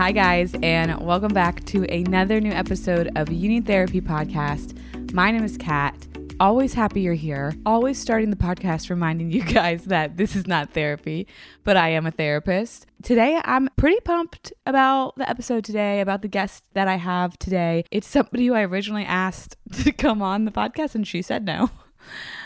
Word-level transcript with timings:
Hi, 0.00 0.12
guys, 0.12 0.54
and 0.62 0.98
welcome 1.04 1.34
back 1.34 1.62
to 1.66 1.84
another 1.94 2.40
new 2.40 2.52
episode 2.52 3.10
of 3.16 3.30
You 3.30 3.60
Therapy 3.60 4.00
podcast. 4.00 5.12
My 5.12 5.30
name 5.30 5.44
is 5.44 5.58
Kat. 5.58 5.94
Always 6.40 6.72
happy 6.72 7.02
you're 7.02 7.12
here. 7.12 7.52
Always 7.66 7.98
starting 7.98 8.30
the 8.30 8.36
podcast 8.36 8.88
reminding 8.88 9.30
you 9.30 9.44
guys 9.52 9.84
that 9.84 10.16
this 10.16 10.34
is 10.34 10.46
not 10.46 10.72
therapy, 10.72 11.26
but 11.64 11.76
I 11.76 11.90
am 11.90 12.06
a 12.06 12.10
therapist. 12.10 12.86
Today, 13.02 13.42
I'm 13.44 13.68
pretty 13.76 14.00
pumped 14.00 14.54
about 14.64 15.16
the 15.16 15.28
episode 15.28 15.66
today, 15.66 16.00
about 16.00 16.22
the 16.22 16.28
guest 16.28 16.64
that 16.72 16.88
I 16.88 16.96
have 16.96 17.38
today. 17.38 17.84
It's 17.90 18.06
somebody 18.06 18.46
who 18.46 18.54
I 18.54 18.62
originally 18.62 19.04
asked 19.04 19.56
to 19.84 19.92
come 19.92 20.22
on 20.22 20.46
the 20.46 20.50
podcast, 20.50 20.94
and 20.94 21.06
she 21.06 21.20
said 21.20 21.44
no. 21.44 21.68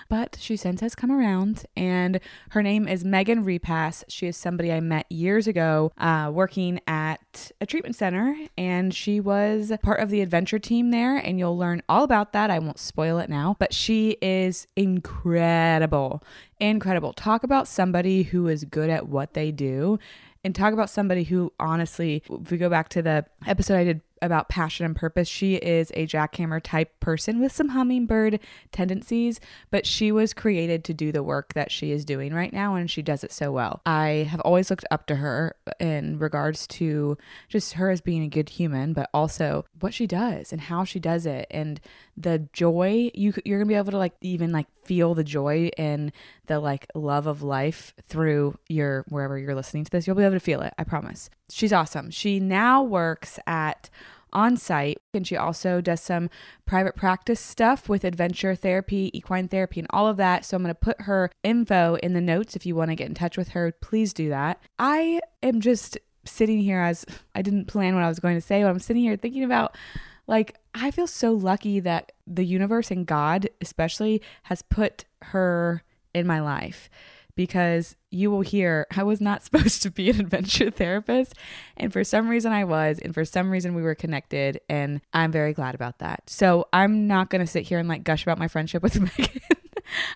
But 0.09 0.37
she 0.41 0.57
since 0.57 0.81
has 0.81 0.95
come 0.95 1.11
around, 1.11 1.65
and 1.77 2.21
her 2.51 2.63
name 2.63 2.87
is 2.89 3.05
Megan 3.05 3.45
Repass. 3.45 4.05
She 4.09 4.27
is 4.27 4.37
somebody 4.37 4.73
I 4.73 4.81
met 4.81 5.11
years 5.11 5.47
ago 5.47 5.93
uh, 5.99 6.31
working 6.33 6.81
at 6.87 7.53
a 7.61 7.67
treatment 7.67 7.97
center, 7.97 8.37
and 8.57 8.95
she 8.95 9.21
was 9.21 9.73
part 9.83 10.01
of 10.01 10.11
the 10.11 10.21
adventure 10.21 10.59
team 10.59 10.91
there. 10.91 11.17
And 11.17 11.39
you'll 11.39 11.59
learn 11.59 11.83
all 11.89 12.05
about 12.05 12.33
that. 12.33 12.51
I 12.51 12.59
won't 12.59 12.79
spoil 12.79 13.19
it 13.19 13.31
now, 13.31 13.57
but 13.59 13.73
she 13.75 14.17
is 14.23 14.67
incredible. 14.77 16.23
Incredible. 16.61 17.13
Talk 17.13 17.43
about 17.43 17.69
somebody 17.69 18.25
who 18.25 18.49
is 18.49 18.65
good 18.65 18.91
at 18.91 19.09
what 19.09 19.35
they 19.35 19.51
do 19.51 19.99
and 20.45 20.55
talk 20.55 20.73
about 20.73 20.91
somebody 20.91 21.25
who 21.25 21.53
honestly 21.59 22.23
if 22.29 22.51
we 22.51 22.59
go 22.59 22.69
back 22.69 22.89
to 22.91 23.03
the 23.03 23.25
episode 23.47 23.77
i 23.77 23.85
did 23.85 24.01
about 24.25 24.49
passion 24.49 24.87
and 24.87 24.97
purpose. 24.97 25.29
She 25.29 25.57
is 25.57 25.91
a 25.95 26.07
jackhammer 26.07 26.61
type 26.63 26.99
person 27.01 27.41
with 27.41 27.53
some 27.53 27.71
hummingbird 27.71 28.41
tendencies, 28.73 29.41
but 29.71 29.87
she 29.87 30.11
was 30.11 30.33
created 30.33 30.85
to 30.85 30.95
do 30.95 31.13
the 31.13 31.23
work 31.23 31.55
that 31.55 31.71
she 31.71 31.93
is 31.93 32.05
doing 32.05 32.33
right 32.35 32.53
now 32.53 32.75
and 32.75 32.91
she 32.91 33.03
does 33.03 33.23
it 33.23 33.33
so 33.33 33.53
well. 33.53 33.83
I 33.87 34.27
have 34.31 34.41
always 34.41 34.71
looked 34.71 34.85
up 34.91 35.07
to 35.07 35.17
her 35.17 35.57
in 35.79 36.19
regards 36.19 36.67
to 36.69 37.19
just 37.49 37.75
her 37.75 37.91
as 37.91 38.01
being 38.01 38.23
a 38.23 38.29
good 38.29 38.49
human, 38.49 38.93
but 38.93 39.11
also 39.13 39.65
what 39.81 39.95
she 39.95 40.07
does 40.07 40.53
and 40.53 40.63
how 40.63 40.85
she 40.85 40.99
does 40.99 41.27
it 41.27 41.47
and 41.51 41.81
the 42.17 42.49
joy 42.53 43.11
you 43.13 43.33
you're 43.45 43.59
going 43.59 43.69
to 43.69 43.73
be 43.73 43.77
able 43.77 43.91
to 43.91 43.99
like 43.99 44.15
even 44.21 44.53
like 44.53 44.67
feel 44.85 45.15
the 45.15 45.25
joy 45.25 45.71
and 45.77 46.13
the 46.47 46.61
like 46.61 46.87
love 46.95 47.27
of 47.27 47.43
life 47.43 47.95
through 48.03 48.57
your 48.69 49.05
wherever 49.09 49.39
you're 49.39 49.55
listening 49.55 49.85
to 49.85 49.91
this. 49.91 50.07
You'll 50.07 50.17
be 50.17 50.23
able 50.23 50.35
to 50.35 50.41
feel 50.41 50.63
it, 50.63 50.75
I 50.79 50.85
promise. 50.85 51.31
She's 51.51 51.73
awesome. 51.73 52.11
She 52.11 52.41
now 52.41 52.83
works 52.83 53.39
at 53.47 53.91
Onsite. 54.35 54.97
And 55.13 55.27
she 55.27 55.37
also 55.37 55.81
does 55.81 56.01
some 56.01 56.31
private 56.67 56.97
practice 56.97 57.41
stuff 57.41 57.89
with 57.89 58.05
adventure 58.05 58.55
therapy, 58.55 59.11
equine 59.13 59.49
therapy, 59.49 59.81
and 59.81 59.87
all 59.91 60.07
of 60.07 60.17
that. 60.17 60.45
So 60.45 60.57
I'm 60.57 60.63
going 60.63 60.75
to 60.75 60.81
put 60.81 61.03
her 61.03 61.31
info 61.43 61.97
in 62.03 62.13
the 62.13 62.21
notes 62.21 62.57
if 62.57 62.67
you 62.67 62.75
want 62.75 62.91
to 62.91 62.97
get 62.97 63.09
in 63.09 63.15
touch 63.15 63.37
with 63.37 63.49
her. 63.51 63.73
Please 63.81 64.13
do 64.13 64.29
that. 64.31 64.61
I 64.79 65.21
am 65.43 65.61
just 65.61 65.99
sitting 66.25 66.59
here 66.59 66.81
as 66.81 67.05
I 67.35 67.43
didn't 67.43 67.67
plan 67.67 67.95
what 67.95 68.05
I 68.05 68.09
was 68.09 68.21
going 68.21 68.37
to 68.37 68.41
say, 68.41 68.63
but 68.63 68.71
I'm 68.71 68.79
sitting 68.79 69.03
here 69.03 69.17
thinking 69.17 69.45
about 69.45 69.77
like, 70.27 70.57
I 70.75 70.91
feel 70.91 71.07
so 71.07 71.33
lucky 71.33 71.81
that 71.81 72.13
the 72.27 72.45
universe 72.45 72.91
and 72.91 73.07
God, 73.07 73.49
especially, 73.61 74.23
has 74.45 74.63
put 74.63 75.05
her 75.23 75.83
in 76.15 76.27
my 76.27 76.41
life 76.41 76.89
because 77.37 77.97
you 78.11 78.31
will 78.31 78.43
hear 78.43 78.87
I 78.97 79.03
was 79.03 79.21
not 79.21 79.43
supposed 79.45 79.83
to 79.83 79.91
be 79.91 80.11
an 80.11 80.21
adventure 80.21 80.71
therapist. 80.71 81.35
And 81.77 81.93
for 81.93 82.05
some 82.05 82.29
reason 82.29 82.53
I 82.53 82.65
was. 82.65 82.99
And 82.99 83.15
for 83.15 83.25
some 83.25 83.51
reason 83.51 83.75
we 83.75 83.83
were 83.83 83.95
connected. 83.95 84.61
And 84.69 85.01
I'm 85.13 85.33
very 85.33 85.53
glad 85.53 85.75
about 85.75 85.99
that. 85.99 86.29
So 86.29 86.69
I'm 86.73 87.07
not 87.07 87.31
going 87.31 87.41
to 87.41 87.51
sit 87.51 87.65
here 87.65 87.79
and 87.79 87.89
like 87.89 88.05
gush 88.05 88.23
about 88.23 88.39
my 88.39 88.49
friendship 88.49 88.83
with 88.83 89.01
Megan. 89.19 89.41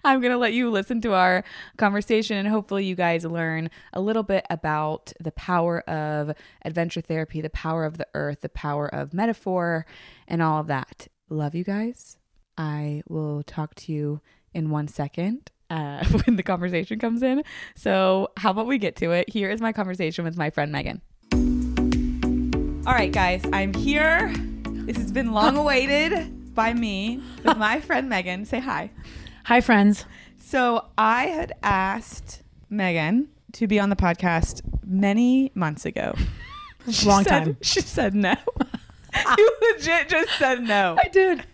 I'm 0.04 0.20
going 0.20 0.32
to 0.32 0.38
let 0.38 0.54
you 0.54 0.70
listen 0.70 1.00
to 1.02 1.12
our 1.12 1.44
conversation 1.76 2.38
and 2.38 2.48
hopefully 2.48 2.86
you 2.86 2.94
guys 2.94 3.24
learn 3.24 3.70
a 3.92 4.00
little 4.00 4.22
bit 4.22 4.46
about 4.48 5.12
the 5.20 5.32
power 5.32 5.80
of 5.82 6.32
adventure 6.64 7.02
therapy, 7.02 7.40
the 7.40 7.50
power 7.50 7.84
of 7.84 7.98
the 7.98 8.06
earth, 8.14 8.40
the 8.40 8.48
power 8.48 8.86
of 8.86 9.12
metaphor, 9.12 9.86
and 10.26 10.42
all 10.42 10.60
of 10.60 10.68
that. 10.68 11.08
Love 11.28 11.54
you 11.54 11.64
guys. 11.64 12.16
I 12.56 13.02
will 13.08 13.42
talk 13.42 13.74
to 13.76 13.92
you 13.92 14.20
in 14.54 14.70
one 14.70 14.88
second 14.88 15.50
uh, 15.70 16.04
when 16.24 16.36
the 16.36 16.42
conversation 16.42 16.98
comes 16.98 17.22
in. 17.22 17.42
So, 17.74 18.30
how 18.36 18.50
about 18.50 18.66
we 18.66 18.78
get 18.78 18.96
to 18.96 19.12
it? 19.12 19.28
Here 19.28 19.50
is 19.50 19.60
my 19.60 19.72
conversation 19.72 20.24
with 20.24 20.36
my 20.36 20.50
friend 20.50 20.72
Megan. 20.72 21.00
All 22.86 22.94
right, 22.94 23.12
guys, 23.12 23.42
I'm 23.52 23.74
here. 23.74 24.32
This 24.64 24.96
has 24.96 25.12
been 25.12 25.32
long 25.32 25.56
awaited 25.58 26.54
by 26.54 26.72
me 26.72 27.22
with 27.44 27.56
my 27.56 27.80
friend 27.82 28.08
Megan. 28.08 28.44
Say 28.44 28.60
hi. 28.60 28.90
Hi, 29.44 29.60
friends. 29.60 30.04
So, 30.38 30.86
I 30.96 31.26
had 31.26 31.52
asked 31.62 32.42
Megan 32.70 33.28
to 33.52 33.66
be 33.66 33.78
on 33.78 33.90
the 33.90 33.96
podcast 33.96 34.62
many 34.86 35.52
months 35.54 35.84
ago. 35.84 36.14
Long 37.04 37.24
said, 37.24 37.44
time. 37.44 37.56
She 37.60 37.80
said 37.82 38.14
no. 38.14 38.34
you 39.36 39.56
legit 39.60 40.08
just 40.08 40.30
said 40.38 40.62
no. 40.62 40.96
I 41.02 41.08
did. 41.08 41.44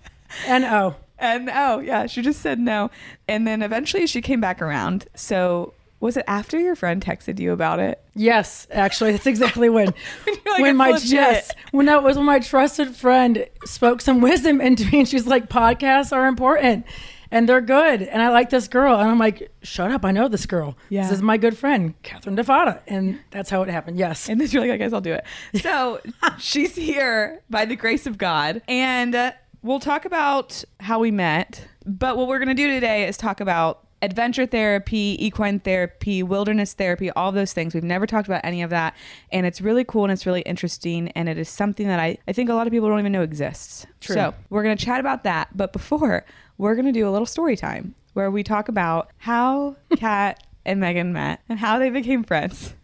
And 0.46 0.64
oh. 0.64 0.96
And 1.18 1.50
oh, 1.52 1.78
yeah, 1.78 2.06
she 2.06 2.22
just 2.22 2.40
said 2.40 2.58
no. 2.58 2.90
And 3.28 3.46
then 3.46 3.62
eventually 3.62 4.06
she 4.06 4.20
came 4.20 4.40
back 4.40 4.60
around. 4.60 5.06
So 5.14 5.74
was 6.04 6.18
it 6.18 6.24
after 6.26 6.58
your 6.58 6.76
friend 6.76 7.02
texted 7.02 7.38
you 7.38 7.52
about 7.52 7.78
it? 7.78 7.98
Yes, 8.14 8.66
actually, 8.70 9.12
that's 9.12 9.26
exactly 9.26 9.70
when. 9.70 9.86
when 10.24 10.36
like, 10.46 10.60
when 10.60 10.76
my 10.76 11.00
yes, 11.02 11.50
when 11.70 11.86
that 11.86 12.02
was 12.02 12.18
when 12.18 12.26
my 12.26 12.40
trusted 12.40 12.94
friend 12.94 13.46
spoke 13.64 14.02
some 14.02 14.20
wisdom 14.20 14.60
into 14.60 14.84
me, 14.90 14.98
and 14.98 15.08
she's 15.08 15.26
like, 15.26 15.48
"Podcasts 15.48 16.12
are 16.12 16.26
important, 16.26 16.84
and 17.30 17.48
they're 17.48 17.62
good, 17.62 18.02
and 18.02 18.20
I 18.20 18.28
like 18.28 18.50
this 18.50 18.68
girl." 18.68 18.98
And 18.98 19.08
I'm 19.08 19.18
like, 19.18 19.50
"Shut 19.62 19.90
up! 19.90 20.04
I 20.04 20.10
know 20.10 20.28
this 20.28 20.44
girl. 20.44 20.76
Yeah. 20.90 21.04
This 21.04 21.12
is 21.12 21.22
my 21.22 21.38
good 21.38 21.56
friend, 21.56 21.94
Catherine 22.02 22.36
DeFada." 22.36 22.82
And 22.86 23.18
that's 23.30 23.48
how 23.48 23.62
it 23.62 23.70
happened. 23.70 23.96
Yes. 23.96 24.28
And 24.28 24.38
then 24.38 24.48
you're 24.50 24.60
like, 24.60 24.72
I 24.72 24.76
guess 24.76 24.92
I'll 24.92 25.00
do 25.00 25.14
it. 25.14 25.24
So 25.62 26.00
she's 26.38 26.74
here 26.74 27.40
by 27.48 27.64
the 27.64 27.76
grace 27.76 28.06
of 28.06 28.18
God. 28.18 28.60
And 28.68 29.14
uh, 29.14 29.32
we'll 29.64 29.80
talk 29.80 30.04
about 30.04 30.62
how 30.78 31.00
we 31.00 31.10
met. 31.10 31.66
But 31.84 32.16
what 32.16 32.28
we're 32.28 32.38
going 32.38 32.48
to 32.48 32.54
do 32.54 32.68
today 32.68 33.08
is 33.08 33.16
talk 33.16 33.40
about 33.40 33.80
adventure 34.02 34.44
therapy, 34.46 35.16
equine 35.18 35.58
therapy, 35.58 36.22
wilderness 36.22 36.74
therapy, 36.74 37.10
all 37.12 37.32
those 37.32 37.54
things. 37.54 37.74
We've 37.74 37.82
never 37.82 38.06
talked 38.06 38.28
about 38.28 38.42
any 38.44 38.62
of 38.62 38.70
that. 38.70 38.94
And 39.32 39.46
it's 39.46 39.62
really 39.62 39.82
cool 39.82 40.04
and 40.04 40.12
it's 40.12 40.26
really 40.26 40.42
interesting. 40.42 41.08
And 41.12 41.28
it 41.28 41.38
is 41.38 41.48
something 41.48 41.86
that 41.88 41.98
I, 41.98 42.18
I 42.28 42.32
think 42.32 42.50
a 42.50 42.54
lot 42.54 42.66
of 42.66 42.72
people 42.72 42.88
don't 42.88 42.98
even 43.00 43.12
know 43.12 43.22
exists. 43.22 43.86
True. 44.00 44.14
So 44.14 44.34
we're 44.50 44.62
going 44.62 44.76
to 44.76 44.84
chat 44.84 45.00
about 45.00 45.24
that. 45.24 45.56
But 45.56 45.72
before, 45.72 46.24
we're 46.58 46.74
going 46.74 46.86
to 46.86 46.92
do 46.92 47.08
a 47.08 47.10
little 47.10 47.26
story 47.26 47.56
time 47.56 47.94
where 48.12 48.30
we 48.30 48.42
talk 48.42 48.68
about 48.68 49.10
how 49.16 49.76
Kat 49.96 50.46
and 50.66 50.78
Megan 50.78 51.12
met 51.12 51.40
and 51.48 51.58
how 51.58 51.78
they 51.78 51.88
became 51.88 52.22
friends 52.22 52.74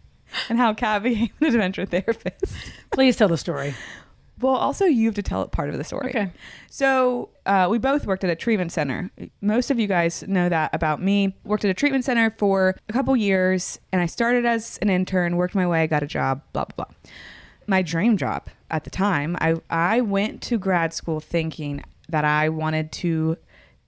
and 0.49 0.57
how 0.57 0.73
Kat 0.73 1.03
became 1.03 1.29
an 1.39 1.47
adventure 1.47 1.85
therapist. 1.85 2.55
Please 2.91 3.15
tell 3.15 3.27
the 3.27 3.37
story. 3.37 3.75
Well, 4.41 4.55
also 4.55 4.85
you 4.85 5.05
have 5.05 5.15
to 5.15 5.23
tell 5.23 5.47
part 5.47 5.69
of 5.69 5.77
the 5.77 5.83
story. 5.83 6.09
Okay. 6.09 6.31
So 6.69 7.29
uh, 7.45 7.67
we 7.69 7.77
both 7.77 8.05
worked 8.05 8.23
at 8.23 8.29
a 8.29 8.35
treatment 8.35 8.71
center. 8.71 9.11
Most 9.41 9.71
of 9.71 9.79
you 9.79 9.87
guys 9.87 10.23
know 10.27 10.49
that 10.49 10.73
about 10.73 11.01
me. 11.01 11.35
Worked 11.43 11.65
at 11.65 11.71
a 11.71 11.73
treatment 11.75 12.03
center 12.05 12.31
for 12.31 12.75
a 12.89 12.93
couple 12.93 13.15
years, 13.15 13.79
and 13.91 14.01
I 14.01 14.05
started 14.07 14.45
as 14.45 14.77
an 14.81 14.89
intern, 14.89 15.37
worked 15.37 15.55
my 15.55 15.67
way, 15.67 15.85
got 15.87 16.03
a 16.03 16.07
job, 16.07 16.41
blah 16.53 16.65
blah 16.65 16.85
blah. 16.85 16.95
My 17.67 17.81
dream 17.81 18.17
job 18.17 18.47
at 18.69 18.83
the 18.83 18.89
time, 18.89 19.37
I 19.39 19.55
I 19.69 20.01
went 20.01 20.41
to 20.43 20.57
grad 20.57 20.93
school 20.93 21.19
thinking 21.19 21.83
that 22.09 22.25
I 22.25 22.49
wanted 22.49 22.91
to 22.93 23.37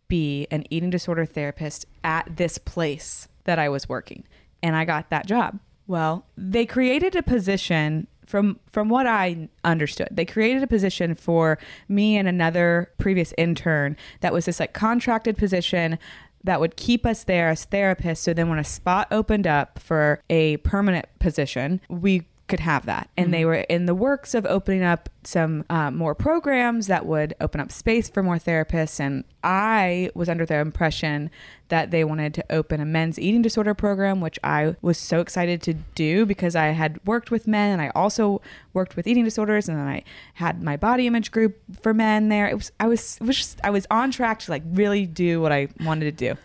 be 0.07 0.47
an 0.51 0.65
eating 0.69 0.89
disorder 0.89 1.25
therapist 1.25 1.85
at 2.03 2.37
this 2.37 2.57
place 2.57 3.27
that 3.45 3.57
I 3.57 3.69
was 3.69 3.89
working, 3.89 4.23
and 4.61 4.75
I 4.75 4.85
got 4.85 5.09
that 5.09 5.25
job. 5.25 5.59
Well, 5.87 6.25
they 6.37 6.65
created 6.65 7.15
a 7.15 7.23
position 7.23 8.07
from 8.25 8.59
from 8.69 8.89
what 8.89 9.07
I 9.07 9.49
understood, 9.63 10.09
they 10.11 10.25
created 10.25 10.63
a 10.63 10.67
position 10.67 11.15
for 11.15 11.59
me 11.87 12.17
and 12.17 12.27
another 12.27 12.91
previous 12.97 13.33
intern 13.37 13.97
that 14.21 14.33
was 14.33 14.45
this 14.45 14.59
like 14.59 14.73
contracted 14.73 15.37
position 15.37 15.97
that 16.43 16.59
would 16.59 16.75
keep 16.75 17.05
us 17.05 17.23
there 17.23 17.49
as 17.49 17.65
therapists. 17.65 18.17
So 18.17 18.33
then 18.33 18.49
when 18.49 18.59
a 18.59 18.63
spot 18.63 19.07
opened 19.11 19.47
up 19.47 19.79
for 19.79 20.21
a 20.29 20.57
permanent 20.57 21.05
position, 21.19 21.79
we 21.89 22.27
could 22.47 22.59
have 22.59 22.85
that. 22.85 23.09
And 23.17 23.33
they 23.33 23.45
were 23.45 23.55
in 23.55 23.85
the 23.85 23.95
works 23.95 24.33
of 24.33 24.45
opening 24.45 24.83
up 24.83 25.09
some 25.23 25.63
uh, 25.69 25.89
more 25.91 26.13
programs 26.13 26.87
that 26.87 27.05
would 27.05 27.33
open 27.39 27.61
up 27.61 27.71
space 27.71 28.09
for 28.09 28.21
more 28.21 28.37
therapists. 28.37 28.99
And 28.99 29.23
I 29.43 30.09
was 30.13 30.27
under 30.27 30.45
the 30.45 30.57
impression 30.57 31.31
that 31.69 31.91
they 31.91 32.03
wanted 32.03 32.33
to 32.33 32.45
open 32.51 32.81
a 32.81 32.85
men's 32.85 33.17
eating 33.17 33.41
disorder 33.41 33.73
program, 33.73 34.19
which 34.19 34.37
I 34.43 34.75
was 34.81 34.97
so 34.97 35.21
excited 35.21 35.61
to 35.63 35.73
do 35.73 36.25
because 36.25 36.55
I 36.55 36.67
had 36.67 36.99
worked 37.05 37.31
with 37.31 37.47
men 37.47 37.71
and 37.71 37.81
I 37.81 37.89
also 37.95 38.41
worked 38.73 38.97
with 38.97 39.07
eating 39.07 39.23
disorders. 39.23 39.69
And 39.69 39.79
then 39.79 39.87
I 39.87 40.03
had 40.35 40.61
my 40.61 40.75
body 40.75 41.07
image 41.07 41.31
group 41.31 41.57
for 41.81 41.93
men 41.93 42.27
there. 42.27 42.47
It 42.47 42.55
was, 42.55 42.71
I 42.79 42.87
was, 42.87 43.17
it 43.21 43.25
was 43.25 43.37
just, 43.37 43.61
I 43.63 43.69
was 43.69 43.87
on 43.89 44.11
track 44.11 44.39
to 44.39 44.51
like 44.51 44.63
really 44.65 45.05
do 45.05 45.39
what 45.39 45.53
I 45.53 45.69
wanted 45.79 46.05
to 46.17 46.35
do. 46.35 46.39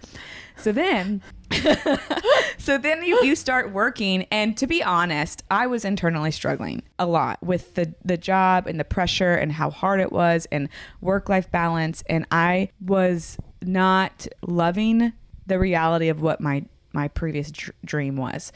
So 0.57 0.73
then 0.73 1.23
so 2.59 2.77
then 2.77 3.03
you, 3.03 3.19
you 3.25 3.35
start 3.35 3.73
working 3.73 4.27
and 4.31 4.57
to 4.57 4.67
be 4.67 4.83
honest 4.83 5.43
i 5.51 5.67
was 5.67 5.85
internally 5.85 6.31
struggling 6.31 6.83
a 6.99 7.07
lot 7.07 7.43
with 7.43 7.75
the, 7.75 7.95
the 8.05 8.19
job 8.19 8.67
and 8.67 8.79
the 8.79 8.85
pressure 8.85 9.35
and 9.35 9.53
how 9.53 9.71
hard 9.71 9.99
it 9.99 10.13
was 10.13 10.47
and 10.53 10.69
work-life 11.01 11.51
balance 11.51 12.03
and 12.09 12.27
i 12.31 12.69
was 12.81 13.39
not 13.63 14.27
loving 14.47 15.13
the 15.47 15.59
reality 15.59 16.09
of 16.09 16.21
what 16.21 16.41
my 16.41 16.65
my 16.93 17.09
previous 17.09 17.51
dr- 17.51 17.75
dream 17.85 18.17
was. 18.17 18.53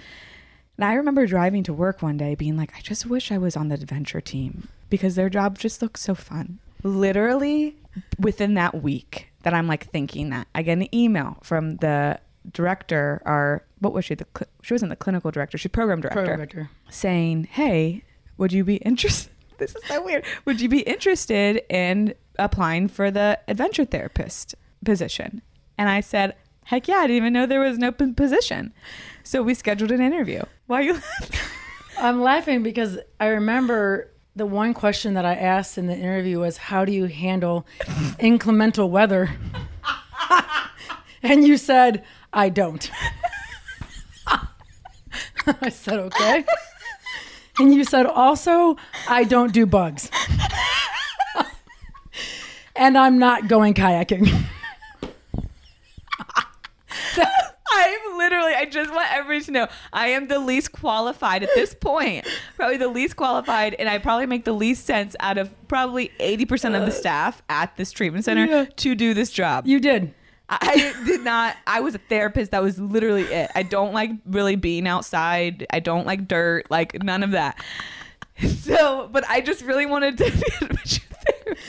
And 0.77 0.85
i 0.85 0.95
remember 0.95 1.27
driving 1.27 1.63
to 1.65 1.73
work 1.73 2.03
one 2.03 2.17
day 2.17 2.35
being 2.35 2.57
like 2.57 2.73
i 2.77 2.81
just 2.81 3.07
wish 3.07 3.33
i 3.33 3.39
was 3.39 3.57
on 3.57 3.69
the 3.69 3.75
adventure 3.75 4.21
team 4.21 4.69
because 4.91 5.15
their 5.15 5.31
job 5.31 5.59
just 5.59 5.83
looks 5.83 6.01
so 6.01 6.15
fun. 6.15 6.59
Literally 6.83 7.77
within 8.19 8.55
that 8.55 8.83
week 8.83 9.29
that 9.43 9.53
i'm 9.53 9.67
like 9.67 9.87
thinking 9.91 10.31
that 10.31 10.47
i 10.55 10.63
get 10.63 10.79
an 10.79 10.95
email 10.95 11.37
from 11.43 11.77
the 11.77 12.19
director, 12.51 13.23
our 13.25 13.65
what 13.79 13.93
was 13.93 14.05
she? 14.05 14.15
The 14.15 14.27
cl- 14.37 14.49
she 14.63 14.75
wasn't 14.75 14.91
the 14.91 14.97
clinical 14.97 15.31
director. 15.31 15.59
She's 15.59 15.71
program 15.71 16.01
director. 16.01 16.21
Program 16.21 16.39
director. 16.39 16.71
Saying, 16.91 17.45
"Hey, 17.51 18.05
would 18.37 18.53
you 18.53 18.65
be 18.65 18.77
interested? 18.77 19.31
This 19.59 19.77
is 19.77 19.85
so 19.85 20.03
weird. 20.05 20.25
Would 20.45 20.61
you 20.61 20.69
be 20.69 20.81
interested 20.81 21.63
in 21.69 22.15
applying 22.37 22.89
for 22.89 23.13
the 23.13 23.39
adventure 23.47 23.85
therapist 23.85 24.55
position?" 24.85 25.43
And 25.79 25.89
I 25.89 26.01
said, 26.01 26.35
"Heck 26.65 26.89
yeah! 26.89 26.97
I 26.97 27.03
didn't 27.07 27.17
even 27.19 27.33
know 27.33 27.47
there 27.47 27.61
was 27.61 27.77
an 27.77 27.85
open 27.85 28.15
position." 28.15 28.73
So 29.23 29.43
we 29.43 29.55
scheduled 29.55 29.93
an 29.93 30.01
interview. 30.01 30.43
Why 30.67 30.81
are 30.81 30.83
you? 30.83 30.93
laughing? 30.95 31.39
I'm 31.99 32.21
laughing 32.23 32.63
because 32.65 32.99
I 33.21 33.27
remember 33.27 34.11
the 34.35 34.47
one 34.47 34.75
question 34.75 35.15
that 35.15 35.25
I 35.25 35.35
asked 35.35 35.79
in 35.79 35.87
the 35.87 35.97
interview 35.97 36.41
was, 36.41 36.57
"How 36.57 36.85
do 36.85 36.91
you 36.91 37.05
handle 37.05 37.67
inclemental 38.19 38.91
weather?" 38.91 39.31
and 41.23 41.47
you 41.47 41.57
said, 41.57 42.05
"I 42.33 42.49
don't." 42.49 42.91
I 45.47 45.69
said, 45.71 45.99
"Okay." 45.99 46.45
And 47.59 47.75
you 47.75 47.85
said, 47.85 48.07
"Also, 48.07 48.77
I 49.09 49.25
don't 49.25 49.53
do 49.53 49.67
bugs." 49.67 50.09
and 52.77 52.97
I'm 52.97 53.19
not 53.19 53.49
going 53.49 53.75
kayaking. 53.75 54.29
I'm 57.75 58.19
literally, 58.19 58.53
I 58.55 58.67
just 58.67 58.93
want 58.93 59.11
everybody 59.13 59.45
to 59.47 59.51
know 59.51 59.69
I 59.93 60.09
am 60.09 60.29
the 60.29 60.39
least 60.39 60.73
qualified 60.73 61.43
at 61.43 61.49
this 61.55 61.75
point. 61.75 62.27
Probably 62.57 62.77
the 62.77 62.89
least 62.89 63.17
qualified, 63.17 63.75
and 63.75 63.89
I 63.89 63.99
probably 63.99 64.27
make 64.27 64.45
the 64.45 64.53
least 64.53 64.87
sense 64.87 65.17
out 65.21 65.39
of 65.39 65.51
probably 65.69 66.11
80% 66.21 66.75
of 66.77 66.83
the 66.83 66.89
uh, 66.89 66.91
staff 66.91 67.43
at 67.49 67.77
this 67.77 67.91
treatment 67.91 68.25
center 68.25 68.45
Yeah. 68.47 68.65
to 68.77 68.95
do 68.95 69.15
this 69.15 69.31
job. 69.31 69.67
You 69.67 69.81
did. 69.81 70.15
I 70.61 70.95
did 71.05 71.23
not, 71.23 71.57
I 71.67 71.81
was 71.81 71.95
a 71.95 71.99
therapist. 71.99 72.51
That 72.51 72.63
was 72.63 72.79
literally 72.79 73.23
it. 73.23 73.51
I 73.55 73.63
don't 73.63 73.93
like 73.93 74.11
really 74.27 74.57
being 74.57 74.87
outside. 74.87 75.67
I 75.71 75.81
don't 75.81 76.07
like 76.07 76.29
dirt, 76.29 76.71
like 76.71 77.03
none 77.03 77.23
of 77.23 77.33
that. 77.33 77.63
So, 78.49 79.09
but 79.13 79.29
I 79.29 79.41
just 79.41 79.63
really 79.63 79.87
wanted 79.87 80.19
to 80.19 80.25
be 80.31 80.31
an 80.31 80.69
adventure 80.71 81.03
therapist. 81.11 81.63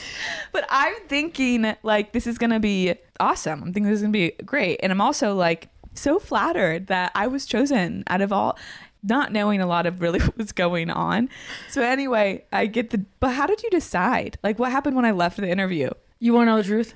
But 0.53 0.65
I'm 0.69 0.95
thinking 1.07 1.75
like 1.83 2.13
this 2.13 2.25
is 2.25 2.37
gonna 2.39 2.59
be 2.59 2.95
awesome. 3.19 3.61
I'm 3.61 3.73
thinking 3.73 3.91
this 3.91 3.97
is 3.97 4.01
gonna 4.01 4.11
be 4.11 4.31
great. 4.43 4.79
And 4.81 4.91
I'm 4.91 5.01
also 5.01 5.35
like 5.35 5.67
so 5.93 6.17
flattered 6.19 6.87
that 6.87 7.11
I 7.13 7.27
was 7.27 7.45
chosen 7.45 8.03
out 8.07 8.21
of 8.21 8.31
all 8.31 8.57
not 9.03 9.33
knowing 9.33 9.59
a 9.61 9.67
lot 9.67 9.85
of 9.85 10.01
really 10.01 10.19
what 10.21 10.37
was 10.37 10.51
going 10.51 10.89
on. 10.89 11.29
So 11.69 11.83
anyway, 11.83 12.45
I 12.51 12.65
get 12.65 12.89
the 12.89 13.05
but 13.19 13.33
how 13.33 13.45
did 13.45 13.61
you 13.61 13.69
decide? 13.69 14.37
Like 14.41 14.57
what 14.57 14.71
happened 14.71 14.95
when 14.95 15.05
I 15.05 15.11
left 15.11 15.37
the 15.37 15.49
interview? 15.49 15.89
You 16.19 16.33
want 16.33 16.47
to 16.47 16.51
know 16.51 16.57
the 16.57 16.63
truth? 16.63 16.95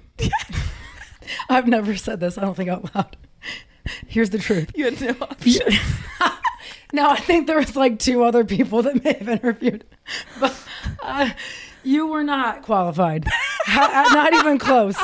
I've 1.50 1.68
never 1.68 1.96
said 1.96 2.20
this. 2.20 2.38
I 2.38 2.42
don't 2.42 2.56
think 2.56 2.70
out 2.70 2.94
loud. 2.96 3.18
Here's 4.08 4.30
the 4.30 4.38
truth. 4.38 4.72
You 4.76 4.86
had 4.86 5.02
no 5.02 5.16
option. 5.26 5.68
No, 6.94 7.10
I 7.10 7.18
think 7.18 7.48
there 7.48 7.58
was 7.58 7.76
like 7.76 8.00
two 8.00 8.24
other 8.24 8.46
people 8.46 8.82
that 8.84 9.04
may 9.04 9.12
have 9.12 9.28
interviewed, 9.28 9.84
but 10.40 10.56
uh, 11.04 11.32
you 11.84 12.08
were 12.08 12.24
not 12.24 12.62
qualified, 12.62 13.28
not 13.76 14.34
even 14.34 14.58
close. 14.58 14.96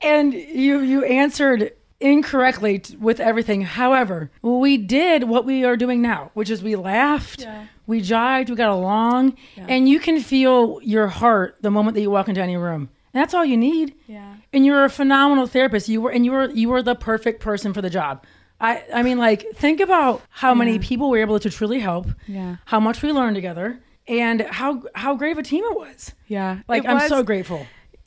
And 0.00 0.32
you 0.32 0.78
you 0.78 1.04
answered 1.04 1.72
incorrectly 2.00 2.78
t- 2.78 2.96
with 2.98 3.18
everything. 3.18 3.62
However, 3.62 4.30
we 4.42 4.76
did 4.76 5.24
what 5.24 5.44
we 5.44 5.64
are 5.64 5.76
doing 5.76 6.02
now, 6.02 6.30
which 6.34 6.50
is 6.50 6.62
we 6.62 6.76
laughed, 6.76 7.44
we 7.88 8.00
jived, 8.00 8.48
we 8.50 8.54
got 8.54 8.70
along, 8.70 9.36
and 9.56 9.88
you 9.88 9.98
can 9.98 10.20
feel 10.20 10.78
your 10.84 11.08
heart 11.08 11.56
the 11.62 11.70
moment 11.72 11.96
that 11.96 12.00
you 12.00 12.12
walk 12.12 12.28
into 12.28 12.40
any 12.40 12.56
room. 12.56 12.90
That's 13.12 13.34
all 13.34 13.44
you 13.44 13.56
need. 13.56 13.94
Yeah. 14.06 14.36
And 14.52 14.64
you're 14.64 14.84
a 14.84 14.90
phenomenal 14.90 15.46
therapist. 15.46 15.88
You 15.88 16.00
were 16.00 16.10
and 16.10 16.24
you 16.24 16.32
were 16.32 16.50
you 16.50 16.68
were 16.68 16.82
the 16.82 16.94
perfect 16.94 17.40
person 17.40 17.72
for 17.72 17.82
the 17.82 17.90
job. 17.90 18.24
I 18.60 18.82
I 18.92 19.02
mean 19.02 19.18
like 19.18 19.46
think 19.54 19.80
about 19.80 20.22
how 20.30 20.54
many 20.54 20.78
people 20.78 21.10
we 21.10 21.18
were 21.18 21.22
able 21.22 21.38
to 21.40 21.50
truly 21.50 21.80
help. 21.80 22.08
Yeah. 22.26 22.56
How 22.64 22.80
much 22.80 23.02
we 23.02 23.12
learned 23.12 23.34
together 23.34 23.80
and 24.08 24.42
how 24.42 24.82
how 24.94 25.14
great 25.14 25.32
of 25.32 25.38
a 25.38 25.42
team 25.42 25.64
it 25.64 25.76
was. 25.76 26.12
Yeah. 26.26 26.60
Like 26.68 26.86
I'm 26.86 26.94
was- 26.94 27.08
so 27.08 27.22
grateful. 27.22 27.66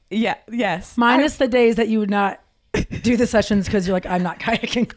Yeah, 0.09 0.35
yes. 0.51 0.97
Minus 0.97 1.37
the 1.37 1.47
days 1.47 1.75
that 1.75 1.87
you 1.87 1.99
would 1.99 2.11
not 2.11 2.39
do 3.01 3.17
the 3.17 3.25
sessions 3.25 3.65
because 3.65 3.87
you're 3.87 3.95
like, 3.95 4.05
I'm 4.05 4.21
not 4.21 4.39
kayaking 4.45 4.91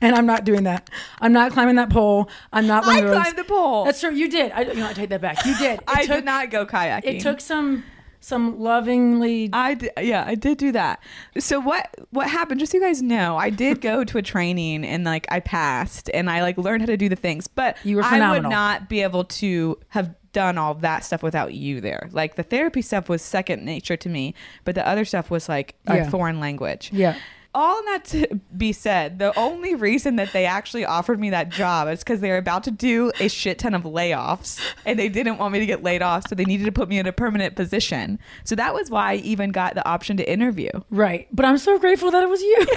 and 0.00 0.14
I'm 0.16 0.26
not 0.26 0.44
doing 0.44 0.64
that. 0.64 0.88
I'm 1.20 1.32
not 1.32 1.52
climbing 1.52 1.76
that 1.76 1.90
pole. 1.90 2.30
I'm 2.52 2.66
not 2.66 2.86
one 2.86 2.96
I 2.96 3.00
climbed 3.02 3.36
the 3.36 3.44
pole. 3.44 3.84
That's 3.84 4.00
true. 4.00 4.12
You 4.12 4.28
did. 4.28 4.52
I, 4.52 4.62
you 4.62 4.74
know, 4.74 4.88
I 4.88 4.92
take 4.94 5.10
that 5.10 5.20
back. 5.20 5.44
You 5.44 5.56
did. 5.58 5.80
It 5.80 5.84
I 5.86 6.06
took, 6.06 6.16
did 6.16 6.24
not 6.24 6.50
go 6.50 6.64
kayaking. 6.64 7.04
It 7.04 7.20
took 7.20 7.40
some 7.40 7.84
some 8.24 8.58
lovingly. 8.58 9.50
I 9.52 9.76
yeah, 10.00 10.24
I 10.26 10.34
did 10.34 10.58
do 10.58 10.72
that. 10.72 11.00
So 11.38 11.60
what 11.60 11.94
what 12.10 12.28
happened? 12.28 12.60
Just 12.60 12.72
so 12.72 12.78
you 12.78 12.84
guys 12.84 13.02
know, 13.02 13.36
I 13.36 13.50
did 13.50 13.80
go 13.80 14.04
to 14.04 14.18
a 14.18 14.22
training 14.22 14.84
and 14.84 15.04
like 15.04 15.26
I 15.30 15.40
passed 15.40 16.10
and 16.14 16.30
I 16.30 16.42
like 16.42 16.56
learned 16.56 16.82
how 16.82 16.86
to 16.86 16.96
do 16.96 17.08
the 17.08 17.16
things, 17.16 17.46
but 17.46 17.76
You 17.84 17.96
were 17.96 18.02
phenomenal. 18.02 18.28
I 18.28 18.38
would 18.38 18.48
not 18.50 18.88
be 18.88 19.02
able 19.02 19.24
to 19.24 19.78
have 19.88 20.14
done 20.32 20.58
all 20.58 20.74
that 20.74 21.04
stuff 21.04 21.22
without 21.22 21.54
you 21.54 21.80
there. 21.80 22.08
Like 22.12 22.34
the 22.34 22.42
therapy 22.42 22.82
stuff 22.82 23.08
was 23.08 23.22
second 23.22 23.64
nature 23.64 23.96
to 23.96 24.08
me, 24.08 24.34
but 24.64 24.74
the 24.74 24.86
other 24.86 25.04
stuff 25.04 25.30
was 25.30 25.48
like 25.48 25.76
a 25.86 26.08
foreign 26.10 26.40
language. 26.40 26.90
Yeah. 26.92 27.16
All 27.54 27.82
that 27.84 28.04
to 28.06 28.40
be 28.56 28.72
said, 28.72 29.18
the 29.18 29.36
only 29.38 29.74
reason 29.74 30.16
that 30.16 30.32
they 30.32 30.44
actually 30.44 30.84
offered 30.84 31.20
me 31.20 31.30
that 31.30 31.50
job 31.50 31.88
is 31.88 32.00
because 32.00 32.20
they 32.20 32.30
were 32.30 32.36
about 32.36 32.64
to 32.64 32.70
do 32.70 33.12
a 33.20 33.28
shit 33.28 33.60
ton 33.60 33.74
of 33.74 33.82
layoffs 33.82 34.60
and 34.84 34.98
they 34.98 35.08
didn't 35.08 35.38
want 35.38 35.52
me 35.52 35.60
to 35.60 35.66
get 35.66 35.82
laid 35.82 36.02
off. 36.02 36.28
So 36.28 36.34
they 36.34 36.44
needed 36.44 36.64
to 36.64 36.72
put 36.72 36.88
me 36.88 36.98
in 36.98 37.06
a 37.06 37.12
permanent 37.12 37.54
position. 37.54 38.18
So 38.42 38.56
that 38.56 38.74
was 38.74 38.90
why 38.90 39.12
I 39.12 39.14
even 39.16 39.50
got 39.50 39.74
the 39.74 39.86
option 39.88 40.16
to 40.16 40.28
interview. 40.28 40.70
Right. 40.90 41.28
But 41.32 41.46
I'm 41.46 41.58
so 41.58 41.78
grateful 41.78 42.10
that 42.10 42.22
it 42.22 42.28
was 42.28 42.42
you. 42.42 42.66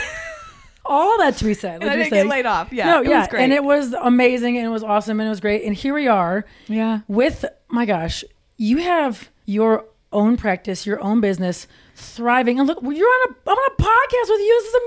all 0.87 1.17
that 1.19 1.37
to 1.37 1.45
be 1.45 1.53
said. 1.53 1.75
And 1.75 1.85
let's 1.85 1.93
I 1.93 2.03
didn't 2.03 2.13
get 2.13 2.27
laid 2.27 2.45
off. 2.45 2.71
Yeah, 2.71 2.85
no, 2.85 3.01
it 3.01 3.09
yeah, 3.09 3.19
was 3.19 3.27
great. 3.27 3.43
and 3.43 3.53
it 3.53 3.63
was 3.63 3.93
amazing, 3.93 4.57
and 4.57 4.65
it 4.65 4.69
was 4.69 4.83
awesome, 4.83 5.19
and 5.19 5.27
it 5.27 5.29
was 5.29 5.39
great. 5.39 5.63
And 5.63 5.75
here 5.75 5.93
we 5.93 6.07
are. 6.07 6.45
Yeah. 6.67 7.01
With 7.07 7.45
my 7.69 7.85
gosh, 7.85 8.23
you 8.57 8.77
have 8.77 9.29
your 9.45 9.85
own 10.11 10.37
practice, 10.37 10.85
your 10.85 11.01
own 11.01 11.21
business, 11.21 11.67
thriving, 11.97 12.59
and 12.59 12.67
look, 12.67 12.79
you're 12.81 13.07
on 13.07 13.29
a 13.31 13.49
I'm 13.49 13.57
on 13.57 13.71
a 13.77 13.81
podcast 13.81 14.29
with 14.29 14.39
you. 14.39 14.61
This 14.61 14.73
is 14.73 14.81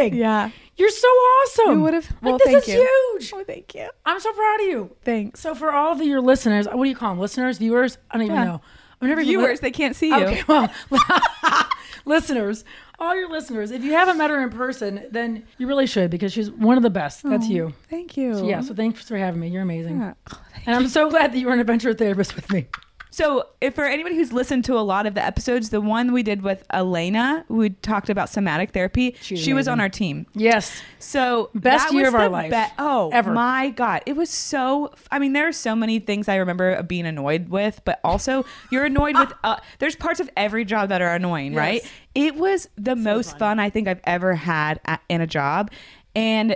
amazing. 0.00 0.14
Yeah. 0.18 0.50
You're 0.76 0.90
so 0.90 1.08
awesome. 1.08 1.78
You 1.78 1.80
would 1.82 1.94
have. 1.94 2.10
Like, 2.10 2.22
Well, 2.22 2.38
this 2.38 2.46
thank 2.48 2.58
is 2.58 2.68
you. 2.68 3.10
huge. 3.14 3.32
Oh, 3.34 3.44
thank 3.44 3.74
you. 3.74 3.88
I'm 4.04 4.20
so 4.20 4.30
proud 4.32 4.60
of 4.60 4.66
you. 4.66 4.90
Thanks. 5.04 5.40
So 5.40 5.54
for 5.54 5.72
all 5.72 5.92
of 5.92 6.02
your 6.02 6.20
listeners, 6.20 6.66
what 6.70 6.84
do 6.84 6.90
you 6.90 6.96
call 6.96 7.10
them? 7.12 7.18
Listeners, 7.18 7.56
viewers? 7.56 7.96
I 8.10 8.18
don't 8.18 8.26
even 8.26 8.36
Yeah. 8.36 8.44
know. 8.44 8.60
I've 9.00 9.08
never 9.08 9.22
Viewers, 9.22 9.62
li- 9.62 9.68
they 9.68 9.70
can't 9.72 9.94
see 9.96 10.08
you. 10.08 10.16
Okay, 10.16 10.42
well, 10.48 10.72
listeners, 12.06 12.64
all 12.98 13.14
your 13.14 13.28
listeners, 13.30 13.70
if 13.70 13.82
you 13.84 13.92
haven't 13.92 14.16
met 14.18 14.30
her 14.30 14.42
in 14.42 14.50
person, 14.50 15.04
then 15.10 15.44
you 15.58 15.66
really 15.66 15.86
should 15.86 16.10
because 16.10 16.32
she's 16.32 16.50
one 16.50 16.76
of 16.76 16.82
the 16.82 16.90
best. 16.90 17.22
That's 17.22 17.48
you. 17.48 17.74
Thank 17.90 18.16
you. 18.16 18.34
So, 18.34 18.46
yeah, 18.48 18.60
so 18.62 18.74
thanks 18.74 19.06
for 19.06 19.16
having 19.18 19.40
me. 19.40 19.48
You're 19.48 19.62
amazing. 19.62 20.00
Yeah. 20.00 20.14
Oh, 20.32 20.40
And 20.66 20.76
I'm 20.76 20.88
so 20.88 21.10
glad 21.10 21.32
that 21.32 21.38
you 21.38 21.46
were 21.46 21.52
an 21.52 21.60
adventure 21.60 21.92
therapist 21.94 22.36
with 22.36 22.50
me. 22.50 22.68
So, 23.16 23.46
if 23.62 23.74
for 23.74 23.86
anybody 23.86 24.14
who's 24.14 24.30
listened 24.30 24.66
to 24.66 24.74
a 24.74 24.84
lot 24.84 25.06
of 25.06 25.14
the 25.14 25.24
episodes, 25.24 25.70
the 25.70 25.80
one 25.80 26.12
we 26.12 26.22
did 26.22 26.42
with 26.42 26.62
Elena, 26.70 27.46
who 27.48 27.70
talked 27.70 28.10
about 28.10 28.28
somatic 28.28 28.72
therapy, 28.72 29.16
She's 29.22 29.38
she 29.40 29.54
was 29.54 29.68
on 29.68 29.80
our 29.80 29.88
team. 29.88 30.26
Yes. 30.34 30.82
So 30.98 31.48
Best 31.54 31.94
year 31.94 32.08
of 32.08 32.14
our 32.14 32.28
life. 32.28 32.50
be- 32.50 32.74
oh, 32.78 33.08
Ever. 33.14 33.32
my 33.32 33.70
god, 33.70 34.02
it 34.04 34.16
was 34.16 34.28
so. 34.28 34.92
I 35.10 35.18
mean, 35.18 35.32
there 35.32 35.48
are 35.48 35.52
so 35.52 35.74
many 35.74 35.98
things 35.98 36.28
I 36.28 36.36
remember 36.36 36.82
being 36.82 37.06
annoyed 37.06 37.48
with, 37.48 37.80
but 37.86 38.00
also 38.04 38.44
you're 38.70 38.84
annoyed 38.84 39.16
with. 39.16 39.32
Uh, 39.42 39.56
there's 39.78 39.96
parts 39.96 40.20
of 40.20 40.28
every 40.36 40.66
job 40.66 40.90
that 40.90 41.00
are 41.00 41.14
annoying, 41.14 41.52
Yes. 41.54 41.58
right? 41.58 41.92
It 42.14 42.36
was 42.36 42.68
the 42.76 42.96
most 42.96 43.38
fun. 43.38 43.58
I 43.58 43.70
think 43.70 43.88
I've 43.88 44.02
ever 44.04 44.34
had 44.34 44.78
at, 44.84 45.00
in 45.08 45.22
a 45.22 45.26
job, 45.26 45.70
and. 46.14 46.54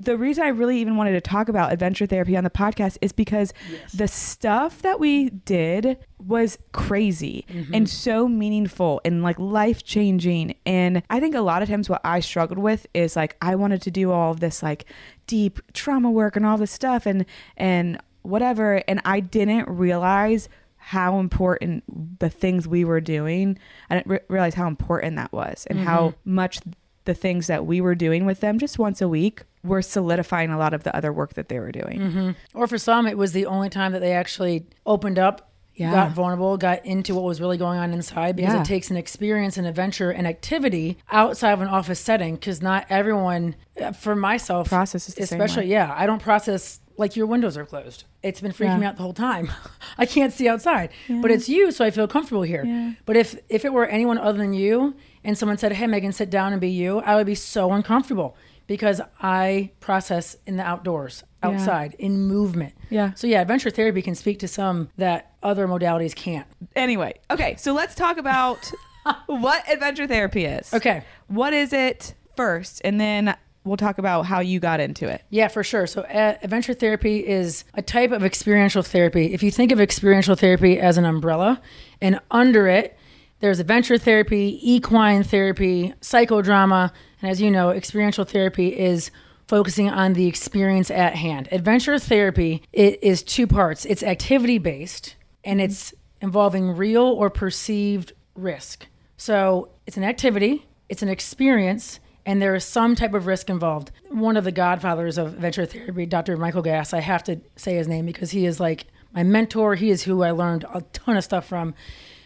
The 0.00 0.16
reason 0.16 0.44
I 0.44 0.48
really 0.48 0.78
even 0.78 0.96
wanted 0.96 1.12
to 1.12 1.20
talk 1.20 1.48
about 1.48 1.72
adventure 1.72 2.06
therapy 2.06 2.36
on 2.36 2.44
the 2.44 2.50
podcast 2.50 2.98
is 3.00 3.10
because 3.10 3.52
the 3.92 4.06
stuff 4.06 4.80
that 4.82 5.00
we 5.00 5.30
did 5.30 5.98
was 6.24 6.56
crazy 6.72 7.44
Mm-hmm. 7.48 7.74
and 7.74 7.88
so 7.90 8.28
meaningful 8.28 9.00
and 9.04 9.22
like 9.24 9.38
life 9.38 9.82
changing. 9.84 10.54
And 10.64 11.02
I 11.10 11.18
think 11.18 11.34
a 11.34 11.40
lot 11.40 11.62
of 11.62 11.68
times 11.68 11.88
what 11.88 12.00
I 12.04 12.20
struggled 12.20 12.58
with 12.60 12.86
is 12.94 13.16
like 13.16 13.36
I 13.42 13.56
wanted 13.56 13.82
to 13.82 13.90
do 13.90 14.12
all 14.12 14.30
of 14.30 14.38
this 14.40 14.62
like 14.62 14.84
deep 15.26 15.58
trauma 15.72 16.10
work 16.10 16.36
and 16.36 16.46
all 16.46 16.56
this 16.58 16.70
stuff 16.70 17.04
and 17.06 17.26
and 17.56 17.98
whatever, 18.22 18.82
and 18.86 19.00
I 19.04 19.20
didn't 19.20 19.68
realize 19.68 20.48
how 20.76 21.18
important 21.18 22.18
the 22.20 22.30
things 22.30 22.68
we 22.68 22.84
were 22.84 23.00
doing. 23.00 23.58
I 23.90 23.96
didn't 23.96 24.06
re- 24.06 24.20
realize 24.28 24.54
how 24.54 24.68
important 24.68 25.16
that 25.16 25.32
was 25.32 25.66
and 25.68 25.80
how 25.80 26.08
Mm-hmm. 26.10 26.34
much 26.34 26.60
the 27.08 27.14
things 27.14 27.46
that 27.46 27.64
we 27.64 27.80
were 27.80 27.94
doing 27.94 28.26
with 28.26 28.40
them 28.40 28.58
just 28.58 28.78
once 28.78 29.00
a 29.00 29.08
week 29.08 29.42
were 29.64 29.80
solidifying 29.80 30.50
a 30.50 30.58
lot 30.58 30.74
of 30.74 30.84
the 30.84 30.94
other 30.94 31.10
work 31.10 31.32
that 31.34 31.48
they 31.48 31.58
were 31.58 31.72
doing. 31.72 31.98
Mm-hmm. 31.98 32.30
Or 32.52 32.66
for 32.66 32.76
some, 32.76 33.06
it 33.06 33.16
was 33.16 33.32
the 33.32 33.46
only 33.46 33.70
time 33.70 33.92
that 33.92 34.00
they 34.00 34.12
actually 34.12 34.66
opened 34.84 35.18
up, 35.18 35.50
Yeah. 35.74 35.90
got 35.92 36.12
vulnerable, 36.12 36.56
got 36.58 36.84
into 36.84 37.14
what 37.14 37.24
was 37.24 37.40
really 37.40 37.56
going 37.56 37.78
on 37.78 37.92
inside 37.94 38.36
because 38.36 38.52
Yeah. 38.54 38.60
it 38.60 38.66
takes 38.66 38.90
an 38.90 38.96
experience, 38.98 39.56
an 39.56 39.64
adventure, 39.64 40.10
an 40.10 40.26
activity 40.26 40.98
outside 41.10 41.52
of 41.52 41.60
an 41.62 41.68
office 41.68 41.98
setting 42.00 42.34
because 42.34 42.60
not 42.60 42.84
everyone, 42.90 43.54
for 43.98 44.14
myself, 44.14 44.68
Processes 44.68 45.14
the 45.14 45.26
same 45.26 45.40
especially, 45.40 45.66
yeah, 45.70 45.94
I 45.96 46.04
don't 46.06 46.20
process 46.20 46.80
like 46.98 47.14
your 47.14 47.26
windows 47.26 47.56
are 47.56 47.64
closed. 47.64 48.04
It's 48.24 48.40
been 48.40 48.50
freaking 48.52 48.74
Yeah. 48.74 48.78
me 48.78 48.86
out 48.86 48.96
the 48.96 49.02
whole 49.04 49.12
time. 49.14 49.50
I 49.98 50.04
can't 50.04 50.32
see 50.32 50.48
outside, 50.48 50.90
but 51.22 51.30
it's 51.30 51.48
you, 51.48 51.70
so 51.70 51.84
I 51.84 51.90
feel 51.92 52.08
comfortable 52.08 52.42
here. 52.42 52.64
But 53.06 53.16
if 53.16 53.36
if 53.48 53.64
it 53.64 53.72
were 53.72 53.86
anyone 53.86 54.18
other 54.18 54.36
than 54.38 54.52
you, 54.52 54.94
and 55.28 55.36
someone 55.38 55.58
said, 55.58 55.72
"Hey, 55.74 55.86
Megan, 55.86 56.10
sit 56.12 56.30
down 56.30 56.52
and 56.52 56.60
be 56.60 56.70
you," 56.70 56.98
I 57.00 57.14
would 57.14 57.26
be 57.26 57.34
so 57.36 57.70
uncomfortable 57.72 58.36
because 58.66 59.00
I 59.22 59.70
process 59.80 60.36
in 60.46 60.56
the 60.56 60.62
outdoors, 60.64 61.22
Yeah. 61.42 61.50
outside, 61.50 61.94
in 61.98 62.18
movement. 62.26 62.74
Yeah. 62.90 63.12
So 63.14 63.26
yeah, 63.26 63.40
adventure 63.42 63.70
therapy 63.70 64.02
can 64.02 64.14
speak 64.14 64.38
to 64.40 64.48
some 64.48 64.88
that 64.96 65.32
other 65.42 65.68
modalities 65.68 66.14
can't. 66.14 66.46
Anyway, 66.74 67.14
okay, 67.30 67.54
so 67.56 67.72
let's 67.72 67.94
talk 67.94 68.18
about 68.18 68.70
what 69.26 69.68
adventure 69.70 70.06
therapy 70.06 70.44
is. 70.44 70.72
Okay. 70.74 71.02
What 71.28 71.52
is 71.52 71.72
it 71.72 72.14
first? 72.36 72.80
And 72.84 73.00
then 73.00 73.36
we'll 73.64 73.76
talk 73.76 73.98
about 73.98 74.24
how 74.26 74.40
you 74.40 74.60
got 74.60 74.80
into 74.80 75.08
it. 75.08 75.22
Yeah, 75.30 75.48
for 75.48 75.62
sure. 75.62 75.86
So, 75.86 76.02
uh, 76.02 76.36
adventure 76.42 76.72
therapy 76.74 77.26
is 77.26 77.64
a 77.74 77.82
type 77.82 78.12
of 78.12 78.24
experiential 78.24 78.82
therapy. 78.82 79.32
If 79.34 79.42
you 79.42 79.50
think 79.50 79.72
of 79.72 79.80
experiential 79.80 80.34
therapy 80.36 80.78
as 80.80 80.96
an 80.98 81.04
umbrella, 81.04 81.60
and 82.00 82.18
under 82.30 82.66
it, 82.68 82.97
there's 83.40 83.60
adventure 83.60 83.98
therapy, 83.98 84.58
equine 84.62 85.22
therapy, 85.22 85.94
psychodrama, 86.00 86.92
and 87.22 87.30
as 87.30 87.40
you 87.40 87.50
know, 87.50 87.70
experiential 87.70 88.24
therapy 88.24 88.76
is 88.76 89.10
focusing 89.46 89.88
on 89.88 90.12
the 90.12 90.26
experience 90.26 90.90
at 90.90 91.14
hand. 91.14 91.48
Adventure 91.50 91.98
therapy 91.98 92.62
it 92.72 93.02
is 93.02 93.22
two 93.22 93.46
parts. 93.46 93.84
It's 93.84 94.02
activity 94.02 94.58
based, 94.58 95.16
and 95.44 95.60
it's 95.60 95.94
involving 96.20 96.76
real 96.76 97.04
or 97.04 97.30
perceived 97.30 98.12
risk. 98.34 98.86
So, 99.16 99.70
it's 99.86 99.96
an 99.96 100.04
activity, 100.04 100.66
it's 100.88 101.02
an 101.02 101.08
experience, 101.08 101.98
and 102.26 102.42
there 102.42 102.54
is 102.54 102.64
some 102.64 102.94
type 102.94 103.14
of 103.14 103.26
risk 103.26 103.48
involved. 103.48 103.90
One 104.10 104.36
of 104.36 104.44
the 104.44 104.52
godfathers 104.52 105.16
of 105.16 105.28
adventure 105.34 105.64
therapy, 105.64 106.06
Dr. 106.06 106.36
Michael 106.36 106.62
Gass, 106.62 106.92
I 106.92 107.00
have 107.00 107.24
to 107.24 107.40
say 107.56 107.76
his 107.76 107.88
name 107.88 108.04
because 108.04 108.32
he 108.32 108.46
is 108.46 108.60
like 108.60 108.86
my 109.14 109.22
mentor. 109.22 109.76
He 109.76 109.90
is 109.90 110.02
who 110.02 110.22
I 110.22 110.32
learned 110.32 110.64
a 110.72 110.82
ton 110.92 111.16
of 111.16 111.24
stuff 111.24 111.46
from. 111.46 111.74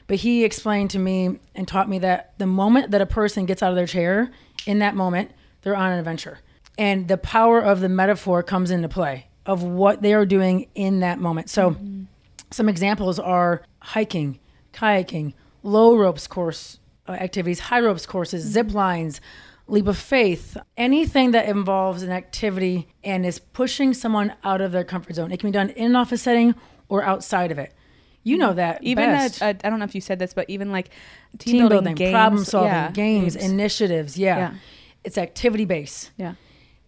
But 0.07 0.19
he 0.19 0.45
explained 0.45 0.91
to 0.91 0.99
me 0.99 1.39
and 1.55 1.67
taught 1.67 1.89
me 1.89 1.99
that 2.01 2.35
the 2.39 2.47
moment 2.47 2.91
that 2.91 3.01
a 3.01 3.07
person 3.07 3.47
gets 3.47 3.63
out 3.63 3.71
of 3.71 3.77
their 3.77 3.87
chair, 3.87 4.31
in 4.67 4.79
that 4.81 4.95
moment, 4.95 5.31
they're 5.63 5.77
on 5.77 5.93
an 5.93 5.99
adventure. 5.99 6.39
And 6.79 7.09
the 7.09 7.19
power 7.19 7.61
of 7.61 7.81
the 7.81 7.89
metaphor 7.89 8.43
comes 8.43 8.71
into 8.71 8.89
play 8.89 9.27
of 9.45 9.63
what 9.63 10.03
they 10.03 10.15
are 10.15 10.27
doing 10.27 10.69
in 10.75 11.01
that 11.01 11.19
moment. 11.19 11.51
So, 11.51 11.77
some 12.51 12.69
examples 12.69 13.19
are 13.19 13.63
hiking, 13.81 14.39
kayaking, 14.73 15.35
low 15.63 15.97
ropes 15.97 16.27
course 16.27 16.79
uh, 17.09 17.13
activities, 17.13 17.61
high 17.61 17.81
ropes 17.81 18.07
courses, 18.07 18.45
zip 18.45 18.75
lines, 18.75 19.21
leap 19.67 19.87
of 19.87 19.99
faith, 19.99 20.57
anything 20.77 21.31
that 21.33 21.49
involves 21.49 22.03
an 22.03 22.11
activity 22.11 22.89
and 23.03 23.25
is 23.25 23.39
pushing 23.39 23.95
someone 23.95 24.35
out 24.45 24.61
of 24.61 24.73
their 24.73 24.85
comfort 24.85 25.17
zone. 25.17 25.33
It 25.33 25.41
can 25.41 25.49
be 25.49 25.53
done 25.53 25.71
in 25.71 25.87
an 25.87 25.97
office 25.97 26.23
setting 26.23 26.55
or 26.89 27.03
outside 27.03 27.51
of 27.51 27.59
it. 27.59 27.73
You 28.25 28.38
know 28.38 28.49
mm-hmm. 28.49 28.57
that 28.57 28.83
Even. 28.83 29.11
I 29.11 29.26
uh, 29.26 29.31
I 29.41 29.52
don't 29.52 29.79
know 29.79 29.85
if 29.85 29.95
you 29.95 30.00
said 30.00 30.19
this, 30.19 30.35
but 30.35 30.49
even 30.49 30.71
like 30.71 30.91
team, 31.38 31.52
team 31.52 31.69
building, 31.69 31.79
building, 31.79 31.95
games, 31.95 32.12
problem 32.12 32.45
solving, 32.45 32.71
yeah, 32.71 32.91
games, 32.93 33.37
initiatives. 33.37 34.17
Yeah. 34.17 34.37
Yeah. 34.37 34.55
It's 35.05 35.19
activity 35.19 35.64
based. 35.64 36.12
yeah. 36.17 36.35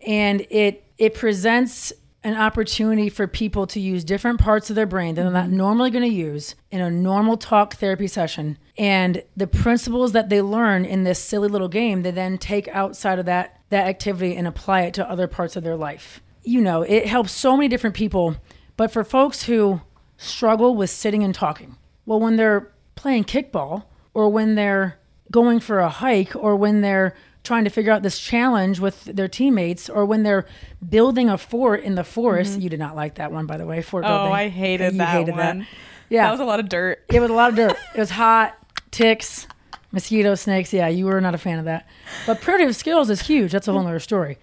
and 0.06 0.46
it 0.50 0.84
it 0.98 1.14
presents 1.14 1.92
an 2.24 2.34
opportunity 2.34 3.10
for 3.10 3.26
people 3.26 3.66
to 3.66 3.78
use 3.78 4.02
different 4.02 4.40
parts 4.40 4.70
of 4.70 4.76
their 4.76 4.86
brain 4.86 5.14
that 5.14 5.22
they're 5.22 5.30
not 5.30 5.46
mm-hmm. 5.46 5.58
normally 5.58 5.90
going 5.90 6.08
to 6.08 6.16
use 6.16 6.54
in 6.70 6.80
a 6.80 6.90
normal 6.90 7.36
talk 7.36 7.74
therapy 7.74 8.06
session 8.06 8.56
and 8.78 9.22
the 9.36 9.46
principles 9.46 10.12
that 10.12 10.30
they 10.30 10.40
learn 10.40 10.86
in 10.86 11.04
this 11.04 11.18
silly 11.18 11.48
little 11.48 11.68
game 11.68 12.02
they 12.02 12.10
then 12.10 12.38
take 12.38 12.66
outside 12.68 13.18
of 13.18 13.26
that 13.26 13.60
that 13.68 13.86
activity 13.86 14.34
and 14.34 14.46
apply 14.48 14.82
it 14.82 14.94
to 14.94 15.08
other 15.08 15.28
parts 15.28 15.54
of 15.54 15.62
their 15.62 15.76
life 15.76 16.22
you 16.42 16.60
know 16.60 16.82
it 16.82 17.06
helps 17.06 17.30
so 17.30 17.56
many 17.56 17.68
different 17.68 17.94
people 17.94 18.36
but 18.76 18.90
for 18.90 19.04
folks 19.04 19.44
who 19.44 19.80
struggle 20.16 20.74
with 20.76 20.90
sitting 20.90 21.22
and 21.22 21.34
talking 21.34 21.76
well 22.06 22.20
when 22.20 22.36
they're 22.36 22.70
playing 22.94 23.24
kickball 23.24 23.84
or 24.14 24.28
when 24.28 24.54
they're 24.54 24.98
going 25.30 25.58
for 25.60 25.80
a 25.80 25.88
hike 25.88 26.34
or 26.36 26.54
when 26.56 26.80
they're 26.80 27.14
trying 27.42 27.64
to 27.64 27.70
figure 27.70 27.92
out 27.92 28.02
this 28.02 28.18
challenge 28.18 28.80
with 28.80 29.04
their 29.04 29.28
teammates 29.28 29.90
or 29.90 30.06
when 30.06 30.22
they're 30.22 30.46
building 30.88 31.28
a 31.28 31.36
fort 31.36 31.82
in 31.82 31.94
the 31.94 32.04
forest. 32.04 32.58
You 32.60 32.70
did 32.70 32.78
not 32.78 32.96
like 32.96 33.16
that 33.16 33.32
one, 33.32 33.44
by 33.46 33.58
the 33.58 33.66
way. 33.66 33.82
Fort 33.82 34.04
building. 34.04 34.18
Mm-hmm. 34.18 34.30
Oh, 34.30 34.34
I 34.34 34.48
hated 34.48 34.92
You 34.92 34.98
that 34.98 35.08
hated 35.08 35.36
one. 35.36 35.66
Yeah. 36.08 36.24
That 36.24 36.30
was 36.30 36.40
a 36.40 36.44
lot 36.44 36.60
of 36.60 36.68
dirt. 36.70 37.04
It 37.12 37.20
was 37.20 37.30
a 37.30 37.34
lot 37.34 37.50
of 37.50 37.56
dirt. 37.56 37.76
It 37.94 37.98
was 38.00 38.10
hot, 38.10 38.56
ticks, 38.90 39.46
mosquito, 39.92 40.34
snakes. 40.36 40.72
Yeah, 40.72 40.88
you 40.88 41.04
were 41.04 41.20
not 41.20 41.34
a 41.34 41.38
fan 41.38 41.58
of 41.58 41.66
that. 41.66 41.86
But 42.26 42.40
primitive 42.40 42.76
skills 42.76 43.10
is 43.10 43.20
huge. 43.22 43.52
That's 43.52 43.68
a 43.68 43.72
whole 43.72 43.80
other 43.86 44.00
story. 44.00 44.38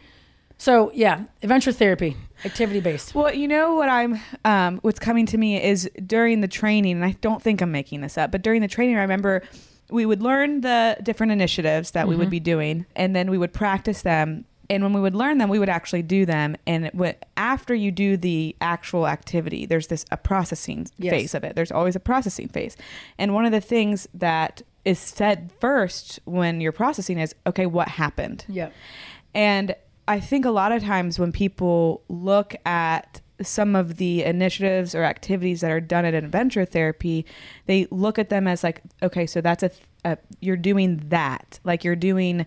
So 0.61 0.91
yeah, 0.93 1.23
adventure 1.41 1.71
therapy, 1.71 2.15
activity 2.45 2.81
based. 2.81 3.15
Well, 3.15 3.33
you 3.33 3.47
know 3.47 3.73
what 3.73 3.89
I'm 3.89 4.19
um 4.45 4.77
what's 4.83 4.99
coming 4.99 5.25
to 5.25 5.37
me 5.39 5.59
is 5.59 5.89
during 6.05 6.41
the 6.41 6.47
training 6.47 6.97
and 6.97 7.03
I 7.03 7.13
don't 7.19 7.41
think 7.41 7.61
I'm 7.61 7.71
making 7.71 8.01
this 8.01 8.15
up, 8.15 8.29
but 8.31 8.43
during 8.43 8.61
the 8.61 8.67
training 8.67 8.95
I 8.95 9.01
remember 9.01 9.41
we 9.89 10.05
would 10.05 10.21
learn 10.21 10.61
the 10.61 10.97
different 11.01 11.31
initiatives 11.31 11.91
that 11.91 12.07
we 12.07 12.15
would 12.15 12.29
be 12.29 12.39
doing 12.39 12.85
and 12.95 13.15
then 13.15 13.31
we 13.31 13.39
would 13.39 13.53
practice 13.53 14.03
them 14.03 14.45
and 14.69 14.83
when 14.83 14.93
we 14.93 15.01
would 15.01 15.15
learn 15.15 15.39
them 15.39 15.49
we 15.49 15.57
would 15.57 15.67
actually 15.67 16.03
do 16.03 16.27
them 16.27 16.55
and 16.67 16.91
after 17.37 17.73
you 17.73 17.91
do 17.91 18.15
the 18.15 18.55
actual 18.61 19.07
activity 19.07 19.65
there's 19.65 19.87
this 19.87 20.05
a 20.11 20.15
processing 20.15 20.87
Yes. 20.99 21.11
phase 21.11 21.33
of 21.33 21.43
it 21.43 21.55
there's 21.55 21.71
always 21.71 21.95
a 21.95 21.99
processing 21.99 22.47
phase 22.49 22.77
and 23.17 23.33
one 23.33 23.45
of 23.45 23.51
the 23.51 23.59
things 23.61 24.07
that 24.13 24.61
is 24.85 24.99
said 24.99 25.51
first 25.59 26.19
when 26.25 26.61
you're 26.61 26.71
processing 26.71 27.17
is 27.17 27.33
okay 27.47 27.65
what 27.65 27.87
happened 27.89 28.45
Yep. 28.47 28.71
and 29.33 29.75
I 30.07 30.19
think 30.19 30.45
a 30.45 30.51
lot 30.51 30.71
of 30.71 30.83
times 30.83 31.19
when 31.19 31.31
people 31.31 32.03
look 32.09 32.55
at 32.65 33.21
some 33.41 33.75
of 33.75 33.97
the 33.97 34.23
initiatives 34.23 34.93
or 34.93 35.03
activities 35.03 35.61
that 35.61 35.71
are 35.71 35.81
done 35.81 36.05
at 36.05 36.13
adventure 36.13 36.65
therapy, 36.65 37.25
they 37.65 37.87
look 37.91 38.19
at 38.19 38.29
them 38.29 38.47
as 38.47 38.63
like, 38.63 38.81
okay, 39.01 39.25
so 39.25 39.41
that's 39.41 39.63
a, 39.63 39.71
a 40.05 40.17
you're 40.39 40.57
doing 40.57 41.01
that, 41.09 41.59
like 41.63 41.83
you're 41.83 41.95
doing 41.95 42.45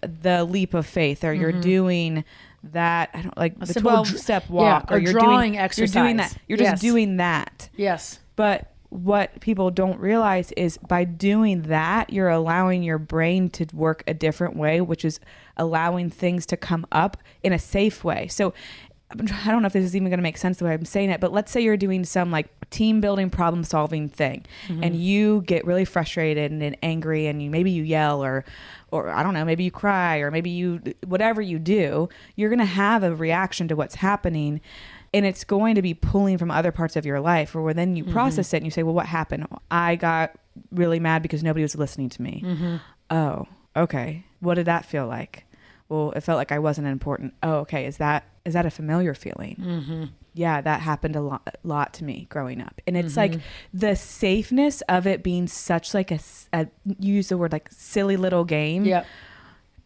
the 0.00 0.44
leap 0.44 0.74
of 0.74 0.86
faith 0.86 1.24
or 1.24 1.32
you're 1.32 1.52
mm-hmm. 1.52 1.60
doing 1.60 2.24
that 2.64 3.10
I 3.12 3.22
don't 3.22 3.36
like 3.36 3.58
the 3.58 3.74
12 3.74 4.08
dr- 4.08 4.20
step 4.20 4.44
yeah, 4.48 4.52
walk 4.52 4.92
or 4.92 4.98
you're 4.98 5.12
drawing 5.12 5.52
doing 5.52 5.70
You're 5.76 5.86
doing 5.86 6.16
that. 6.18 6.36
You're 6.46 6.58
just 6.58 6.70
Yes. 6.70 6.80
doing 6.80 7.16
that. 7.16 7.68
Yes. 7.76 8.20
But 8.36 8.71
what 8.92 9.40
people 9.40 9.70
don't 9.70 9.98
realize 9.98 10.52
is 10.52 10.76
by 10.76 11.04
doing 11.04 11.62
that, 11.62 12.12
you're 12.12 12.28
allowing 12.28 12.82
your 12.82 12.98
brain 12.98 13.48
to 13.50 13.66
work 13.72 14.04
a 14.06 14.12
different 14.12 14.54
way, 14.54 14.82
which 14.82 15.02
is 15.02 15.18
allowing 15.56 16.10
things 16.10 16.44
to 16.46 16.58
come 16.58 16.86
up 16.92 17.16
in 17.42 17.54
a 17.54 17.58
safe 17.58 18.04
way. 18.04 18.28
So 18.28 18.52
I 19.10 19.50
don't 19.50 19.62
know 19.62 19.66
if 19.66 19.72
this 19.72 19.84
is 19.84 19.96
even 19.96 20.08
going 20.08 20.18
to 20.18 20.22
make 20.22 20.36
sense 20.36 20.58
the 20.58 20.66
way 20.66 20.72
I'm 20.72 20.84
saying 20.84 21.10
it, 21.10 21.20
but 21.20 21.32
let's 21.32 21.50
say 21.50 21.60
you're 21.60 21.76
doing 21.76 22.04
some 22.04 22.30
like 22.30 22.48
team 22.70 23.00
building, 23.00 23.30
problem 23.30 23.64
solving 23.64 24.08
thing, 24.08 24.44
mm-hmm. 24.68 24.82
and 24.82 24.96
you 24.96 25.42
get 25.42 25.66
really 25.66 25.84
frustrated 25.84 26.50
and, 26.50 26.62
and 26.62 26.76
angry, 26.82 27.26
and 27.26 27.42
you 27.42 27.50
maybe 27.50 27.70
you 27.70 27.82
yell 27.82 28.22
or, 28.22 28.44
or 28.90 29.10
I 29.10 29.22
don't 29.22 29.34
know, 29.34 29.44
maybe 29.44 29.64
you 29.64 29.70
cry 29.70 30.18
or 30.18 30.30
maybe 30.30 30.50
you 30.50 30.82
whatever 31.06 31.40
you 31.40 31.58
do, 31.58 32.08
you're 32.36 32.50
going 32.50 32.58
to 32.58 32.64
have 32.64 33.02
a 33.02 33.14
reaction 33.14 33.68
to 33.68 33.76
what's 33.76 33.96
happening, 33.96 34.60
and 35.14 35.26
it's 35.26 35.44
going 35.44 35.74
to 35.74 35.82
be 35.82 35.94
pulling 35.94 36.38
from 36.38 36.50
other 36.50 36.72
parts 36.72 36.96
of 36.96 37.04
your 37.04 37.20
life. 37.20 37.54
Or 37.54 37.74
then 37.74 37.96
you 37.96 38.04
mm-hmm. 38.04 38.12
process 38.12 38.52
it 38.54 38.58
and 38.58 38.64
you 38.66 38.70
say, 38.70 38.82
well, 38.82 38.94
what 38.94 39.06
happened? 39.06 39.46
I 39.70 39.96
got 39.96 40.34
really 40.70 41.00
mad 41.00 41.22
because 41.22 41.42
nobody 41.42 41.62
was 41.62 41.76
listening 41.76 42.08
to 42.10 42.22
me. 42.22 42.42
Mm-hmm. 42.44 42.76
Oh, 43.10 43.46
okay. 43.76 44.24
What 44.40 44.54
did 44.54 44.66
that 44.66 44.84
feel 44.84 45.06
like? 45.06 45.44
Well, 45.88 46.12
it 46.12 46.22
felt 46.22 46.38
like 46.38 46.52
I 46.52 46.58
wasn't 46.58 46.86
important. 46.86 47.34
Oh, 47.42 47.56
okay. 47.58 47.84
Is 47.84 47.98
that 47.98 48.24
is 48.44 48.54
that 48.54 48.66
a 48.66 48.70
familiar 48.70 49.14
feeling? 49.14 49.56
Mm-hmm. 49.60 50.04
Yeah, 50.34 50.62
that 50.62 50.80
happened 50.80 51.14
a 51.14 51.20
lot, 51.20 51.42
a 51.46 51.68
lot 51.68 51.92
to 51.94 52.04
me 52.04 52.26
growing 52.30 52.62
up, 52.62 52.80
and 52.86 52.96
it's 52.96 53.18
like 53.18 53.32
mm-hmm. 53.32 53.78
the 53.78 53.94
safeness 53.94 54.80
of 54.88 55.06
it 55.06 55.22
being 55.22 55.46
such 55.46 55.92
like 55.92 56.10
a, 56.10 56.18
you 56.98 57.14
use 57.14 57.28
the 57.28 57.36
word 57.36 57.52
like 57.52 57.68
silly 57.70 58.16
little 58.16 58.44
game 58.44 58.86
Yep. 58.86 59.06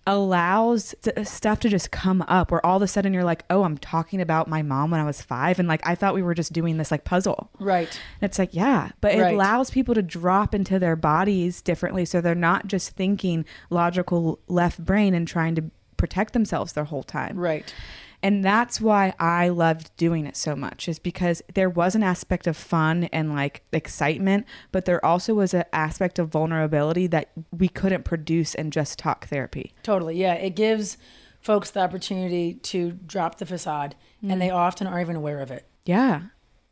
Allows 0.06 0.94
stuff 1.24 1.60
to 1.60 1.68
just 1.68 1.90
come 1.90 2.22
up 2.22 2.50
where 2.50 2.64
all 2.64 2.76
of 2.76 2.82
a 2.82 2.86
sudden 2.86 3.12
you're 3.12 3.24
like, 3.24 3.44
oh, 3.50 3.64
I'm 3.64 3.76
talking 3.78 4.20
about 4.20 4.48
my 4.48 4.62
mom 4.62 4.90
when 4.90 5.00
I 5.00 5.04
was 5.04 5.20
five, 5.22 5.58
and 5.58 5.68
like 5.68 5.86
I 5.86 5.94
thought 5.94 6.14
we 6.14 6.22
were 6.22 6.34
just 6.34 6.52
doing 6.52 6.76
this 6.76 6.90
like 6.90 7.04
puzzle. 7.04 7.50
Right. 7.58 7.88
And 8.20 8.28
it's 8.30 8.38
like, 8.38 8.54
yeah, 8.54 8.90
but 9.00 9.14
it 9.14 9.20
Right. 9.20 9.34
allows 9.34 9.70
people 9.70 9.94
to 9.94 10.02
drop 10.02 10.54
into 10.54 10.78
their 10.78 10.96
bodies 10.96 11.60
differently. 11.60 12.04
So 12.04 12.20
they're 12.20 12.34
not 12.34 12.66
just 12.66 12.90
thinking 12.90 13.44
logical 13.70 14.38
left 14.46 14.84
brain 14.84 15.14
and 15.14 15.26
trying 15.26 15.54
to 15.56 15.64
protect 15.96 16.32
themselves 16.34 16.74
their 16.74 16.84
whole 16.84 17.02
time. 17.02 17.38
Right. 17.38 17.72
And 18.22 18.44
that's 18.44 18.80
why 18.80 19.14
I 19.18 19.48
loved 19.50 19.96
doing 19.96 20.26
it 20.26 20.36
so 20.36 20.56
much, 20.56 20.88
is 20.88 20.98
because 20.98 21.42
there 21.54 21.70
was 21.70 21.94
an 21.94 22.02
aspect 22.02 22.46
of 22.46 22.56
fun 22.56 23.04
and 23.04 23.34
like 23.34 23.62
excitement, 23.72 24.46
but 24.72 24.84
there 24.84 25.04
also 25.04 25.34
was 25.34 25.54
an 25.54 25.64
aspect 25.72 26.18
of 26.18 26.28
vulnerability 26.28 27.06
that 27.08 27.30
we 27.56 27.68
couldn't 27.68 28.04
produce 28.04 28.54
in 28.54 28.70
just 28.70 28.98
talk 28.98 29.26
therapy. 29.28 29.72
Totally. 29.82 30.16
Yeah. 30.16 30.34
It 30.34 30.56
gives 30.56 30.96
folks 31.40 31.70
the 31.70 31.80
opportunity 31.80 32.54
to 32.54 32.92
drop 32.92 33.38
the 33.38 33.46
facade, 33.46 33.94
and 34.28 34.40
they 34.40 34.48
mm. 34.48 34.54
often 34.54 34.86
aren't 34.86 35.02
even 35.02 35.16
aware 35.16 35.40
of 35.40 35.50
it 35.50 35.64
Yeah. 35.84 36.22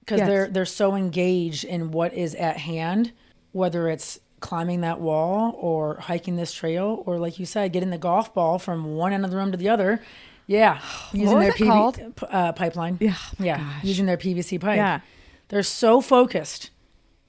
because 0.00 0.18
Yes. 0.18 0.28
they're 0.28 0.48
they're 0.48 0.64
so 0.64 0.96
engaged 0.96 1.64
in 1.64 1.92
what 1.92 2.12
is 2.12 2.34
at 2.34 2.56
hand, 2.56 3.12
whether 3.52 3.88
it's 3.88 4.18
climbing 4.40 4.80
that 4.80 5.00
wall 5.00 5.56
or 5.58 5.96
hiking 6.00 6.36
this 6.36 6.52
trail, 6.52 7.04
or 7.06 7.18
like 7.18 7.38
you 7.38 7.46
said, 7.46 7.72
getting 7.72 7.90
the 7.90 7.98
golf 7.98 8.34
ball 8.34 8.58
from 8.58 8.96
one 8.96 9.12
end 9.12 9.24
of 9.24 9.30
the 9.30 9.36
room 9.36 9.52
to 9.52 9.56
the 9.56 9.68
other. 9.68 10.02
Yeah, 10.46 10.80
using 11.12 11.38
their 11.38 11.52
called? 11.52 12.00
uh, 12.28 12.52
pipeline. 12.52 12.98
Yeah, 13.00 13.16
oh 13.40 13.44
yeah, 13.44 13.58
gosh. 13.58 13.84
using 13.84 14.06
their 14.06 14.16
PVC 14.18 14.60
pipe. 14.60 14.76
Yeah. 14.76 15.00
they're 15.48 15.62
so 15.62 16.00
focused 16.00 16.70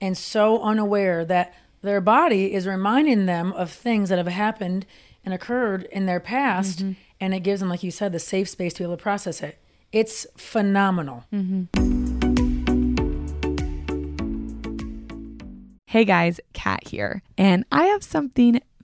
and 0.01 0.17
so 0.17 0.61
unaware 0.61 1.23
that 1.25 1.53
their 1.81 2.01
body 2.01 2.53
is 2.53 2.67
reminding 2.67 3.25
them 3.25 3.53
of 3.53 3.71
things 3.71 4.09
that 4.09 4.17
have 4.17 4.27
happened 4.27 4.85
and 5.23 5.33
occurred 5.33 5.83
in 5.91 6.05
their 6.05 6.19
past, 6.19 6.79
Mm-hmm. 6.79 6.91
and 7.21 7.33
it 7.33 7.39
gives 7.39 7.59
them, 7.61 7.69
like 7.69 7.83
you 7.83 7.91
said, 7.91 8.11
the 8.11 8.19
safe 8.19 8.49
space 8.49 8.73
to 8.73 8.79
be 8.79 8.83
able 8.83 8.97
to 8.97 9.01
process 9.03 9.41
it. 9.41 9.57
It's 9.91 10.27
phenomenal. 10.35 11.23
Hey 15.87 16.03
guys, 16.03 16.41
Kat 16.53 16.87
here, 16.89 17.21
and 17.37 17.63
I 17.71 17.85
have 17.85 18.03
something 18.03 18.59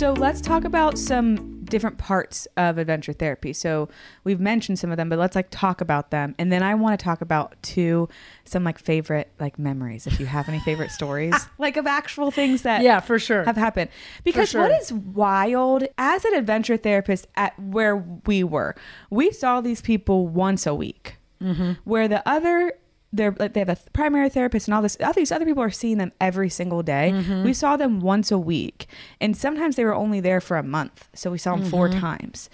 So 0.00 0.14
let's 0.14 0.40
talk 0.40 0.64
about 0.64 0.96
some 0.96 1.62
different 1.66 1.98
parts 1.98 2.48
of 2.56 2.78
adventure 2.78 3.12
therapy. 3.12 3.52
So 3.52 3.90
we've 4.24 4.40
mentioned 4.40 4.78
some 4.78 4.90
of 4.90 4.96
them, 4.96 5.10
but 5.10 5.18
let's 5.18 5.36
like 5.36 5.48
talk 5.50 5.82
about 5.82 6.10
them. 6.10 6.34
And 6.38 6.50
then 6.50 6.62
I 6.62 6.74
want 6.74 6.98
to 6.98 7.04
talk 7.04 7.20
about 7.20 7.54
two 7.62 8.08
some 8.46 8.64
like 8.64 8.78
favorite 8.78 9.30
like 9.38 9.58
memories 9.58 10.06
if 10.06 10.18
you 10.18 10.24
have 10.24 10.48
any 10.48 10.58
favorite 10.60 10.90
stories 10.90 11.34
like 11.58 11.76
of 11.76 11.86
actual 11.86 12.30
things 12.30 12.62
that 12.62 12.80
Yeah, 12.80 13.00
for 13.00 13.18
sure. 13.18 13.44
have 13.44 13.58
happened. 13.58 13.90
Because 14.24 14.48
sure. 14.48 14.62
what 14.62 14.70
is 14.70 14.90
wild 14.90 15.84
as 15.98 16.24
an 16.24 16.32
adventure 16.32 16.78
therapist 16.78 17.26
at 17.36 17.58
where 17.60 17.98
we 18.24 18.42
were, 18.42 18.76
we 19.10 19.30
saw 19.30 19.60
these 19.60 19.82
people 19.82 20.28
once 20.28 20.66
a 20.66 20.74
week. 20.74 21.18
Mm-hmm. 21.42 21.72
Where 21.84 22.08
the 22.08 22.26
other 22.26 22.72
they're 23.12 23.34
like 23.38 23.52
they 23.54 23.60
have 23.60 23.68
a 23.68 23.74
th- 23.74 23.92
primary 23.92 24.28
therapist 24.28 24.68
and 24.68 24.74
all 24.74 24.82
this 24.82 24.96
all 25.02 25.12
these 25.12 25.32
other 25.32 25.44
people 25.44 25.62
are 25.62 25.70
seeing 25.70 25.98
them 25.98 26.12
every 26.20 26.48
single 26.48 26.82
day 26.82 27.10
Mm-hmm. 27.12 27.42
we 27.44 27.52
saw 27.52 27.76
them 27.76 28.00
once 28.00 28.30
a 28.30 28.38
week 28.38 28.86
and 29.20 29.36
sometimes 29.36 29.74
they 29.76 29.84
were 29.84 29.94
only 29.94 30.20
there 30.20 30.40
for 30.40 30.56
a 30.56 30.62
month 30.62 31.08
so 31.12 31.30
we 31.30 31.38
saw 31.38 31.56
them 31.56 31.68
four 31.68 31.88
Mm-hmm. 31.88 31.98
times 32.00 32.48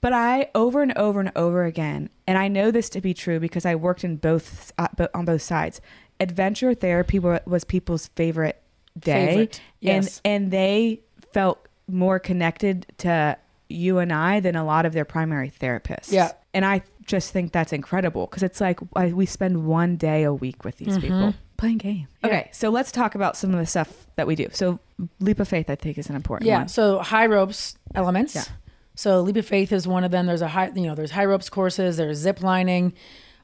but 0.00 0.12
i 0.14 0.48
over 0.54 0.80
and 0.82 0.96
over 0.96 1.20
and 1.20 1.30
over 1.36 1.64
again 1.64 2.08
and 2.26 2.38
i 2.38 2.48
know 2.48 2.70
this 2.70 2.88
to 2.90 3.00
be 3.02 3.12
true 3.12 3.38
because 3.38 3.66
i 3.66 3.74
worked 3.74 4.04
in 4.04 4.16
both 4.16 4.72
uh, 4.78 4.88
on 5.14 5.24
both 5.26 5.42
sides 5.42 5.80
adventure 6.20 6.72
therapy 6.74 7.18
wa- 7.18 7.40
was 7.46 7.64
people's 7.64 8.06
favorite 8.16 8.60
day 8.98 9.26
Favorite, 9.26 9.60
yes. 9.80 10.20
and 10.24 10.44
and 10.44 10.50
they 10.50 11.00
felt 11.32 11.66
more 11.88 12.18
connected 12.18 12.86
to 12.98 13.36
you 13.68 13.98
and 13.98 14.12
i 14.12 14.40
than 14.40 14.56
a 14.56 14.64
lot 14.64 14.86
of 14.86 14.92
their 14.92 15.04
primary 15.04 15.50
therapists 15.50 16.12
Yeah. 16.12 16.32
and 16.54 16.64
i 16.64 16.82
just 17.04 17.32
think 17.32 17.52
that's 17.52 17.72
incredible 17.72 18.26
because 18.26 18.42
it's 18.42 18.60
like 18.60 18.80
I, 18.96 19.12
we 19.12 19.26
spend 19.26 19.66
one 19.66 19.96
day 19.96 20.22
a 20.24 20.32
week 20.32 20.64
with 20.64 20.78
these 20.78 20.98
people 20.98 21.34
playing 21.56 21.78
game 21.78 22.08
okay 22.24 22.48
so 22.52 22.68
let's 22.70 22.90
talk 22.90 23.14
about 23.14 23.36
some 23.36 23.52
of 23.52 23.58
the 23.60 23.66
stuff 23.66 24.06
that 24.16 24.26
we 24.26 24.34
do 24.34 24.48
so 24.52 24.78
leap 25.20 25.38
of 25.40 25.46
faith 25.48 25.68
i 25.70 25.74
think 25.74 25.98
is 25.98 26.08
an 26.10 26.16
important 26.16 26.46
Yeah. 26.48 26.58
one 26.58 26.68
So 26.68 26.98
high 26.98 27.26
ropes 27.26 27.76
elements. 27.94 28.34
Yeah. 28.34 28.44
So 28.96 29.20
leap 29.20 29.36
of 29.36 29.46
faith 29.46 29.72
is 29.72 29.88
one 29.88 30.04
of 30.04 30.10
them. 30.12 30.26
There's 30.26 30.40
a 30.42 30.48
high, 30.48 30.70
you 30.74 30.82
know, 30.86 30.94
there's 30.94 31.10
high 31.10 31.24
ropes 31.24 31.48
courses. 31.50 31.96
There's 31.96 32.18
zip 32.18 32.42
lining, 32.42 32.92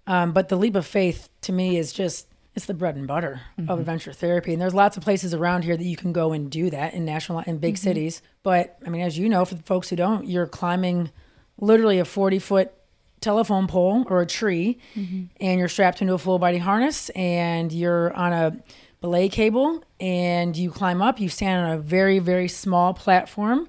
um, 0.07 0.33
but 0.33 0.49
the 0.49 0.57
leap 0.57 0.77
of 0.77 0.87
faith 0.87 1.29
to 1.43 1.53
me 1.53 1.77
is 1.77 1.93
just 1.93 2.29
it's 2.55 2.67
the 2.67 2.75
bread 2.75 2.95
and 2.97 3.07
butter 3.09 3.41
Mm-hmm. 3.59 3.69
of 3.71 3.79
adventure 3.81 4.13
therapy. 4.13 4.53
And 4.53 4.61
there's 4.63 4.75
lots 4.75 4.97
of 4.97 5.03
places 5.03 5.35
around 5.35 5.65
here 5.65 5.77
that 5.77 5.85
you 5.85 5.97
can 5.97 6.13
go 6.13 6.33
and 6.33 6.51
do 6.51 6.71
that 6.71 6.95
in 6.95 7.05
national 7.05 7.41
in 7.41 7.45
Mm-hmm. 7.45 7.57
big 7.59 7.79
cities. 7.79 8.23
But 8.45 8.77
I 8.87 8.91
mean, 8.91 9.03
as 9.03 9.19
you 9.19 9.29
know, 9.29 9.45
for 9.45 9.57
the 9.57 9.63
folks 9.65 9.89
who 9.91 9.97
don't, 9.97 10.25
you're 10.27 10.47
climbing 10.47 11.11
literally 11.59 11.99
a 11.99 12.05
40 12.05 12.39
foot 12.39 12.73
telephone 13.21 13.67
pole 13.67 14.05
or 14.09 14.21
a 14.23 14.27
tree, 14.27 14.79
Mm-hmm. 14.97 15.23
and 15.41 15.59
you're 15.59 15.69
strapped 15.69 16.01
into 16.03 16.15
a 16.15 16.19
full 16.19 16.39
body 16.39 16.59
harness, 16.59 17.09
and 17.11 17.73
you're 17.73 18.13
on 18.15 18.33
a 18.33 18.57
belay 19.01 19.29
cable, 19.29 19.83
and 19.99 20.57
you 20.57 20.71
climb 20.71 21.01
up. 21.03 21.21
You 21.21 21.29
stand 21.29 21.65
on 21.67 21.73
a 21.73 21.79
very 21.81 22.19
very 22.19 22.49
small 22.49 22.95
platform, 22.95 23.69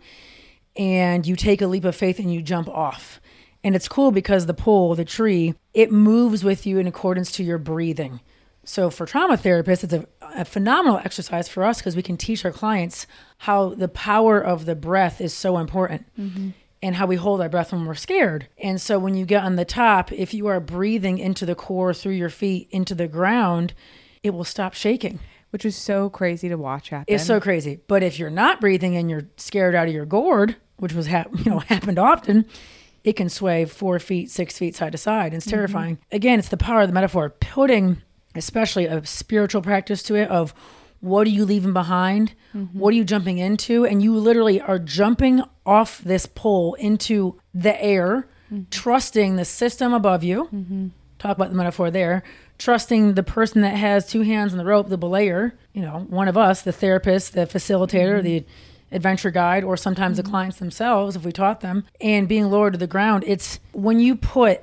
and 0.75 1.25
you 1.25 1.35
take 1.35 1.61
a 1.61 1.67
leap 1.67 1.83
of 1.85 1.95
faith 1.95 2.19
and 2.19 2.33
you 2.33 2.41
jump 2.41 2.67
off. 2.69 3.19
And 3.63 3.75
it's 3.75 3.87
cool 3.87 4.11
because 4.11 4.45
the 4.45 4.53
pole, 4.53 4.95
the 4.95 5.05
tree, 5.05 5.53
it 5.73 5.91
moves 5.91 6.43
with 6.43 6.65
you 6.65 6.79
in 6.79 6.87
accordance 6.87 7.31
to 7.33 7.43
your 7.43 7.57
breathing. 7.59 8.19
So 8.63 8.89
for 8.89 9.05
trauma 9.05 9.37
therapists, 9.37 9.83
it's 9.83 9.93
a, 9.93 10.05
a 10.35 10.45
phenomenal 10.45 10.99
exercise 11.03 11.47
for 11.47 11.63
us 11.63 11.77
because 11.79 11.95
we 11.95 12.01
can 12.03 12.15
teach 12.17 12.43
our 12.45 12.51
clients 12.51 13.05
how 13.39 13.69
the 13.69 13.87
power 13.87 14.39
of 14.39 14.65
the 14.65 14.75
breath 14.75 15.19
is 15.21 15.33
so 15.33 15.57
important 15.57 16.05
and 16.81 16.95
how 16.95 17.05
we 17.05 17.15
hold 17.15 17.41
our 17.41 17.49
breath 17.49 17.71
when 17.71 17.85
we're 17.85 17.95
scared. 17.95 18.47
And 18.57 18.81
so 18.81 18.97
when 18.97 19.15
you 19.15 19.25
get 19.25 19.43
on 19.43 19.55
the 19.55 19.65
top, 19.65 20.11
if 20.11 20.33
you 20.33 20.47
are 20.47 20.59
breathing 20.59 21.17
into 21.17 21.45
the 21.45 21.55
core 21.55 21.93
through 21.93 22.13
your 22.13 22.29
feet 22.29 22.67
into 22.71 22.95
the 22.95 23.07
ground, 23.07 23.73
it 24.23 24.31
will 24.31 24.43
stop 24.43 24.73
shaking. 24.73 25.19
which 25.51 25.65
is 25.65 25.75
so 25.75 26.09
crazy 26.09 26.47
to 26.47 26.55
watch 26.55 26.89
happen 26.89 27.13
It's 27.13 27.25
so 27.25 27.39
crazy. 27.41 27.79
But 27.87 28.03
if 28.03 28.17
you're 28.17 28.29
not 28.29 28.61
breathing 28.61 28.95
and 28.95 29.09
you're 29.09 29.27
scared 29.35 29.75
out 29.75 29.89
of 29.89 29.93
your 29.93 30.05
gourd, 30.05 30.55
which 30.77 30.93
was 30.93 31.07
hap- 31.07 31.29
you 31.45 31.51
know 31.51 31.59
happened 31.59 31.99
often, 31.99 32.45
it 33.03 33.13
can 33.13 33.29
sway 33.29 33.65
four 33.65 33.99
feet, 33.99 34.31
six 34.31 34.57
feet 34.57 34.75
side 34.75 34.93
to 34.93 34.97
side. 34.97 35.33
It's 35.33 35.45
mm-hmm. 35.45 35.55
terrifying. 35.55 35.97
Again, 36.11 36.39
it's 36.39 36.49
the 36.49 36.57
power 36.57 36.81
of 36.81 36.87
the 36.87 36.93
metaphor. 36.93 37.29
Putting, 37.29 38.01
especially 38.35 38.85
a 38.85 39.05
spiritual 39.05 39.61
practice 39.61 40.01
to 40.03 40.15
it 40.15 40.29
of 40.29 40.53
what 41.01 41.27
are 41.27 41.31
you 41.31 41.45
leaving 41.45 41.73
behind? 41.73 42.33
What 42.73 42.93
are 42.93 42.97
you 42.97 43.03
jumping 43.03 43.37
into? 43.37 43.85
And 43.85 44.01
you 44.01 44.15
literally 44.15 44.61
are 44.61 44.79
jumping 44.79 45.41
off 45.65 45.99
this 45.99 46.25
pole 46.25 46.75
into 46.75 47.39
the 47.53 47.79
air, 47.83 48.27
trusting 48.69 49.35
the 49.35 49.45
system 49.45 49.93
above 49.93 50.23
you. 50.23 50.91
Talk 51.19 51.37
about 51.37 51.49
the 51.49 51.55
metaphor 51.55 51.91
there. 51.91 52.23
Trusting 52.57 53.15
the 53.15 53.23
person 53.23 53.61
that 53.61 53.75
has 53.75 54.07
two 54.07 54.21
hands 54.21 54.51
on 54.51 54.57
the 54.59 54.65
rope, 54.65 54.89
the 54.89 54.97
belayer, 54.97 55.53
you 55.73 55.81
know, 55.81 56.05
one 56.09 56.27
of 56.27 56.37
us, 56.37 56.61
the 56.61 56.71
therapist, 56.71 57.33
the 57.33 57.47
facilitator, 57.47 58.21
the 58.21 58.45
adventure 58.91 59.31
guide, 59.31 59.63
or 59.63 59.77
sometimes 59.77 60.17
the 60.17 60.23
clients 60.23 60.57
themselves, 60.59 61.15
if 61.15 61.23
we 61.23 61.31
taught 61.31 61.61
them, 61.61 61.85
and 61.99 62.27
being 62.27 62.51
lowered 62.51 62.73
to 62.73 62.79
the 62.79 62.85
ground. 62.85 63.23
It's 63.25 63.59
when 63.71 63.99
you 63.99 64.15
put 64.15 64.61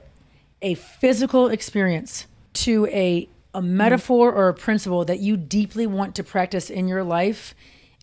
a 0.62 0.74
physical 0.74 1.48
experience 1.48 2.26
to 2.52 2.86
a 2.86 3.28
a 3.54 3.62
metaphor 3.62 4.32
or 4.32 4.48
a 4.48 4.54
principle 4.54 5.04
that 5.04 5.20
you 5.20 5.36
deeply 5.36 5.86
want 5.86 6.14
to 6.16 6.24
practice 6.24 6.70
in 6.70 6.88
your 6.88 7.02
life, 7.02 7.54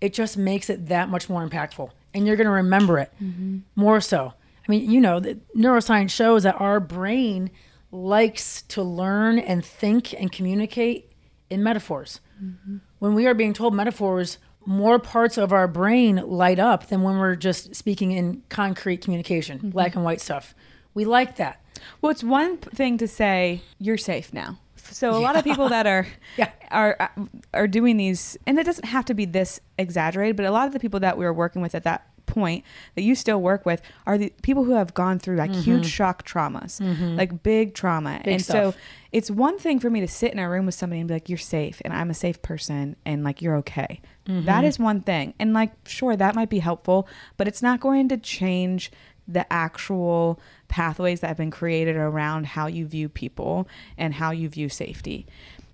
it 0.02 0.14
just 0.14 0.38
makes 0.38 0.70
it 0.70 0.88
that 0.88 1.10
much 1.10 1.30
more 1.30 1.48
impactful. 1.48 1.90
And 2.14 2.26
you're 2.26 2.36
going 2.36 2.46
to 2.46 2.52
remember 2.52 2.98
it 3.00 3.12
mm-hmm. 3.22 3.60
more 3.76 4.02
so. 4.02 4.34
I 4.68 4.72
mean, 4.72 4.90
you 4.90 5.00
know, 5.00 5.20
the 5.20 5.40
neuroscience 5.56 6.12
shows 6.12 6.44
that 6.44 6.60
our 6.60 6.80
brain 6.80 7.52
likes 7.92 8.64
to 8.64 8.82
learn 8.82 9.40
and 9.40 9.64
think 9.64 10.14
and 10.14 10.32
communicate 10.32 11.12
in 11.50 11.62
metaphors. 11.64 12.20
Mm-hmm. 12.44 12.78
When 13.00 13.14
we 13.14 13.28
are 13.28 13.34
being 13.34 13.54
told 13.54 13.74
metaphors, 13.74 14.40
more 14.66 14.98
parts 14.98 15.38
of 15.38 15.54
our 15.54 15.68
brain 15.68 16.16
light 16.16 16.58
up 16.58 16.88
than 16.88 17.04
when 17.04 17.18
we're 17.18 17.36
just 17.36 17.76
speaking 17.76 18.12
in 18.12 18.42
concrete 18.50 19.02
communication, 19.02 19.60
mm-hmm. 19.60 19.70
black 19.70 19.96
and 19.96 20.04
white 20.04 20.22
stuff. 20.22 20.56
We 20.94 21.06
like 21.06 21.36
that. 21.36 21.62
Well, 22.02 22.12
it's 22.12 22.24
one 22.24 22.58
thing 22.58 22.98
to 22.98 23.08
say 23.08 23.62
you're 23.80 23.98
safe 23.98 24.34
now. 24.34 24.60
So 24.92 25.12
a 25.12 25.20
lot 25.20 25.36
of 25.36 25.44
people 25.44 25.70
that 25.70 25.88
are 25.88 26.08
Yeah. 26.38 26.52
are 26.72 26.96
uh, 27.00 27.26
are 27.54 27.68
doing 27.68 27.98
these, 27.98 28.38
and 28.46 28.60
it 28.60 28.66
doesn't 28.66 28.86
have 28.86 29.06
to 29.06 29.14
be 29.14 29.26
this 29.26 29.60
exaggerated, 29.78 30.36
but 30.36 30.46
a 30.46 30.52
lot 30.52 30.68
of 30.68 30.74
the 30.74 30.80
people 30.80 31.00
that 31.02 31.18
we 31.18 31.26
were 31.26 31.34
working 31.34 31.62
with 31.62 31.76
at 31.76 31.84
that 31.84 32.08
point 32.26 32.66
that 32.96 33.04
you 33.04 33.16
still 33.16 33.42
work 33.42 33.66
with 33.66 33.82
are 34.06 34.18
the 34.18 34.34
people 34.42 34.64
who 34.64 34.74
have 34.74 34.94
gone 34.94 35.20
through 35.20 35.38
like 35.38 35.52
huge 35.52 35.82
mm-hmm. 35.82 35.84
shock 35.84 36.26
traumas, 36.26 36.82
mm-hmm. 36.82 37.16
like 37.16 37.44
big 37.44 37.74
trauma, 37.74 38.22
and 38.26 38.44
so 38.44 38.74
it's 39.12 39.32
one 39.32 39.58
thing 39.58 39.80
for 39.80 39.90
me 39.90 40.02
to 40.02 40.08
sit 40.08 40.34
in 40.34 40.40
a 40.40 40.50
room 40.50 40.66
with 40.66 40.76
somebody 40.76 41.00
and 41.00 41.08
be 41.08 41.14
like, 41.14 41.30
"You're 41.30 41.38
safe," 41.38 41.82
and 41.86 41.94
I'm 41.94 42.10
a 42.10 42.14
safe 42.14 42.42
person, 42.42 42.96
and 43.06 43.24
like 43.24 43.42
you're 43.42 43.56
okay. 43.58 44.02
That 44.26 44.34
mm-hmm. 44.34 44.66
is 44.66 44.80
one 44.80 45.02
thing, 45.02 45.36
and 45.40 45.54
like 45.54 45.72
sure 45.88 46.16
that 46.16 46.36
might 46.36 46.50
be 46.50 46.60
helpful, 46.60 47.08
but 47.38 47.48
it's 47.48 47.62
not 47.62 47.80
going 47.80 48.10
to 48.10 48.18
change 48.18 48.92
the 49.28 49.52
actual 49.52 50.40
pathways 50.68 51.20
that 51.22 51.28
have 51.28 51.38
been 51.38 51.52
created 51.52 51.96
around 51.96 52.46
how 52.48 52.68
you 52.68 52.86
view 52.86 53.10
people 53.10 53.68
and 53.98 54.14
how 54.14 54.32
you 54.32 54.48
view 54.50 54.70
safety. 54.70 55.26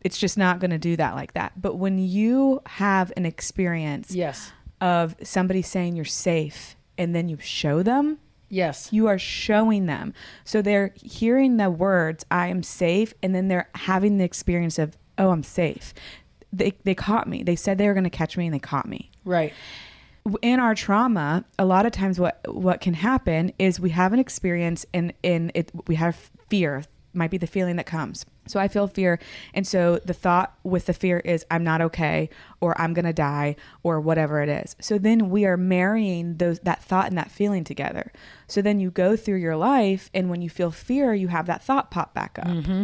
It's 0.02 0.18
just 0.18 0.38
not 0.38 0.60
going 0.60 0.72
to 0.72 0.78
do 0.78 0.96
that 0.96 1.16
like 1.16 1.34
that. 1.34 1.62
But 1.62 1.76
when 1.76 1.98
you 2.00 2.62
have 2.66 3.12
an 3.18 3.26
experience 3.26 4.12
Yes. 4.16 4.52
of 4.80 5.16
somebody 5.24 5.62
saying 5.62 5.96
you're 5.96 6.06
safe 6.06 6.76
and 6.98 7.14
then 7.14 7.30
you 7.30 7.38
show 7.40 7.84
them, 7.84 8.18
Yes. 8.50 8.90
you 8.92 9.08
are 9.08 9.20
showing 9.20 9.86
them. 9.86 10.14
So 10.44 10.62
they're 10.62 10.94
hearing 11.02 11.58
the 11.58 11.70
words, 11.70 12.26
I 12.32 12.48
am 12.48 12.64
safe, 12.64 13.14
and 13.22 13.34
then 13.36 13.48
they're 13.48 13.70
having 13.76 14.18
the 14.18 14.24
experience 14.26 14.80
of, 14.80 14.98
oh, 15.18 15.30
I'm 15.30 15.44
safe. 15.44 15.94
They, 16.52 16.74
they 16.84 16.96
caught 16.96 17.30
me. 17.30 17.44
They 17.44 17.56
said 17.56 17.78
they 17.78 17.88
were 17.88 17.94
going 17.94 18.04
to 18.04 18.10
catch 18.10 18.36
me 18.38 18.46
and 18.48 18.54
they 18.54 18.60
caught 18.60 18.88
me 18.88 19.10
Right. 19.24 19.54
In 20.42 20.60
our 20.60 20.76
trauma 20.76 21.44
a 21.58 21.66
lot 21.66 21.86
of 21.86 21.92
times 21.92 22.20
what 22.20 22.40
what 22.48 22.82
can 22.82 22.94
happen 22.94 23.52
is 23.58 23.80
we 23.80 23.90
have 23.90 24.14
an 24.14 24.20
experience 24.20 24.86
and 24.94 25.14
in 25.24 25.52
it 25.56 25.72
we 25.88 25.96
have 25.96 26.30
fear. 26.50 26.84
Might 27.14 27.32
be 27.32 27.38
the 27.38 27.48
feeling 27.48 27.76
that 27.76 27.86
comes. 27.86 28.26
So 28.48 28.60
i 28.60 28.68
feel 28.68 28.88
fear. 28.88 29.20
And 29.54 29.68
so 29.68 30.00
the 30.06 30.14
thought 30.14 30.56
with 30.64 30.86
the 30.86 30.94
fear 30.94 31.20
is 31.20 31.46
i'm 31.52 31.64
not 31.64 31.82
okay 31.82 32.30
or 32.62 32.80
i'm 32.80 32.94
going 32.94 33.06
to 33.06 33.14
die 33.14 33.56
or 33.84 34.00
whatever 34.00 34.42
it 34.42 34.50
is. 34.50 34.76
So 34.80 34.98
then 34.98 35.30
we 35.30 35.46
are 35.46 35.58
marrying 35.58 36.38
those 36.38 36.60
that 36.60 36.84
thought 36.84 37.08
and 37.08 37.18
that 37.18 37.32
feeling 37.32 37.64
together. 37.64 38.12
So 38.48 38.62
then 38.62 38.80
you 38.80 38.92
go 38.92 39.16
through 39.16 39.38
your 39.38 39.58
life 39.58 40.10
and 40.14 40.30
when 40.30 40.42
you 40.42 40.50
feel 40.50 40.72
fear 40.72 41.14
you 41.14 41.30
have 41.30 41.48
that 41.48 41.64
thought 41.64 41.92
pop 41.92 42.14
back 42.14 42.38
up. 42.40 42.48
Mm-hmm. 42.48 42.84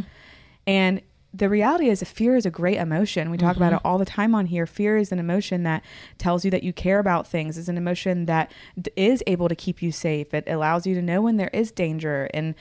And 0.66 1.02
the 1.34 1.50
reality 1.50 1.90
is 1.90 2.02
fear 2.04 2.36
is 2.36 2.46
a 2.46 2.50
great 2.50 2.78
emotion. 2.78 3.30
We 3.30 3.38
talk 3.38 3.58
about 3.58 3.74
it 3.74 3.82
all 3.84 3.98
the 3.98 4.06
time 4.06 4.34
on 4.34 4.48
here. 4.48 4.66
Fear 4.66 4.98
is 4.98 5.12
an 5.12 5.20
emotion 5.20 5.64
that 5.64 5.84
tells 6.18 6.44
you 6.46 6.52
that 6.52 6.64
you 6.64 6.74
care 6.74 7.00
about 7.00 7.28
things. 7.28 7.58
It's 7.58 7.68
an 7.68 7.78
emotion 7.78 8.26
that 8.26 8.52
d- 8.82 8.92
is 8.96 9.22
able 9.28 9.50
to 9.50 9.56
keep 9.56 9.82
you 9.82 9.92
safe. 9.92 10.34
It 10.34 10.46
allows 10.48 10.88
you 10.88 10.96
to 10.96 11.02
know 11.02 11.22
when 11.22 11.38
there 11.38 11.50
is 11.54 11.72
danger. 11.72 12.30
And 12.34 12.56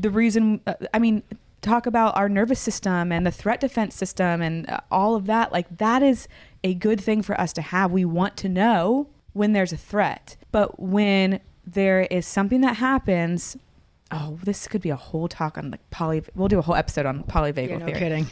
the 0.00 0.10
reason, 0.10 0.60
uh, 0.66 0.74
I 0.94 0.98
mean, 0.98 1.22
talk 1.60 1.86
about 1.86 2.16
our 2.16 2.28
nervous 2.28 2.60
system 2.60 3.10
and 3.10 3.26
the 3.26 3.32
threat 3.32 3.60
defense 3.60 3.94
system 3.96 4.40
and 4.40 4.70
uh, 4.70 4.78
all 4.90 5.14
of 5.16 5.26
that. 5.26 5.52
Like 5.52 5.78
that 5.78 6.02
is 6.02 6.28
a 6.64 6.74
good 6.74 7.00
thing 7.00 7.20
for 7.22 7.38
us 7.38 7.52
to 7.54 7.62
have. 7.62 7.90
We 7.90 8.04
want 8.04 8.36
to 8.38 8.48
know 8.48 9.08
when 9.32 9.52
there's 9.52 9.72
a 9.72 9.76
threat. 9.76 10.36
But 10.52 10.80
when 10.80 11.40
there 11.66 12.02
is 12.02 12.26
something 12.26 12.60
that 12.62 12.76
happens, 12.76 13.56
oh, 14.10 14.38
this 14.44 14.66
could 14.68 14.80
be 14.82 14.90
a 14.90 14.96
whole 14.96 15.28
talk 15.28 15.58
on 15.58 15.70
like 15.70 15.90
poly. 15.90 16.22
We'll 16.34 16.48
do 16.48 16.58
a 16.58 16.62
whole 16.62 16.74
episode 16.74 17.06
on 17.06 17.24
polyvagal 17.24 17.68
Yeah, 17.68 17.76
no 17.78 17.86
theory. 17.86 17.98
kidding. 17.98 18.26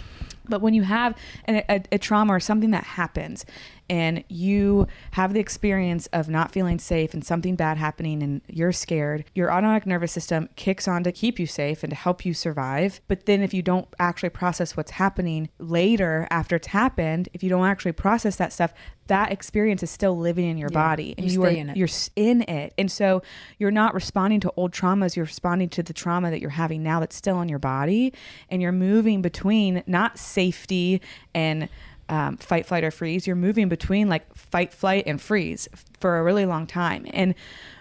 But 0.49 0.61
when 0.63 0.75
you 0.75 0.83
have 0.85 1.17
an, 1.47 1.63
a, 1.69 1.83
a 1.93 1.99
trauma 1.99 2.33
or 2.33 2.41
something 2.41 2.71
that 2.71 2.85
happens 2.85 3.45
and 3.89 4.25
you 4.29 4.87
have 5.13 5.33
the 5.33 5.41
experience 5.41 6.07
of 6.09 6.29
not 6.29 6.53
feeling 6.53 6.79
safe 6.79 7.15
and 7.15 7.25
something 7.25 7.55
bad 7.57 7.77
happening 7.77 8.23
and 8.23 8.41
you're 8.49 8.73
scared, 8.73 9.25
your 9.35 9.53
autonomic 9.53 9.87
nervous 9.87 10.13
system 10.13 10.49
kicks 10.57 10.89
on 10.89 11.05
to 11.05 11.13
keep 11.13 11.39
you 11.39 11.47
safe 11.47 11.83
and 11.83 11.91
to 11.91 11.97
help 11.97 12.25
you 12.25 12.35
survive. 12.35 13.01
But 13.09 13.27
then 13.27 13.43
if 13.43 13.55
you 13.55 13.63
don't 13.63 13.87
actually 13.99 14.31
process 14.31 14.77
what's 14.77 14.93
happening 14.93 15.49
later 15.59 16.27
after 16.31 16.57
it's 16.57 16.69
happened, 16.69 17.29
if 17.33 17.43
you 17.43 17.49
don't 17.49 17.67
actually 17.67 17.93
process 17.93 18.37
that 18.37 18.53
stuff, 18.53 18.73
that 19.07 19.31
experience 19.31 19.85
is 19.85 19.91
still 19.91 20.19
living 20.19 20.47
in 20.51 20.59
your 20.59 20.71
Yeah, 20.73 20.83
body 20.89 21.15
and 21.17 21.27
you 21.27 21.35
you, 21.35 21.45
are 21.45 21.51
in 21.51 21.71
it. 21.71 21.77
you're 21.77 21.89
in 22.17 22.43
it. 22.43 22.75
And 22.77 22.91
so 22.91 23.23
you're 23.59 23.71
not 23.71 23.95
responding 23.95 24.41
to 24.41 24.53
old 24.57 24.73
traumas, 24.73 25.15
you're 25.15 25.25
responding 25.27 25.69
to 25.71 25.83
the 25.83 25.93
trauma 25.93 26.31
that 26.31 26.41
you're 26.41 26.51
having 26.51 26.83
now 26.83 26.99
that's 26.99 27.15
still 27.15 27.41
in 27.41 27.49
your 27.49 27.61
body. 27.61 28.13
And 28.51 28.61
you're 28.61 28.73
moving 28.73 29.23
between 29.23 29.85
not 29.87 30.19
safety 30.19 31.01
and 31.35 31.69
um, 32.09 32.37
fight, 32.37 32.67
flight, 32.67 32.85
or 32.85 32.91
freeze. 32.91 33.27
You're 33.27 33.37
moving 33.37 33.69
between 33.69 34.09
like 34.09 34.35
fight, 34.35 34.73
flight, 34.73 35.05
and 35.07 35.21
freeze 35.21 35.69
for 36.01 36.19
a 36.19 36.23
really 36.23 36.47
long 36.47 36.67
time. 36.67 37.07
And 37.13 37.35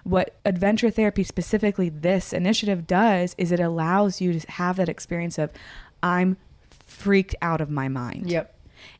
what 0.04 0.36
adventure 0.46 0.90
therapy, 0.90 1.24
specifically 1.24 1.90
this 1.90 2.34
initiative, 2.34 2.88
does 2.88 3.36
is 3.38 3.52
it 3.52 3.60
allows 3.60 4.22
you 4.22 4.40
to 4.40 4.52
have 4.52 4.78
that 4.78 4.90
experience 4.90 5.38
of, 5.38 5.52
I'm 6.02 6.38
freaked 6.86 7.36
out 7.42 7.62
of 7.62 7.70
my 7.70 7.88
mind. 7.88 8.30
Yep. 8.30 8.54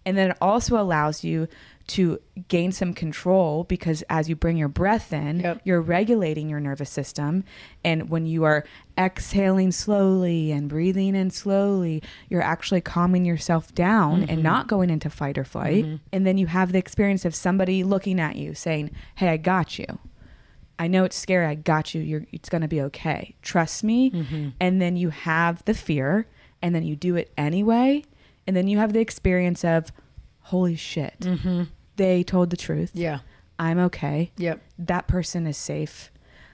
And 0.06 0.18
then 0.18 0.32
it 0.32 0.38
also 0.42 0.80
allows 0.80 1.24
you 1.24 1.48
to 1.88 2.20
gain 2.48 2.72
some 2.72 2.94
control 2.94 3.64
because 3.64 4.04
as 4.10 4.28
you 4.28 4.36
bring 4.36 4.58
your 4.58 4.68
breath 4.68 5.14
in, 5.14 5.42
Yep. 5.42 5.62
you're 5.64 5.82
regulating 5.82 6.50
your 6.50 6.60
nervous 6.60 6.90
system. 6.90 7.44
And 7.84 8.10
when 8.10 8.26
you 8.26 8.44
are 8.44 8.66
exhaling 8.98 9.72
slowly 9.72 10.52
and 10.52 10.68
breathing 10.68 11.16
in 11.16 11.30
slowly, 11.30 12.02
you're 12.28 12.42
actually 12.42 12.82
calming 12.82 13.24
yourself 13.24 13.74
down 13.76 14.22
and 14.22 14.30
mm-hmm. 14.30 14.42
not 14.42 14.68
going 14.68 14.90
into 14.90 15.10
fight 15.10 15.38
or 15.38 15.44
flight. 15.44 15.86
Mm-hmm. 15.86 15.96
And 16.12 16.26
then 16.26 16.38
you 16.38 16.48
have 16.48 16.72
the 16.72 16.80
experience 16.80 17.24
of 17.24 17.36
somebody 17.36 17.84
looking 17.84 18.20
at 18.20 18.36
you 18.36 18.56
saying, 18.56 18.90
Hey, 19.16 19.30
I 19.30 19.38
got 19.38 19.78
you. 19.78 20.00
I 20.78 20.88
know 20.88 21.04
it's 21.04 21.16
scary. 21.16 21.46
I 21.46 21.56
got 21.56 21.94
you. 21.94 22.02
You're, 22.02 22.26
it's 22.32 22.50
going 22.50 22.62
to 22.62 22.68
be 22.68 22.82
okay. 22.82 23.36
Trust 23.42 23.84
me. 23.84 24.12
Mm-hmm. 24.12 24.50
And 24.60 24.82
then 24.82 24.98
you 24.98 25.10
have 25.10 25.64
the 25.66 25.74
fear, 25.74 26.28
and 26.62 26.76
then 26.76 26.84
you 26.84 26.96
do 26.96 27.16
it 27.16 27.32
anyway. 27.38 28.04
And 28.46 28.56
then 28.56 28.68
you 28.68 28.78
have 28.78 28.92
the 28.92 29.00
experience 29.00 29.64
of, 29.64 29.92
holy 30.42 30.76
shit, 30.76 31.16
they 31.96 32.24
told 32.24 32.50
the 32.50 32.58
truth. 32.58 32.92
Yeah. 32.94 33.20
I'm 33.58 33.80
okay. 33.80 34.32
Yep. 34.38 34.62
That 34.80 35.08
person 35.08 35.48
is 35.48 35.58
safe. 35.58 36.12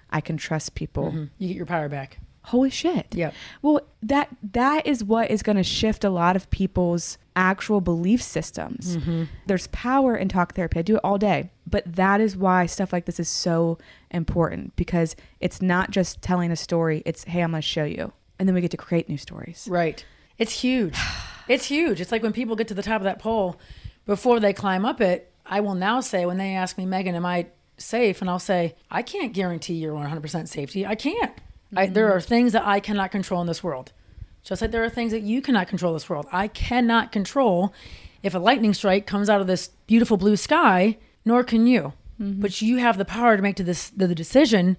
I 0.10 0.22
can 0.22 0.38
trust 0.38 0.76
people. 0.76 1.06
Mm-hmm. 1.06 1.24
You 1.40 1.48
get 1.48 1.58
your 1.58 1.66
power 1.66 1.90
back. 1.90 2.20
Holy 2.46 2.70
shit. 2.70 3.08
Yep. 3.12 3.34
Well, 3.62 3.82
that 4.02 4.30
that 4.52 4.88
is 4.88 5.04
what 5.04 5.30
is 5.30 5.44
going 5.44 5.58
to 5.58 5.64
shift 5.64 6.04
a 6.04 6.10
lot 6.10 6.36
of 6.36 6.50
people's 6.50 7.18
actual 7.36 7.82
belief 7.82 8.22
systems. 8.22 8.98
Mm-hmm. 8.98 9.26
There's 9.46 9.68
power 9.68 10.16
in 10.16 10.28
talk 10.28 10.56
therapy. 10.56 10.80
I 10.80 10.82
do 10.82 10.96
it 10.96 11.02
all 11.04 11.18
day. 11.18 11.52
But 11.68 11.96
that 11.96 12.20
is 12.20 12.36
why 12.36 12.66
stuff 12.66 12.92
like 12.92 13.06
this 13.06 13.20
is 13.20 13.30
so 13.30 13.78
important 14.10 14.76
because 14.76 15.16
it's 15.40 15.62
not 15.62 15.92
just 15.92 16.22
telling 16.22 16.52
a 16.52 16.56
story, 16.56 17.04
it's 17.06 17.24
hey, 17.26 17.42
I'm 17.42 17.52
going 17.52 17.62
to 17.62 17.68
show 17.68 17.84
you. 17.86 18.12
And 18.40 18.48
then 18.48 18.56
we 18.56 18.62
get 18.62 18.72
to 18.72 18.78
create 18.78 19.08
new 19.08 19.18
stories. 19.18 19.68
Right. 19.70 20.04
It's 20.38 20.52
huge. 20.52 20.98
It's 21.48 21.66
huge. 21.66 22.00
It's 22.00 22.14
like 22.14 22.24
when 22.24 22.32
people 22.32 22.56
get 22.56 22.70
to 22.70 22.74
the 22.74 22.84
top 22.84 23.02
of 23.02 23.04
that 23.04 23.20
pole, 23.20 23.60
before 24.06 24.40
they 24.40 24.54
climb 24.54 24.86
up 24.86 25.02
it, 25.02 25.31
I 25.52 25.60
will 25.60 25.76
now 25.76 26.00
say, 26.00 26.26
when 26.26 26.38
they 26.38 26.56
ask 26.56 26.78
me, 26.78 26.86
Megan, 26.86 27.14
am 27.14 27.26
I 27.26 27.48
safe? 27.78 28.22
And 28.22 28.30
I'll 28.30 28.40
say, 28.40 28.76
I 28.90 29.02
can't 29.02 29.34
guarantee 29.34 29.74
your 29.74 29.94
100% 29.94 30.48
safety. 30.48 30.86
I 30.86 30.96
can't. 30.96 31.34
I, 31.76 31.88
there 31.88 32.12
are 32.14 32.22
things 32.22 32.54
that 32.54 32.66
I 32.66 32.80
cannot 32.80 33.12
control 33.12 33.42
in 33.42 33.48
this 33.48 33.64
world. 33.64 33.92
Just 34.44 34.62
like 34.62 34.72
there 34.72 34.84
are 34.84 34.90
things 34.90 35.12
that 35.12 35.22
you 35.22 35.42
cannot 35.42 35.68
control 35.68 35.92
in 35.92 35.96
this 35.98 36.10
world. 36.10 36.26
I 36.32 36.48
cannot 36.48 37.12
control 37.12 37.74
if 38.24 38.34
a 38.34 38.40
lightning 38.40 38.74
strike 38.74 39.06
comes 39.06 39.30
out 39.30 39.42
of 39.42 39.48
this 39.48 39.70
beautiful 39.88 40.18
blue 40.18 40.38
sky, 40.38 40.98
nor 41.26 41.44
can 41.44 41.68
you. 41.68 41.94
Mm-hmm. 42.20 42.42
But 42.42 42.62
you 42.62 42.78
have 42.78 42.98
the 42.98 43.06
power 43.06 43.36
to 43.36 43.44
make 43.44 43.58
to 43.58 43.64
this 43.64 43.90
the, 43.90 44.08
the 44.08 44.16
decision. 44.16 44.78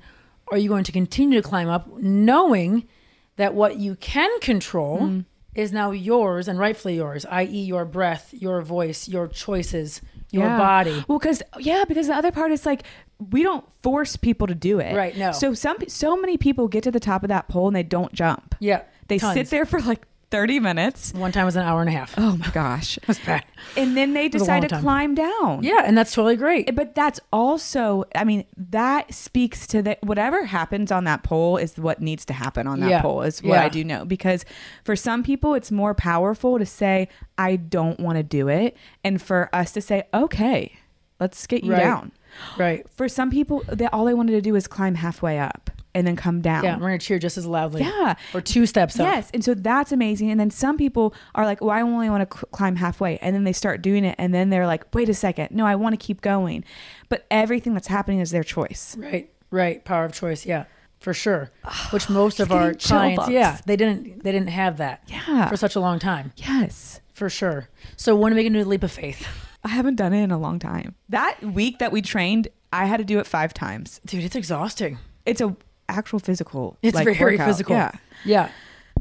Are 0.50 0.58
you 0.58 0.68
going 0.68 0.84
to 0.84 0.92
continue 0.92 1.40
to 1.40 1.46
climb 1.46 1.68
up, 1.68 1.88
knowing 1.98 2.88
that 3.36 3.54
what 3.54 3.76
you 3.76 3.94
can 3.96 4.40
control 4.40 4.98
mm-hmm. 4.98 5.20
is 5.54 5.72
now 5.72 5.90
yours 5.90 6.48
and 6.48 6.58
rightfully 6.58 6.96
yours, 6.96 7.24
i.e., 7.26 7.62
your 7.62 7.84
breath, 7.84 8.34
your 8.34 8.60
voice, 8.62 9.08
your 9.08 9.28
choices, 9.28 10.00
your 10.32 10.46
Yeah. 10.46 10.58
body. 10.58 11.04
Well, 11.06 11.18
because 11.20 11.42
yeah, 11.60 11.84
because 11.86 12.08
the 12.08 12.14
other 12.14 12.32
part 12.32 12.50
is 12.50 12.66
like 12.66 12.82
we 13.30 13.42
don't 13.44 13.64
force 13.82 14.16
people 14.16 14.48
to 14.48 14.54
do 14.54 14.80
it. 14.80 14.96
Right, 14.96 15.16
no. 15.16 15.30
So 15.30 15.54
some 15.54 15.76
so 15.86 16.16
many 16.16 16.36
people 16.36 16.66
get 16.66 16.82
to 16.84 16.90
the 16.90 16.98
top 16.98 17.22
of 17.22 17.28
that 17.28 17.46
pole 17.48 17.68
and 17.68 17.76
they 17.76 17.84
don't 17.84 18.12
jump. 18.12 18.54
Yeah, 18.58 18.82
They 19.06 19.18
tons. 19.18 19.34
sit 19.34 19.50
there 19.50 19.64
for 19.64 19.80
like 19.80 20.06
thirty 20.32 20.58
minutes. 20.58 21.12
One 21.14 21.30
time 21.30 21.44
was 21.44 21.54
an 21.54 21.62
hour 21.62 21.80
and 21.80 21.88
a 21.88 21.92
half. 21.92 22.14
Oh 22.18 22.36
my 22.36 22.48
gosh. 22.48 22.98
That's 23.06 23.20
bad. 23.24 23.44
And 23.76 23.96
then 23.96 24.14
they 24.14 24.28
decide 24.28 24.62
to 24.62 24.68
time. 24.68 24.82
climb 24.82 25.14
down. 25.14 25.62
Yeah, 25.62 25.82
and 25.84 25.96
that's 25.96 26.12
totally 26.12 26.34
great. 26.36 26.74
But 26.74 26.96
that's 26.96 27.20
also, 27.32 28.04
I 28.16 28.24
mean, 28.24 28.44
that 28.56 29.14
speaks 29.14 29.68
to 29.68 29.82
that 29.82 30.02
whatever 30.02 30.44
happens 30.44 30.90
on 30.90 31.04
that 31.04 31.22
pole 31.22 31.56
is 31.58 31.76
what 31.78 32.00
needs 32.02 32.24
to 32.24 32.32
happen 32.32 32.66
on 32.66 32.80
that 32.80 32.90
Yeah. 32.90 33.02
pole, 33.02 33.22
is 33.22 33.40
what 33.42 33.54
Yeah. 33.54 33.62
I 33.64 33.68
do 33.68 33.84
know. 33.84 34.04
Because 34.04 34.44
for 34.82 34.96
some 34.96 35.22
people, 35.22 35.54
it's 35.54 35.70
more 35.70 35.94
powerful 35.94 36.58
to 36.58 36.66
say, 36.66 37.08
I 37.38 37.54
don't 37.56 38.00
want 38.00 38.16
to 38.16 38.24
do 38.24 38.48
it. 38.48 38.76
And 39.04 39.22
for 39.22 39.48
us 39.54 39.70
to 39.72 39.80
say, 39.80 40.02
okay, 40.12 40.72
let's 41.20 41.46
get 41.46 41.62
you 41.62 41.72
Right. 41.72 41.80
down. 41.82 42.10
Right. 42.58 42.84
For 42.90 43.08
some 43.08 43.30
people, 43.30 43.62
they, 43.70 43.86
all 43.86 44.06
they 44.06 44.14
wanted 44.14 44.32
to 44.32 44.40
do 44.40 44.56
is 44.56 44.66
climb 44.66 44.96
halfway 44.96 45.38
up 45.38 45.70
and 45.94 46.06
then 46.06 46.16
come 46.16 46.40
down. 46.40 46.64
Yeah, 46.64 46.76
we're 46.76 46.86
gonna 46.88 46.98
cheer 46.98 47.18
just 47.18 47.36
as 47.38 47.46
loudly. 47.46 47.82
Yeah. 47.82 48.14
Or 48.34 48.40
two 48.40 48.66
steps 48.66 48.98
up. 48.98 49.06
Yes, 49.06 49.30
and 49.34 49.44
so 49.44 49.54
that's 49.54 49.92
amazing. 49.92 50.30
And 50.30 50.38
then 50.40 50.50
some 50.50 50.76
people 50.76 51.14
are 51.34 51.44
like, 51.44 51.60
"Well, 51.60 51.70
I 51.70 51.82
only 51.82 52.08
want 52.10 52.28
to 52.30 52.36
cl- 52.36 52.48
climb 52.52 52.76
halfway," 52.76 53.18
and 53.18 53.34
then 53.34 53.44
they 53.44 53.52
start 53.52 53.82
doing 53.82 54.04
it, 54.04 54.14
and 54.18 54.32
then 54.34 54.50
they're 54.50 54.66
like, 54.66 54.94
"Wait 54.94 55.08
a 55.08 55.14
second, 55.14 55.50
no, 55.50 55.66
I 55.66 55.74
want 55.74 55.92
to 55.98 56.04
keep 56.04 56.20
going." 56.20 56.64
But 57.08 57.26
everything 57.30 57.74
that's 57.74 57.88
happening 57.88 58.20
is 58.20 58.30
their 58.30 58.44
choice. 58.44 58.96
Right. 58.98 59.30
Right. 59.50 59.84
Power 59.84 60.04
of 60.06 60.12
choice. 60.12 60.46
Yeah. 60.46 60.64
For 60.98 61.12
sure. 61.12 61.50
Ah, 61.64 61.88
Which 61.90 62.08
most 62.08 62.38
of 62.38 62.52
our 62.52 62.74
clients, 62.74 63.28
yeah, 63.28 63.58
they 63.66 63.74
didn't 63.76 64.22
they 64.22 64.30
didn't 64.30 64.50
have 64.50 64.76
that. 64.76 65.02
Yeah. 65.08 65.48
For 65.48 65.56
such 65.56 65.74
a 65.74 65.80
long 65.80 65.98
time. 65.98 66.32
Yes, 66.36 67.00
For 67.12 67.28
sure. 67.28 67.68
So 67.96 68.14
when 68.14 68.32
are 68.32 68.36
we 68.36 68.44
gonna 68.44 68.58
do 68.60 68.62
the 68.64 68.70
leap 68.70 68.84
of 68.84 68.92
faith? 68.92 69.26
I 69.64 69.68
haven't 69.68 69.96
done 69.96 70.12
it 70.12 70.22
in 70.22 70.30
a 70.30 70.38
long 70.38 70.58
time. 70.60 70.94
That 71.08 71.42
week 71.42 71.78
that 71.80 71.90
we 71.92 72.02
trained, 72.02 72.48
I 72.72 72.84
had 72.86 72.98
to 72.98 73.04
do 73.04 73.18
it 73.18 73.26
five 73.26 73.52
times. 73.52 74.00
Dude, 74.06 74.24
it's 74.24 74.36
exhausting. 74.36 74.98
It's 75.26 75.40
a 75.40 75.56
actual 75.92 76.18
physical. 76.18 76.76
It's 76.82 76.94
like, 76.94 77.04
very 77.16 77.36
workout. 77.36 77.46
physical. 77.48 77.76
Yeah. 77.76 77.92
Yeah. 78.24 78.48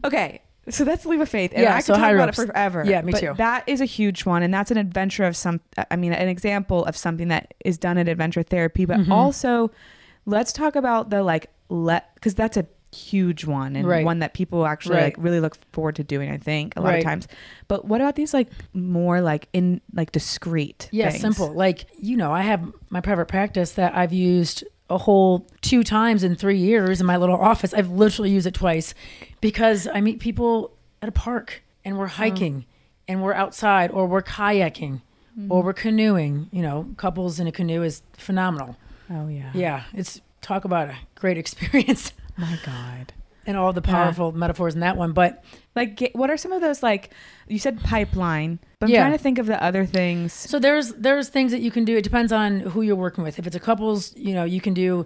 Okay. 0.04 0.42
So 0.70 0.86
that's 0.86 1.06
leap 1.06 1.20
of 1.22 1.28
faith. 1.30 1.52
And 1.54 1.64
Yeah, 1.64 1.76
I 1.76 1.80
so 1.80 1.94
could 1.94 2.00
talk 2.02 2.14
about 2.14 2.26
ropes. 2.28 2.40
it 2.40 2.46
forever. 2.48 2.84
Yeah, 2.86 3.02
me 3.02 3.12
but 3.14 3.20
too. 3.20 3.34
That 3.38 3.64
is 3.68 3.82
a 3.82 3.86
huge 3.86 4.26
one. 4.26 4.44
And 4.44 4.54
that's 4.54 4.70
an 4.72 4.78
adventure 4.78 5.24
of 5.26 5.36
some, 5.36 5.60
I 5.90 5.96
mean, 5.96 6.14
an 6.14 6.28
example 6.30 6.86
of 6.86 6.96
something 6.96 7.30
that 7.30 7.54
is 7.66 7.78
done 7.78 7.98
at 7.98 8.08
adventure 8.08 8.44
therapy. 8.44 8.86
But 8.86 9.00
Mm-hmm. 9.00 9.12
also, 9.12 9.72
let's 10.26 10.54
talk 10.54 10.76
about 10.76 11.10
the 11.10 11.24
like, 11.24 11.48
let, 11.70 12.14
because 12.16 12.36
that's 12.36 12.58
a 12.58 12.66
huge 12.96 13.46
one 13.46 13.76
and 13.76 13.88
Right. 13.88 14.06
one 14.06 14.20
that 14.20 14.34
people 14.34 14.66
actually 14.68 14.96
Right. 14.98 15.04
like 15.06 15.16
really 15.18 15.40
look 15.40 15.56
forward 15.72 15.96
to 15.96 16.04
doing, 16.04 16.30
I 16.30 16.38
think, 16.38 16.74
a 16.76 16.82
lot 16.82 16.90
Right. 16.90 16.98
of 17.00 17.04
times. 17.06 17.28
But 17.68 17.86
what 17.86 18.00
about 18.02 18.16
these 18.16 18.34
like 18.34 18.50
more 18.74 19.20
like 19.22 19.48
in 19.54 19.82
like 19.96 20.12
discreet? 20.12 20.90
Yeah, 20.92 21.10
things? 21.10 21.22
simple. 21.22 21.52
Like, 21.54 21.86
you 21.98 22.18
know, 22.18 22.32
I 22.32 22.42
have 22.42 22.62
my 22.90 23.02
private 23.02 23.28
practice 23.28 23.72
that 23.74 23.96
I've 23.96 24.14
used 24.14 24.64
a 24.92 24.98
whole 24.98 25.48
two 25.62 25.84
times 25.84 26.24
in 26.24 26.36
three 26.36 26.58
years 26.58 27.00
in 27.00 27.08
my 27.08 27.18
little 27.18 27.36
office. 27.36 27.74
I've 27.74 27.90
literally 27.90 28.30
used 28.30 28.48
it 28.48 28.54
twice 28.54 28.94
because 29.40 29.88
I 29.88 30.02
meet 30.02 30.20
people 30.20 30.72
at 31.02 31.10
a 31.10 31.12
park 31.12 31.64
and 31.84 31.98
we're 31.98 32.08
mm. 32.08 32.12
hiking 32.12 32.66
and 33.08 33.24
we're 33.24 33.34
outside 33.34 33.92
or 33.92 34.06
we're 34.06 34.22
kayaking 34.22 35.02
or 35.50 35.60
mm-hmm. 35.60 35.66
we're 35.66 35.74
canoeing. 35.74 36.50
You 36.52 36.62
know, 36.62 36.88
couples 36.98 37.40
in 37.40 37.48
a 37.48 37.52
canoe 37.52 37.84
is 37.84 38.02
phenomenal. 38.14 38.78
Oh, 39.10 39.28
yeah. 39.28 39.52
Yeah, 39.54 39.84
it's 39.94 40.22
talk 40.42 40.66
about 40.66 40.90
a 40.90 40.98
great 41.16 41.38
experience 41.44 42.14
My 42.38 42.58
God. 42.66 43.14
And 43.46 43.58
all 43.58 43.74
the 43.74 43.82
powerful 43.82 44.32
metaphors 44.32 44.74
in 44.76 44.82
that 44.82 44.98
one. 44.98 45.14
But 45.14 45.44
Like, 45.76 46.12
what 46.14 46.30
are 46.30 46.36
some 46.38 46.52
of 46.52 46.60
those 46.62 46.84
like, 46.84 47.12
you 47.48 47.58
said 47.58 47.80
pipeline, 47.82 48.60
but 48.80 48.88
I'm 48.88 48.92
Yeah. 48.92 49.00
trying 49.02 49.14
to 49.14 49.18
think 49.18 49.38
of 49.40 49.46
the 49.46 49.62
other 49.64 49.86
things. 49.86 50.34
So 50.34 50.60
there's 50.60 50.94
there's 50.94 51.30
things 51.30 51.52
that 51.52 51.62
you 51.62 51.72
can 51.72 51.86
do. 51.86 51.96
It 51.98 52.04
depends 52.04 52.32
on 52.34 52.60
who 52.60 52.82
you're 52.82 52.96
working 52.96 53.24
with. 53.24 53.40
If 53.40 53.48
it's 53.48 53.56
a 53.56 53.60
couples, 53.60 54.14
you 54.18 54.34
know, 54.34 54.44
you 54.44 54.60
can 54.62 54.74
do 54.74 55.06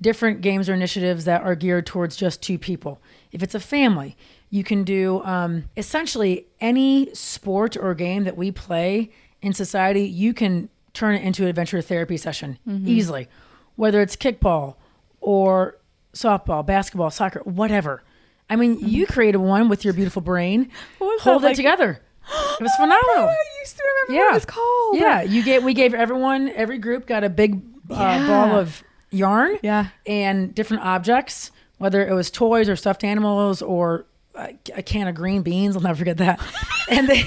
different 0.00 0.40
games 0.42 0.68
or 0.68 0.74
initiatives 0.74 1.24
that 1.26 1.42
are 1.42 1.54
geared 1.54 1.86
towards 1.86 2.16
just 2.16 2.42
two 2.42 2.58
people. 2.58 3.00
If 3.32 3.42
it's 3.42 3.54
a 3.54 3.60
family, 3.60 4.16
you 4.50 4.62
can 4.64 4.84
do 4.84 5.22
um, 5.24 5.64
essentially 5.76 6.46
any 6.60 7.10
sport 7.14 7.76
or 7.76 7.94
game 7.94 8.24
that 8.24 8.36
we 8.36 8.50
play 8.50 9.10
in 9.42 9.52
society, 9.52 10.02
you 10.02 10.32
can 10.34 10.68
turn 10.94 11.14
it 11.14 11.22
into 11.22 11.42
an 11.42 11.48
adventure 11.48 11.80
therapy 11.82 12.16
session 12.16 12.58
Mhm. 12.66 12.86
easily, 12.88 13.28
whether 13.76 14.00
it's 14.00 14.16
kickball 14.16 14.76
or 15.20 15.76
softball, 16.16 16.64
basketball, 16.64 17.10
soccer, 17.10 17.40
whatever. 17.44 18.02
I 18.48 18.56
mean, 18.56 18.78
you 18.80 19.06
created 19.06 19.38
one 19.38 19.68
with 19.68 19.84
your 19.84 19.92
beautiful 19.94 20.22
brain. 20.22 20.70
was 21.00 21.20
Hold 21.22 21.42
that 21.42 21.46
it 21.46 21.48
like? 21.50 21.56
together. 21.56 22.00
It 22.58 22.62
was 22.62 22.74
phenomenal. 22.74 23.28
I 23.28 23.36
used 23.60 23.76
to 23.76 23.82
remember 24.08 24.24
what 24.24 24.30
it 24.32 24.34
was 24.34 24.44
called. 24.46 24.96
Yeah, 24.96 25.22
you 25.22 25.42
gave 25.44 25.62
we 25.62 25.74
gave 25.74 25.94
everyone 25.94 26.48
every 26.50 26.78
group 26.78 27.06
got 27.06 27.22
a 27.22 27.28
big 27.28 27.62
uh, 27.90 27.94
Yeah. 27.94 28.26
ball 28.26 28.58
of 28.58 28.82
yarn. 29.10 29.58
Yeah. 29.62 29.88
and 30.06 30.54
different 30.54 30.82
objects, 30.84 31.50
whether 31.78 32.04
it 32.06 32.12
was 32.14 32.30
toys 32.30 32.68
or 32.68 32.74
stuffed 32.76 33.04
animals 33.04 33.62
or 33.62 34.06
a, 34.34 34.54
a 34.74 34.82
can 34.82 35.06
of 35.06 35.14
green 35.14 35.42
beans. 35.42 35.76
I'll 35.76 35.82
never 35.82 35.98
forget 35.98 36.16
that. 36.18 36.40
and 36.90 37.06
they, 37.08 37.22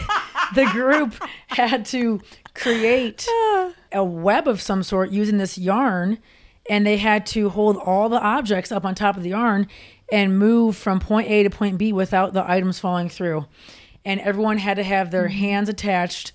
the 0.55 0.65
group 0.65 1.15
had 1.47 1.85
to 1.87 2.19
create 2.55 3.25
a 3.93 4.03
web 4.03 4.47
of 4.47 4.61
some 4.61 4.83
sort 4.83 5.11
using 5.11 5.37
this 5.37 5.57
yarn, 5.57 6.17
and 6.69 6.85
they 6.85 6.97
had 6.97 7.25
to 7.25 7.49
hold 7.49 7.75
all 7.77 8.07
the 8.07 8.21
objects 8.21 8.71
up 8.71 8.85
on 8.85 8.95
top 8.95 9.17
of 9.17 9.23
the 9.23 9.29
yarn 9.29 9.67
and 10.11 10.37
move 10.37 10.77
from 10.77 10.99
point 10.99 11.29
A 11.29 11.43
to 11.43 11.49
point 11.49 11.77
B 11.77 11.91
without 11.91 12.33
the 12.33 12.49
items 12.49 12.79
falling 12.79 13.09
through. 13.09 13.45
And 14.05 14.21
everyone 14.21 14.59
had 14.59 14.77
to 14.77 14.83
have 14.83 15.11
their 15.11 15.27
mm-hmm. 15.27 15.39
hands 15.39 15.69
attached. 15.69 16.31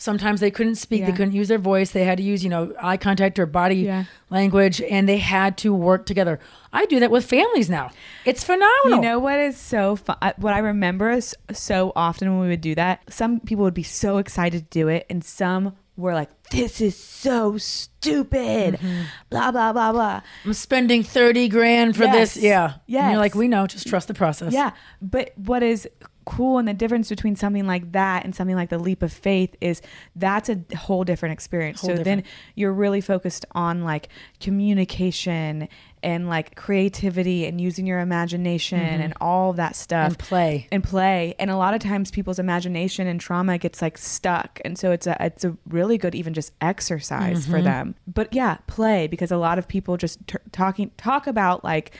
Sometimes 0.00 0.38
they 0.38 0.52
couldn't 0.52 0.76
speak, 0.76 1.04
they 1.04 1.10
couldn't 1.10 1.32
use 1.32 1.48
their 1.48 1.58
voice. 1.58 1.90
They 1.90 2.04
had 2.04 2.18
to 2.18 2.22
use, 2.22 2.44
you 2.44 2.50
know, 2.50 2.72
eye 2.80 2.96
contact 2.96 3.36
or 3.40 3.46
body 3.46 3.92
language, 4.30 4.80
and 4.80 5.08
they 5.08 5.18
had 5.18 5.58
to 5.58 5.74
work 5.74 6.06
together. 6.06 6.38
I 6.72 6.86
do 6.86 7.00
that 7.00 7.10
with 7.10 7.26
families 7.26 7.68
now. 7.68 7.90
It's 8.24 8.44
phenomenal. 8.44 8.90
You 8.90 9.00
know 9.00 9.18
what 9.18 9.40
is 9.40 9.56
so 9.56 9.96
fun? 9.96 10.16
What 10.36 10.54
I 10.54 10.58
remember 10.58 11.10
is 11.10 11.34
so 11.52 11.92
often 11.96 12.30
when 12.30 12.40
we 12.42 12.48
would 12.48 12.60
do 12.60 12.76
that, 12.76 13.12
some 13.12 13.40
people 13.40 13.64
would 13.64 13.74
be 13.74 13.82
so 13.82 14.18
excited 14.18 14.70
to 14.70 14.78
do 14.78 14.86
it, 14.86 15.04
and 15.10 15.24
some 15.24 15.74
were 16.02 16.14
like, 16.14 16.30
"This 16.50 16.80
is 16.80 16.96
so 16.96 17.58
stupid." 17.58 18.74
Mm-hmm. 18.74 19.02
Blah 19.30 19.50
blah 19.52 19.72
blah 19.72 19.92
blah. 19.92 20.20
I'm 20.44 20.52
spending 20.54 21.02
thirty 21.02 21.48
grand 21.48 21.96
for 21.96 22.06
this. 22.06 22.36
Yes. 22.36 22.42
Yeah. 22.44 22.64
And 22.72 22.80
Yes. 22.86 23.10
you're 23.10 23.18
like, 23.20 23.34
we 23.34 23.48
know, 23.48 23.66
just 23.66 23.86
trust 23.88 24.08
the 24.08 24.14
process. 24.14 24.52
Yeah. 24.52 24.70
But 25.02 25.32
what 25.36 25.62
is 25.62 25.88
cool 26.24 26.58
and 26.58 26.68
the 26.68 26.74
difference 26.74 27.08
between 27.08 27.34
something 27.34 27.66
like 27.66 27.90
that 27.92 28.22
and 28.22 28.34
something 28.36 28.54
like 28.54 28.68
the 28.68 28.78
leap 28.78 29.02
of 29.02 29.10
faith 29.10 29.56
is 29.62 29.80
that's 30.14 30.50
a 30.50 30.58
whole 30.76 31.02
different 31.02 31.32
experience. 31.32 31.80
Whole 31.80 31.88
so 31.88 31.96
different. 31.96 32.24
then 32.24 32.32
you're 32.54 32.72
really 32.72 33.00
focused 33.00 33.46
on 33.52 33.82
like 33.82 34.10
communication 34.38 35.68
and 36.02 36.28
like 36.28 36.54
creativity 36.56 37.46
and 37.46 37.60
using 37.60 37.86
your 37.86 38.00
imagination 38.00 38.78
Mhm. 38.80 39.00
and 39.04 39.14
all 39.20 39.52
that 39.54 39.74
stuff 39.76 40.08
And 40.08 40.18
play. 40.18 40.66
and 40.72 40.82
play 40.84 41.34
and 41.38 41.50
a 41.50 41.56
lot 41.56 41.74
of 41.74 41.80
times 41.80 42.10
people's 42.10 42.38
imagination 42.38 43.06
and 43.06 43.20
trauma 43.20 43.58
gets 43.58 43.82
like 43.82 43.98
stuck 43.98 44.60
and 44.64 44.78
so 44.78 44.90
it's 44.92 45.06
a 45.06 45.16
it's 45.24 45.44
a 45.44 45.56
really 45.68 45.98
good 45.98 46.14
even 46.14 46.34
just 46.34 46.52
exercise 46.60 47.46
for 47.46 47.58
Mhm. 47.60 47.64
them 47.64 47.94
but 48.06 48.32
yeah 48.32 48.58
play 48.66 49.06
because 49.06 49.30
a 49.30 49.36
lot 49.36 49.58
of 49.58 49.66
people 49.68 49.96
just 49.96 50.24
t- 50.26 50.38
talking 50.52 50.90
talk 50.96 51.26
about 51.26 51.64
like 51.64 51.92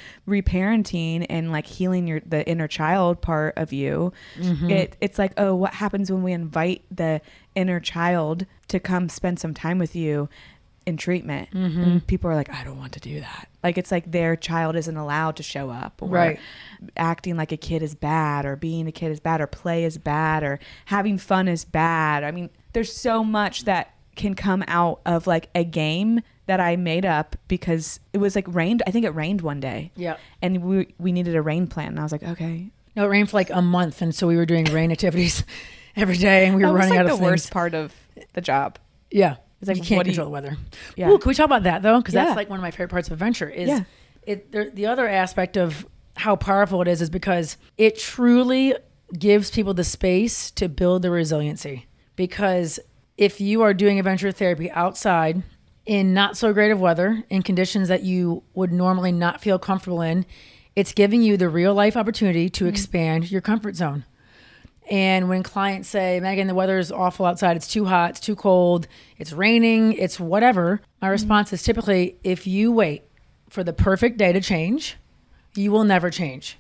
reparenting 0.43 1.27
and 1.29 1.53
like 1.53 1.67
healing 1.67 2.07
your 2.07 2.21
the 2.21 2.49
inner 2.49 2.69
child 2.69 3.21
part 3.21 3.55
of 3.57 3.73
you 3.73 4.13
Mhm. 4.41 4.71
it 4.71 4.97
it's 5.01 5.19
like 5.19 5.33
oh 5.37 5.55
what 5.55 5.75
happens 5.75 6.11
when 6.11 6.23
we 6.23 6.33
invite 6.33 6.83
the 6.91 7.21
inner 7.55 7.81
child 7.81 8.47
to 8.69 8.79
come 8.79 9.09
spend 9.09 9.39
some 9.39 9.53
time 9.55 9.79
with 9.79 9.97
you 9.97 10.29
in 10.89 10.97
treatment 10.97 11.49
Mhm. 11.53 11.83
and 11.87 12.07
people 12.07 12.31
are 12.31 12.35
like 12.35 12.51
i 12.53 12.65
don't 12.65 12.79
want 12.79 12.93
to 12.93 13.01
do 13.01 13.21
that. 13.21 13.49
Like 13.63 13.77
it's 13.77 13.91
like 13.93 14.11
their 14.11 14.35
child 14.37 14.75
isn't 14.77 14.97
allowed 14.97 15.37
to 15.37 15.43
show 15.43 15.69
up 15.71 16.01
or 16.03 16.09
Right. 16.09 16.39
acting 16.97 17.37
like 17.37 17.53
a 17.53 17.57
kid 17.57 17.83
is 17.83 17.95
bad 17.95 18.45
or 18.47 18.57
being 18.57 18.87
a 18.89 18.93
kid 18.93 19.11
is 19.11 19.21
bad 19.21 19.41
or 19.41 19.47
play 19.47 19.85
is 19.85 19.99
bad 19.99 20.43
or 20.43 20.59
having 20.87 21.19
fun 21.19 21.49
is 21.49 21.65
bad. 21.65 22.25
I 22.25 22.31
mean 22.31 22.51
there's 22.73 22.93
so 22.93 23.23
much 23.25 23.65
that 23.65 23.91
can 24.17 24.35
come 24.35 24.65
out 24.69 25.01
of 25.07 25.27
like 25.27 25.49
a 25.55 25.65
game 25.65 26.21
that 26.47 26.61
i 26.61 26.75
made 26.77 27.05
up 27.05 27.37
because 27.47 28.01
it 28.13 28.19
was 28.19 28.35
like 28.35 28.47
rained 28.49 28.83
i 28.87 28.91
think 28.91 29.05
it 29.05 29.11
rained 29.11 29.43
one 29.43 29.61
day. 29.61 29.91
Yeah. 29.97 30.17
and 30.43 30.63
we 30.63 30.89
we 30.99 31.13
needed 31.13 31.35
a 31.37 31.43
rain 31.43 31.67
plan 31.67 31.89
and 31.89 32.01
i 32.01 32.03
was 32.03 32.13
like 32.13 32.23
okay. 32.25 32.71
No, 32.97 33.05
it 33.05 33.09
rained 33.09 33.31
for 33.31 33.37
like 33.37 33.51
a 33.51 33.63
month, 33.63 34.03
and 34.03 34.13
so 34.13 34.27
we 34.27 34.37
were 34.37 34.47
doing 34.47 34.65
rain 34.65 34.91
activities 34.91 35.45
every 35.97 36.17
day, 36.17 36.47
and 36.47 36.57
we 36.57 36.65
were 36.65 36.73
running 36.73 36.91
like, 36.97 37.01
out 37.01 37.07
of 37.11 37.19
the 37.19 37.23
worst 37.25 37.53
part 37.53 37.73
of 37.73 37.95
the 38.33 38.41
job. 38.41 38.77
Yeah, 39.09 39.37
It's 39.61 39.69
like, 39.69 39.77
you 39.77 39.83
can't 39.83 39.97
what 39.99 40.05
do 40.05 40.11
you- 40.11 40.15
control 40.15 40.27
the 40.27 40.33
weather. 40.33 40.57
Yeah. 40.97 41.11
Ooh, 41.11 41.19
can 41.19 41.29
we 41.29 41.35
talk 41.35 41.47
about 41.47 41.65
that 41.65 41.83
though? 41.83 41.99
Because 41.99 42.15
Yeah. 42.15 42.25
that's 42.25 42.37
like 42.37 42.49
one 42.49 42.59
of 42.59 42.63
my 42.63 42.71
favorite 42.71 42.91
parts 42.91 43.09
of 43.09 43.13
adventure. 43.13 43.49
Is 43.49 43.69
Yeah. 43.69 43.81
it 44.23 44.53
there, 44.53 44.71
the 44.71 44.87
other 44.87 45.09
aspect 45.09 45.57
of 45.57 45.87
how 46.17 46.37
powerful 46.37 46.83
it 46.83 46.89
is 46.89 47.03
is 47.03 47.11
because 47.11 47.57
it 47.77 47.99
truly 47.99 48.75
gives 49.19 49.51
people 49.51 49.75
the 49.75 49.85
space 49.85 50.51
to 50.53 50.69
build 50.69 51.03
their 51.03 51.11
resiliency. 51.11 51.87
Because 52.17 52.79
if 53.17 53.41
you 53.41 53.63
are 53.63 53.73
doing 53.75 53.99
adventure 53.99 54.31
therapy 54.33 54.71
outside 54.71 55.43
in 55.87 56.13
not 56.13 56.37
so 56.37 56.53
great 56.53 56.71
of 56.71 56.81
weather, 56.81 57.25
in 57.31 57.43
conditions 57.43 57.89
that 57.89 58.03
you 58.03 58.43
would 58.55 58.73
normally 58.73 59.13
not 59.13 59.41
feel 59.41 59.59
comfortable 59.59 60.03
in, 60.03 60.27
it's 60.77 60.93
giving 60.93 61.23
you 61.23 61.37
the 61.37 61.49
real 61.49 61.75
life 61.75 61.97
opportunity 61.97 62.49
to 62.51 62.65
mm-hmm. 62.65 62.69
expand 62.69 63.31
your 63.31 63.41
comfort 63.41 63.75
zone. 63.75 64.05
And 64.91 65.29
when 65.29 65.43
clients 65.43 65.89
say, 65.89 66.19
Megan, 66.21 66.47
the 66.47 66.55
weather 66.55 66.79
is 66.79 66.91
awful 66.91 67.27
outside, 67.27 67.57
it's 67.57 67.69
too 67.69 67.85
hot, 67.85 68.11
it's 68.11 68.21
too 68.21 68.35
cold, 68.35 68.89
it's 69.19 69.33
raining, 69.33 69.93
it's 69.93 70.19
whatever, 70.19 70.81
my 71.03 71.09
response 71.09 71.53
is 71.53 71.63
typically 71.63 72.17
if 72.25 72.47
you 72.47 72.73
wait 72.73 73.03
for 73.51 73.63
the 73.63 73.73
perfect 73.73 74.17
day 74.17 74.33
to 74.33 74.41
change, 74.41 74.97
you 75.55 75.71
will 75.73 75.85
never 75.85 76.11
change. 76.11 76.59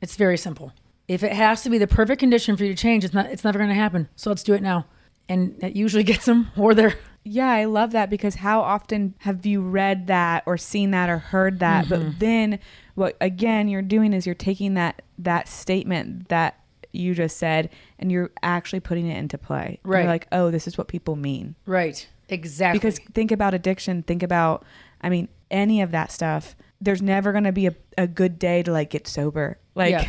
It's 0.00 0.16
very 0.16 0.36
simple. 0.36 0.72
If 1.08 1.22
it 1.22 1.32
has 1.32 1.62
to 1.62 1.70
be 1.70 1.78
the 1.78 1.86
perfect 1.86 2.20
condition 2.20 2.56
for 2.56 2.64
you 2.64 2.74
to 2.74 2.80
change, 2.80 3.04
it's 3.04 3.14
not 3.14 3.26
it's 3.26 3.44
never 3.44 3.58
gonna 3.58 3.74
happen. 3.74 4.08
So 4.14 4.30
let's 4.30 4.42
do 4.42 4.54
it 4.54 4.62
now. 4.62 4.86
And 5.28 5.58
that 5.60 5.74
usually 5.74 6.02
gets 6.12 6.24
them 6.26 6.48
or 6.56 6.74
they're 6.74 6.94
Yeah, 7.24 7.50
I 7.50 7.64
love 7.64 7.92
that 7.92 8.10
because 8.10 8.36
how 8.36 8.60
often 8.60 9.14
have 9.18 9.44
you 9.44 9.60
read 9.60 10.06
that 10.06 10.42
or 10.46 10.56
seen 10.56 10.90
that 10.92 11.08
or 11.10 11.18
heard 11.18 11.58
that? 11.60 11.86
Mhm. 11.86 11.88
But 11.88 12.18
then 12.20 12.58
what 12.94 13.16
again 13.20 13.68
you're 13.68 13.82
doing 13.82 14.12
is 14.12 14.24
you're 14.26 14.34
taking 14.34 14.74
that 14.74 15.02
that 15.18 15.48
statement 15.48 16.28
that 16.28 16.59
you 16.92 17.14
just 17.14 17.36
said 17.36 17.70
and 17.98 18.10
you're 18.10 18.30
actually 18.42 18.80
putting 18.80 19.06
it 19.06 19.16
into 19.16 19.38
play. 19.38 19.78
Right. 19.84 20.00
You're 20.00 20.08
like, 20.08 20.26
"Oh, 20.32 20.50
this 20.50 20.66
is 20.66 20.76
what 20.78 20.88
people 20.88 21.16
mean." 21.16 21.54
right. 21.66 22.08
Exactly. 22.28 22.78
Because 22.78 23.00
think 23.12 23.32
about 23.32 23.54
addiction, 23.54 24.04
think 24.04 24.22
about 24.22 24.64
I 25.00 25.08
mean, 25.08 25.28
any 25.50 25.80
of 25.80 25.90
that 25.90 26.12
stuff. 26.12 26.54
There's 26.80 27.02
never 27.02 27.32
going 27.32 27.44
to 27.44 27.52
be 27.52 27.66
a, 27.66 27.74
a 27.98 28.06
good 28.06 28.38
day 28.38 28.62
to 28.62 28.70
like 28.72 28.90
get 28.90 29.08
sober. 29.08 29.58
Like 29.74 29.90
yeah. 29.90 30.08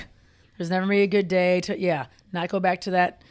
there's 0.58 0.70
never 0.70 0.82
gonna 0.84 0.91
be 0.91 1.02
a 1.02 1.08
good 1.08 1.28
day 1.28 1.62
to 1.62 1.80
yeah, 1.80 2.06
not 2.32 2.50
go 2.50 2.60
back 2.60 2.82
to 2.82 2.91
that 2.91 3.24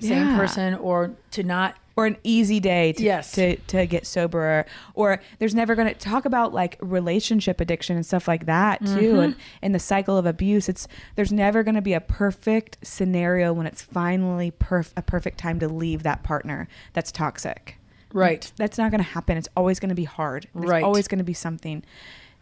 same 0.00 0.28
Yeah. 0.30 0.36
person 0.36 0.74
or 0.74 1.14
to 1.30 1.42
not 1.44 1.76
or 1.96 2.06
an 2.06 2.16
easy 2.24 2.58
day 2.58 2.92
to, 2.92 3.02
Yes. 3.02 3.32
to, 3.32 3.56
to 3.56 3.86
get 3.86 4.06
sober 4.06 4.66
or 4.94 5.20
there's 5.38 5.54
never 5.54 5.74
going 5.76 5.86
to 5.88 5.94
talk 5.94 6.24
about 6.24 6.52
like 6.52 6.76
relationship 6.80 7.60
addiction 7.60 7.94
and 7.96 8.04
stuff 8.04 8.26
like 8.26 8.46
that 8.46 8.80
too 8.80 9.14
Mhm. 9.14 9.24
and, 9.24 9.36
and 9.62 9.74
the 9.74 9.78
cycle 9.78 10.16
of 10.18 10.26
abuse 10.26 10.68
it's 10.68 10.88
there's 11.14 11.32
never 11.32 11.62
going 11.62 11.74
to 11.76 11.82
be 11.82 11.92
a 11.92 12.00
perfect 12.00 12.78
scenario 12.82 13.52
when 13.52 13.66
it's 13.66 13.80
finally 13.82 14.50
perf- 14.50 14.92
a 14.96 15.02
perfect 15.02 15.38
time 15.38 15.60
to 15.60 15.68
leave 15.68 16.02
that 16.02 16.22
partner 16.22 16.66
that's 16.94 17.12
toxic 17.12 17.78
Right. 18.12 18.50
that's 18.56 18.78
not 18.78 18.90
going 18.90 19.02
to 19.02 19.08
happen 19.10 19.36
it's 19.36 19.48
always 19.56 19.78
going 19.80 19.88
to 19.90 19.94
be 19.94 20.04
hard 20.04 20.46
there's 20.54 20.70
Right. 20.70 20.84
always 20.84 21.06
going 21.08 21.18
to 21.18 21.24
be 21.24 21.32
something 21.34 21.82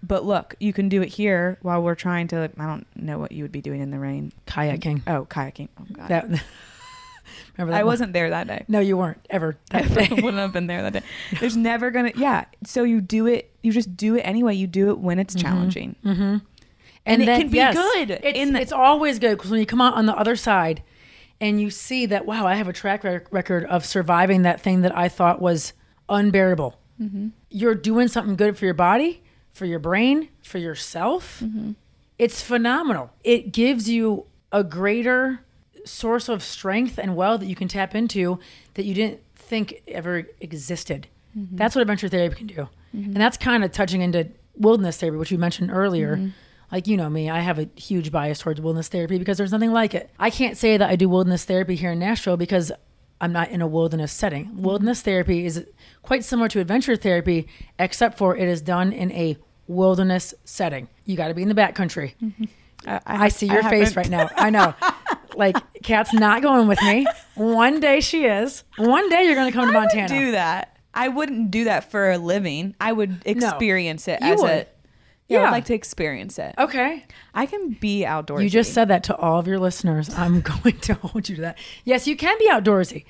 but 0.02 0.24
look 0.24 0.54
you 0.60 0.72
can 0.72 0.88
do 0.88 1.00
it 1.02 1.10
here 1.10 1.58
while 1.62 1.82
we're 1.82 1.94
trying 1.94 2.26
to 2.28 2.50
i 2.58 2.66
don't 2.66 2.86
know 2.96 3.18
what 3.18 3.32
you 3.32 3.44
would 3.44 3.52
be 3.52 3.60
doing 3.60 3.80
in 3.80 3.90
the 3.90 3.98
rain 3.98 4.32
kayaking. 4.46 5.00
oh 5.06 5.26
kayaking 5.30 5.68
oh 5.80 5.84
god 5.92 6.08
That 6.08 6.42
remember 7.56 7.72
that 7.72 7.80
I 7.80 7.82
one? 7.84 7.92
wasn't 7.92 8.12
there 8.12 8.30
that 8.30 8.46
day. 8.46 8.64
No, 8.68 8.80
you 8.80 8.96
weren't 8.96 9.24
ever. 9.30 9.56
I 9.70 9.82
That 9.82 10.08
day. 10.10 10.14
wouldn't 10.14 10.38
have 10.38 10.52
been 10.52 10.66
there 10.66 10.82
that 10.82 10.92
day. 10.92 11.02
There's 11.40 11.56
never 11.56 11.90
gonna, 11.90 12.12
yeah. 12.16 12.44
So 12.64 12.84
you 12.84 13.00
do 13.00 13.26
it, 13.26 13.54
you 13.62 13.72
just 13.72 13.96
do 13.96 14.16
it 14.16 14.20
anyway. 14.20 14.54
You 14.54 14.66
do 14.66 14.90
it 14.90 14.98
when 14.98 15.18
it's 15.18 15.34
challenging, 15.34 15.96
Mm-hmm. 16.04 16.36
and, 17.06 17.22
it 17.22 17.26
then- 17.26 17.40
can 17.42 17.50
be 17.50 17.56
yes, 17.58 17.74
good. 17.74 18.10
It's, 18.10 18.50
the, 18.50 18.60
it's 18.60 18.72
always 18.72 19.18
good 19.18 19.36
because 19.38 19.50
when 19.50 19.60
you 19.60 19.66
come 19.66 19.80
out 19.80 19.94
on 19.94 20.06
the 20.06 20.16
other 20.16 20.36
side 20.36 20.82
and 21.40 21.60
you 21.60 21.70
see 21.70 22.06
that, 22.06 22.24
wow, 22.26 22.46
I 22.46 22.54
have 22.54 22.68
a 22.68 22.72
track 22.72 23.02
rec- 23.04 23.32
record 23.32 23.64
of 23.64 23.84
surviving 23.84 24.42
that 24.42 24.60
thing 24.60 24.82
that 24.82 24.96
I 24.96 25.08
thought 25.08 25.40
was 25.42 25.72
unbearable. 26.08 26.78
Mm-hmm. 27.00 27.28
You're 27.50 27.74
doing 27.74 28.06
something 28.08 28.36
good 28.36 28.56
for 28.56 28.64
your 28.64 28.74
body, 28.74 29.22
for 29.52 29.64
your 29.66 29.78
brain, 29.80 30.28
for 30.42 30.58
yourself. 30.58 31.40
Mm-hmm. 31.44 31.72
It's 32.18 32.40
phenomenal. 32.42 33.10
It 33.24 33.52
gives 33.52 33.88
you 33.88 34.26
a 34.52 34.62
greater 34.62 35.40
source 35.84 36.28
of 36.28 36.42
strength 36.42 36.98
and 36.98 37.16
wealth 37.16 37.40
that 37.40 37.46
you 37.46 37.54
can 37.54 37.68
tap 37.68 37.94
into 37.94 38.38
that 38.74 38.84
you 38.84 38.94
didn't 38.94 39.20
think 39.34 39.82
ever 39.88 40.28
existed. 40.40 41.08
Mhm. 41.36 41.48
That's 41.52 41.74
what 41.74 41.82
adventure 41.82 42.08
therapy 42.08 42.36
can 42.36 42.46
do. 42.46 42.68
Mhm. 42.94 43.06
And 43.06 43.16
that's 43.16 43.36
kind 43.36 43.64
of 43.64 43.72
touching 43.72 44.02
into 44.02 44.28
wilderness 44.56 44.96
therapy, 44.98 45.16
which 45.16 45.30
you 45.30 45.38
mentioned 45.38 45.70
earlier. 45.72 46.16
Mhm. 46.16 46.32
Like, 46.70 46.86
you 46.86 46.96
know 46.96 47.10
me, 47.10 47.28
I 47.28 47.40
have 47.40 47.58
a 47.58 47.68
huge 47.76 48.10
bias 48.10 48.38
towards 48.38 48.60
wilderness 48.60 48.88
therapy 48.88 49.18
because 49.18 49.36
there's 49.38 49.52
nothing 49.52 49.72
like 49.72 49.94
it. 49.94 50.10
I 50.18 50.30
can't 50.30 50.56
say 50.56 50.76
that 50.76 50.88
I 50.88 50.96
do 50.96 51.08
wilderness 51.08 51.44
therapy 51.44 51.74
here 51.74 51.92
in 51.92 51.98
Nashville 51.98 52.36
because 52.36 52.72
I'm 53.20 53.32
not 53.32 53.50
in 53.50 53.60
a 53.60 53.66
wilderness 53.66 54.10
setting. 54.10 54.50
Wilderness 54.62 55.00
therapy 55.02 55.44
is 55.46 55.64
quite 56.02 56.24
similar 56.24 56.48
to 56.48 56.60
adventure 56.60 56.96
therapy, 56.96 57.46
except 57.78 58.16
for 58.18 58.36
it 58.36 58.48
is 58.48 58.60
done 58.62 58.92
in 58.92 59.12
a 59.12 59.36
wilderness 59.68 60.34
setting. 60.44 60.88
You 61.04 61.16
got 61.16 61.28
to 61.28 61.34
be 61.34 61.42
in 61.42 61.48
the 61.48 61.54
backcountry. 61.54 62.14
I, 62.86 63.00
I, 63.06 63.28
see 63.28 63.46
your 63.46 63.62
face 63.62 63.96
right 63.96 64.08
now. 64.08 64.28
I 64.36 64.50
know. 64.50 64.74
like, 65.34 65.56
Kat's 65.82 66.12
not 66.12 66.42
going 66.42 66.68
with 66.68 66.80
me. 66.82 67.06
One 67.34 67.80
day 67.80 68.00
she 68.00 68.24
is. 68.24 68.64
One 68.76 69.08
day 69.08 69.24
you're 69.24 69.34
going 69.34 69.50
to 69.50 69.56
come 69.56 69.70
to 69.70 69.76
I 69.76 69.80
Montana. 69.80 70.08
do 70.08 70.30
that. 70.32 70.76
I 70.94 71.08
wouldn't 71.08 71.50
do 71.50 71.64
that 71.64 71.90
for 71.90 72.10
a 72.10 72.18
living. 72.18 72.74
I 72.80 72.92
would 72.92 73.22
experience 73.24 74.08
it 74.08 74.20
You 74.20 74.32
as 74.34 74.40
would. 74.40 74.50
a. 74.50 74.66
Yeah, 75.28 75.38
Yeah. 75.40 75.46
I'd 75.46 75.52
like 75.52 75.64
to 75.66 75.74
experience 75.74 76.38
it. 76.38 76.54
Okay. 76.58 77.06
I 77.32 77.46
can 77.46 77.70
be 77.70 78.04
outdoorsy. 78.06 78.42
You 78.42 78.50
just 78.50 78.74
said 78.74 78.88
that 78.88 79.04
to 79.04 79.16
all 79.16 79.38
of 79.38 79.46
your 79.46 79.58
listeners. 79.58 80.10
I'm 80.14 80.40
going 80.62 80.78
to 80.80 80.94
hold 80.94 81.28
you 81.28 81.36
to 81.36 81.42
that. 81.42 81.58
Yes, 81.84 82.06
you 82.06 82.16
can 82.16 82.38
be 82.38 82.48
outdoorsy, 82.48 83.04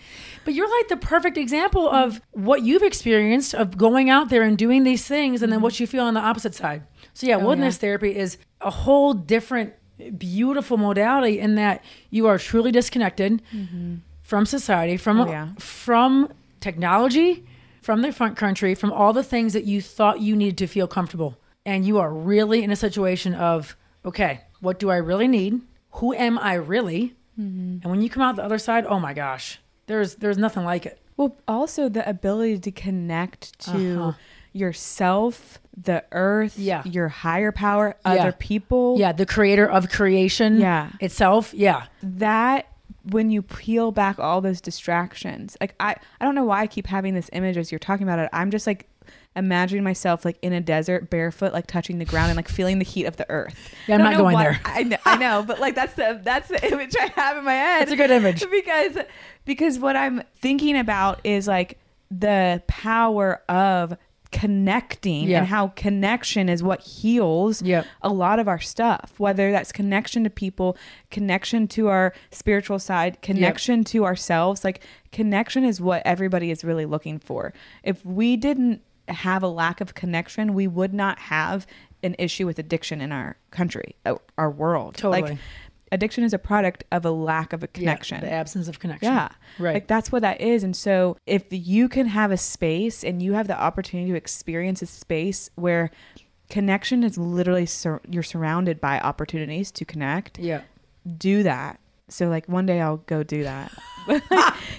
but 0.45 0.55
you're 0.55 0.71
like 0.79 0.89
the 0.89 0.97
perfect 0.97 1.37
example 1.37 1.89
of 1.89 2.21
what 2.31 2.63
you've 2.63 2.83
experienced 2.83 3.55
of 3.55 3.77
going 3.77 4.11
out 4.11 4.29
there 4.29 4.43
and 4.43 4.57
doing 4.57 4.85
these 4.85 5.05
things 5.07 5.43
and 5.43 5.51
then 5.51 5.59
mm-hmm. 5.59 5.65
what 5.65 5.81
you 5.81 5.87
feel 5.87 6.05
on 6.05 6.15
the 6.15 6.21
opposite 6.21 6.55
side. 6.55 6.85
So, 7.15 7.27
yeah, 7.27 7.37
wilderness 7.37 7.77
therapy 7.79 8.17
is 8.17 8.39
a 8.61 8.71
whole 8.71 9.13
different, 9.15 9.75
beautiful 10.19 10.77
modality 10.77 11.39
in 11.39 11.55
that 11.57 11.85
you 12.11 12.27
are 12.27 12.39
truly 12.39 12.73
disconnected 12.73 13.43
from 14.23 14.47
society, 14.47 14.97
from, 14.97 15.21
Oh, 15.21 15.29
yeah. 15.31 15.49
from 15.59 16.33
technology, 16.61 17.45
from 17.83 18.03
the 18.03 18.13
front 18.13 18.37
country, 18.37 18.75
from 18.75 18.93
all 18.93 19.13
the 19.13 19.23
things 19.23 19.53
that 19.53 19.65
you 19.65 19.83
thought 19.83 20.21
you 20.21 20.35
needed 20.37 20.57
to 20.59 20.67
feel 20.67 20.87
comfortable. 20.89 21.37
And 21.67 21.85
you 21.85 21.99
are 21.99 22.13
really 22.13 22.63
in 22.65 22.71
a 22.71 22.77
situation 22.77 23.35
of, 23.35 23.77
okay, 24.05 24.41
what 24.61 24.79
do 24.79 24.91
I 24.91 24.97
really 24.97 25.29
need? 25.29 25.61
Who 25.97 26.15
am 26.15 26.39
I 26.39 26.55
really? 26.55 27.15
And 27.37 27.85
when 27.85 28.01
you 28.03 28.09
come 28.11 28.23
out 28.23 28.37
the 28.37 28.45
other 28.45 28.59
side, 28.59 28.85
oh 28.87 29.01
my 29.01 29.15
gosh, 29.15 29.59
there's 29.87 30.15
there's 30.17 30.39
nothing 30.39 30.65
like 30.65 30.87
it. 30.87 31.01
Well, 31.17 31.37
also 31.49 31.89
the 31.89 32.09
ability 32.09 32.59
to 32.61 32.71
connect 32.71 33.59
to 33.61 34.01
Uh-huh. 34.01 34.13
yourself, 34.53 35.59
the 35.77 36.05
earth, 36.13 36.59
Yeah. 36.59 36.83
your 36.85 37.09
higher 37.09 37.51
power, 37.53 37.97
Yeah. 38.05 38.13
other 38.13 38.33
people. 38.33 38.97
Yeah, 38.99 39.13
the 39.13 39.27
creator 39.27 39.67
of 39.69 39.89
creation 39.91 40.61
Yeah. 40.61 40.91
itself. 41.01 41.53
Yeah. 41.55 41.85
That 42.03 42.67
when 43.11 43.31
you 43.31 43.43
peel 43.43 43.91
back 43.91 44.19
all 44.21 44.41
those 44.41 44.61
distractions. 44.61 45.57
Like 45.61 45.75
I 45.81 45.97
I 46.21 46.25
don't 46.25 46.35
know 46.35 46.45
why 46.45 46.61
I 46.61 46.67
keep 46.67 46.87
having 46.87 47.15
this 47.15 47.29
image 47.33 47.57
as 47.57 47.73
you're 47.73 47.79
talking 47.81 48.05
about 48.07 48.19
it. 48.19 48.29
I'm 48.33 48.51
just 48.51 48.67
like 48.67 48.89
imagining 49.35 49.83
myself 49.83 50.25
like 50.27 50.37
in 50.43 50.53
a 50.53 50.61
desert 50.61 51.09
barefoot 51.09 51.53
like 51.55 51.67
touching 51.67 51.99
the 51.99 52.05
ground 52.05 52.29
and 52.31 52.37
like 52.37 52.49
feeling 52.49 52.79
the 52.79 52.85
heat 52.85 53.07
of 53.07 53.17
the 53.17 53.29
earth. 53.31 53.75
Yeah, 53.89 53.95
I'm 53.97 54.03
not 54.03 54.17
going 54.19 54.35
why- 54.35 54.45
there. 54.45 54.61
I 54.65 54.83
know, 54.85 54.97
I 55.07 55.17
know, 55.17 55.43
but 55.43 55.59
like 55.59 55.75
that's 55.75 55.95
the 55.95 56.21
that's 56.25 56.49
the 56.49 56.71
image 56.71 56.95
I 57.01 57.07
have 57.17 57.39
in 57.39 57.45
my 57.45 57.55
head. 57.55 57.83
It's 57.85 57.93
a 57.93 57.97
good 57.97 58.11
image. 58.11 58.45
because 58.51 58.99
because 59.47 59.79
what 59.79 59.97
I'm 59.97 60.23
thinking 60.37 60.79
about 60.79 61.21
is 61.25 61.49
like 61.49 61.79
the 62.11 62.63
power 62.69 63.43
of 63.49 63.97
connecting 64.33 65.29
Yeah. 65.29 65.39
and 65.41 65.47
how 65.47 65.69
connection 65.69 66.49
is 66.49 66.63
what 66.63 66.81
heals 66.81 67.63
Yep. 67.63 67.87
a 68.03 68.09
lot 68.09 68.39
of 68.39 68.49
our 68.49 68.59
stuff 68.59 69.13
whether 69.19 69.53
that's 69.53 69.71
connection 69.73 70.25
to 70.25 70.31
people 70.31 70.77
connection 71.11 71.69
to 71.69 71.89
our 71.89 72.13
spiritual 72.31 72.79
side 72.79 73.21
connection 73.23 73.85
to 73.85 74.05
ourselves 74.05 74.65
like 74.65 74.81
connection 75.13 75.65
is 75.65 75.81
what 75.81 76.03
everybody 76.05 76.51
is 76.51 76.65
really 76.65 76.87
looking 76.87 77.19
for 77.19 77.53
if 77.85 78.05
we 78.05 78.37
didn't 78.37 78.81
have 79.09 79.43
a 79.43 79.49
lack 79.49 79.81
of 79.81 79.95
connection 79.95 80.55
we 80.55 80.67
would 80.67 80.95
not 80.95 81.19
have 81.19 81.67
an 82.03 82.17
issue 82.19 82.47
with 82.47 82.59
addiction 82.59 83.01
in 83.01 83.13
our 83.13 83.37
country 83.51 83.95
uh, 84.07 84.15
our 84.39 84.51
world 84.51 84.95
Totally. 84.97 85.23
like 85.33 85.39
addiction 85.93 86.25
is 86.25 86.33
a 86.33 86.39
product 86.39 86.83
of 86.91 87.05
a 87.05 87.11
lack 87.13 87.53
of 87.53 87.63
a 87.63 87.69
connection 87.69 88.17
Yeah, 88.17 88.21
the 88.29 88.33
absence 88.33 88.67
of 88.67 88.81
connection. 88.81 89.13
yeah. 89.13 89.29
Right. 89.59 89.75
Like 89.75 89.87
that's 89.87 90.11
what 90.11 90.23
that 90.23 90.41
is. 90.41 90.65
And 90.65 90.75
so 90.75 91.17
if 91.27 91.45
you 91.51 91.89
can 91.89 92.07
have 92.07 92.33
a 92.33 92.37
space 92.37 93.05
and 93.05 93.23
you 93.23 93.35
have 93.35 93.47
the 93.47 93.61
opportunity 93.61 94.11
to 94.11 94.17
experience 94.17 94.83
a 94.83 94.87
space 94.87 95.51
where 95.55 95.91
connection 96.51 97.05
is 97.05 97.17
literally 97.17 97.67
sur- 97.67 98.01
you're 98.11 98.23
surrounded 98.23 98.81
by 98.81 98.99
opportunities 99.01 99.71
to 99.73 99.85
connect, 99.85 100.39
yeah. 100.39 100.63
do 101.19 101.43
that. 101.45 101.79
So 102.09 102.29
like 102.29 102.49
one 102.49 102.67
day 102.67 102.81
I'll 102.81 102.99
go 102.99 103.23
do 103.23 103.45
that. 103.45 103.73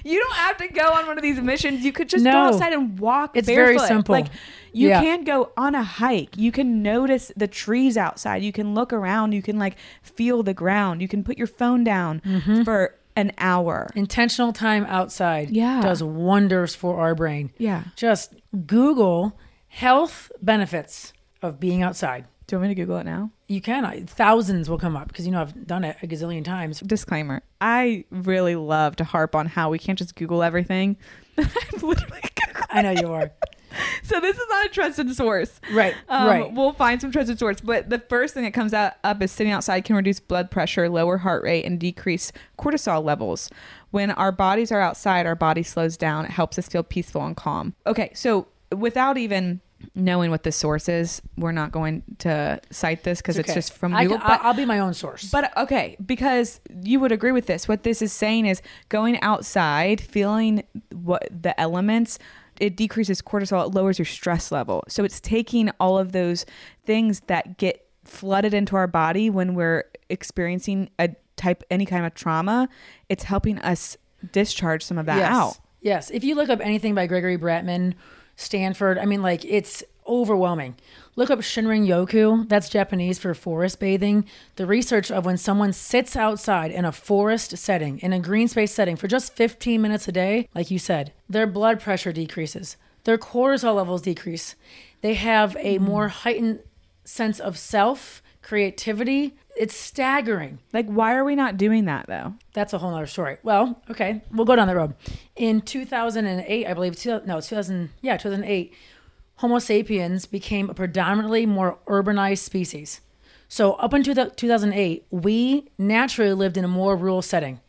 you 0.03 0.19
don't 0.19 0.35
have 0.35 0.57
to 0.57 0.67
go 0.67 0.91
on 0.91 1.07
one 1.07 1.17
of 1.17 1.21
these 1.23 1.39
missions. 1.39 1.83
You 1.85 1.91
could 1.93 2.09
just 2.09 2.23
go 2.25 2.29
outside 2.31 2.73
and 2.73 2.99
walk. 2.99 3.35
It's 3.37 3.47
very 3.47 3.79
simple. 3.79 4.13
Like 4.13 4.27
you 4.73 4.89
Yeah. 4.89 5.01
can 5.01 5.23
go 5.23 5.51
on 5.55 5.75
a 5.75 5.83
hike. 5.83 6.35
You 6.37 6.51
can 6.51 6.83
notice 6.83 7.31
the 7.37 7.47
trees 7.47 7.95
outside. 7.97 8.43
You 8.43 8.51
can 8.51 8.73
look 8.75 8.91
around. 8.91 9.31
You 9.31 9.41
can 9.41 9.57
like 9.57 9.77
feel 10.01 10.43
the 10.43 10.53
ground. 10.53 11.01
You 11.01 11.07
can 11.07 11.23
put 11.23 11.37
your 11.37 11.47
phone 11.47 11.83
down 11.83 12.21
Mm-hmm. 12.25 12.63
for 12.63 12.95
an 13.15 13.31
hour. 13.37 13.89
Intentional 13.95 14.51
time 14.51 14.85
outside 14.89 15.51
Yeah. 15.51 15.81
does 15.81 16.03
wonders 16.03 16.75
for 16.75 16.99
our 16.99 17.15
brain. 17.15 17.51
Yeah. 17.57 17.83
Just 17.95 18.33
Google 18.65 19.39
health 19.67 20.31
benefits 20.41 21.13
of 21.41 21.59
being 21.59 21.81
outside. 21.83 22.25
Do 22.47 22.55
you 22.55 22.59
want 22.59 22.69
me 22.69 22.75
to 22.75 22.81
Google 22.81 22.97
it 22.97 23.05
now? 23.05 23.31
You 23.47 23.61
can. 23.61 23.85
I- 23.85 24.01
Thousands 24.01 24.69
will 24.69 24.77
come 24.77 24.95
up 24.97 25.07
because 25.07 25.25
you 25.25 25.31
know 25.31 25.41
I've 25.41 25.65
done 25.65 25.83
it 25.83 25.97
a 26.03 26.07
gazillion 26.07 26.43
times. 26.43 26.79
Disclaimer. 26.81 27.41
I 27.61 28.03
really 28.11 28.55
love 28.55 28.95
to 28.97 29.03
harp 29.03 29.35
on 29.35 29.45
how 29.47 29.69
we 29.69 29.79
can't 29.79 29.97
just 29.97 30.15
Google 30.15 30.43
everything. 30.43 30.97
I've 31.37 31.81
literally 31.83 32.21
I 32.69 32.81
know 32.81 32.91
you 32.91 33.11
are. 33.13 33.31
so 34.03 34.19
this 34.19 34.37
is 34.37 34.45
not 34.49 34.65
a 34.65 34.69
trusted 34.69 35.15
source. 35.15 35.59
Right, 35.71 35.95
Um, 36.09 36.27
right. 36.27 36.51
We'll 36.53 36.73
find 36.73 36.99
some 36.99 37.11
trusted 37.11 37.39
source, 37.39 37.61
but 37.61 37.89
the 37.89 37.99
first 37.99 38.33
thing 38.33 38.43
that 38.43 38.53
comes 38.53 38.73
out 38.73 38.93
up 39.03 39.21
is 39.21 39.31
sitting 39.31 39.53
outside 39.53 39.85
can 39.85 39.95
reduce 39.95 40.19
blood 40.19 40.51
pressure, 40.51 40.89
lower 40.89 41.17
heart 41.17 41.43
rate, 41.43 41.65
and 41.65 41.79
decrease 41.79 42.31
cortisol 42.59 43.03
levels. 43.03 43.49
When 43.91 44.11
our 44.11 44.31
bodies 44.31 44.71
are 44.71 44.81
outside, 44.81 45.25
our 45.25 45.35
body 45.35 45.63
slows 45.63 45.97
down. 45.97 46.25
It 46.25 46.31
helps 46.31 46.57
us 46.59 46.67
feel 46.67 46.83
peaceful 46.83 47.25
and 47.25 47.35
calm. 47.37 47.73
Okay, 47.87 48.11
so 48.15 48.47
without 48.75 49.17
even 49.17 49.61
knowing 49.95 50.31
what 50.31 50.43
the 50.43 50.51
source 50.51 50.89
is, 50.89 51.21
we're 51.37 51.51
not 51.51 51.71
going 51.71 52.03
to 52.19 52.59
cite 52.69 53.03
this 53.03 53.21
because 53.21 53.37
it's, 53.37 53.49
okay. 53.49 53.55
just 53.55 53.73
from 53.73 53.95
Google. 53.95 54.17
I, 54.21 54.39
I'll 54.41 54.53
be 54.53 54.65
my 54.65 54.79
own 54.79 54.93
source. 54.93 55.29
But 55.29 55.55
okay, 55.57 55.97
because 56.05 56.59
you 56.83 56.99
would 56.99 57.11
agree 57.11 57.31
with 57.31 57.45
this. 57.45 57.67
What 57.67 57.83
this 57.83 58.01
is 58.01 58.11
saying 58.13 58.45
is 58.45 58.61
going 58.89 59.19
outside, 59.21 60.01
feeling 60.01 60.63
what 60.91 61.27
the 61.29 61.59
elements, 61.59 62.19
it 62.59 62.75
decreases 62.75 63.21
cortisol, 63.21 63.67
it 63.67 63.73
lowers 63.73 63.97
your 63.97 64.05
stress 64.05 64.51
level. 64.51 64.83
So 64.87 65.03
it's 65.03 65.19
taking 65.19 65.69
all 65.79 65.97
of 65.97 66.11
those 66.11 66.45
things 66.85 67.21
that 67.27 67.57
get 67.57 67.87
flooded 68.03 68.53
into 68.53 68.75
our 68.75 68.87
body 68.87 69.29
when 69.29 69.55
we're 69.55 69.85
experiencing 70.09 70.89
a 70.99 71.09
type 71.35 71.63
any 71.69 71.85
kind 71.85 72.05
of 72.05 72.13
trauma, 72.13 72.69
it's 73.09 73.23
helping 73.23 73.59
us 73.59 73.97
discharge 74.31 74.83
some 74.83 74.97
of 74.97 75.05
that 75.05 75.17
yes. 75.17 75.31
out. 75.31 75.57
Yes. 75.81 76.09
If 76.11 76.23
you 76.23 76.35
look 76.35 76.49
up 76.49 76.61
anything 76.61 76.95
by 76.95 77.07
Gregory 77.07 77.37
Bratman, 77.37 77.95
Stanford, 78.35 78.97
I 78.97 79.05
mean, 79.05 79.21
like 79.21 79.45
it's 79.45 79.83
overwhelming. 80.07 80.75
Look 81.15 81.29
up 81.29 81.39
Shinrin 81.39 81.87
Yoku. 81.87 82.47
That's 82.49 82.69
Japanese 82.69 83.19
for 83.19 83.33
forest 83.33 83.79
bathing. 83.79 84.25
The 84.55 84.65
research 84.65 85.11
of 85.11 85.25
when 85.25 85.37
someone 85.37 85.73
sits 85.73 86.15
outside 86.15 86.71
in 86.71 86.85
a 86.85 86.91
forest 86.91 87.57
setting, 87.57 87.99
in 87.99 88.13
a 88.13 88.19
green 88.19 88.47
space 88.47 88.71
setting 88.71 88.95
for 88.95 89.07
just 89.07 89.35
15 89.35 89.81
minutes 89.81 90.07
a 90.07 90.11
day, 90.11 90.49
like 90.55 90.71
you 90.71 90.79
said, 90.79 91.13
their 91.29 91.47
blood 91.47 91.79
pressure 91.79 92.11
decreases, 92.11 92.77
their 93.03 93.17
cortisol 93.17 93.75
levels 93.75 94.01
decrease. 94.01 94.55
They 95.01 95.13
have 95.13 95.55
a 95.59 95.77
more 95.77 96.07
heightened 96.07 96.59
sense 97.05 97.39
of 97.39 97.57
self, 97.57 98.21
creativity. 98.41 99.35
It's 99.55 99.75
staggering. 99.75 100.59
Like, 100.73 100.87
why 100.87 101.15
are 101.15 101.23
we 101.23 101.35
not 101.35 101.57
doing 101.57 101.85
that 101.85 102.07
though? 102.07 102.33
That's 102.53 102.73
a 102.73 102.79
whole 102.79 102.91
nother 102.91 103.05
story. 103.05 103.37
Well, 103.43 103.81
okay, 103.89 104.21
we'll 104.31 104.45
go 104.45 104.55
down 104.55 104.67
the 104.67 104.75
road. 104.75 104.95
In 105.35 105.61
2008, 105.61 106.65
I 106.65 106.73
believe, 106.73 106.95
two, 106.95 107.21
no, 107.25 107.39
2000, 107.39 107.89
yeah, 108.01 108.17
2008, 108.17 108.73
Homo 109.37 109.59
sapiens 109.59 110.25
became 110.25 110.69
a 110.69 110.73
predominantly 110.73 111.45
more 111.45 111.77
urbanized 111.87 112.39
species. 112.39 113.01
So 113.47 113.73
up 113.73 113.93
until 113.93 114.15
the- 114.15 114.31
2008, 114.31 115.05
we 115.11 115.69
naturally 115.77 116.33
lived 116.33 116.57
in 116.57 116.65
a 116.65 116.67
more 116.67 116.95
rural 116.95 117.21
setting. 117.21 117.59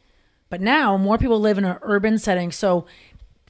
But 0.49 0.61
now 0.61 0.97
more 0.97 1.19
people 1.19 1.41
live 1.41 1.59
in 1.59 1.65
an 1.65 1.79
urban 1.83 2.19
setting. 2.19 2.53
So 2.53 2.87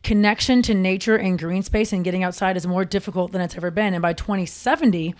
connection 0.03 0.63
to 0.63 0.75
nature 0.75 1.17
and 1.17 1.39
green 1.39 1.63
space 1.63 1.93
and 1.93 2.05
getting 2.05 2.25
outside 2.25 2.57
is 2.57 2.67
more 2.67 2.85
difficult 2.85 3.33
than 3.33 3.41
it's 3.41 3.57
ever 3.57 3.71
been. 3.71 3.95
And 3.95 4.03
by 4.03 4.13
2070, 4.13 5.15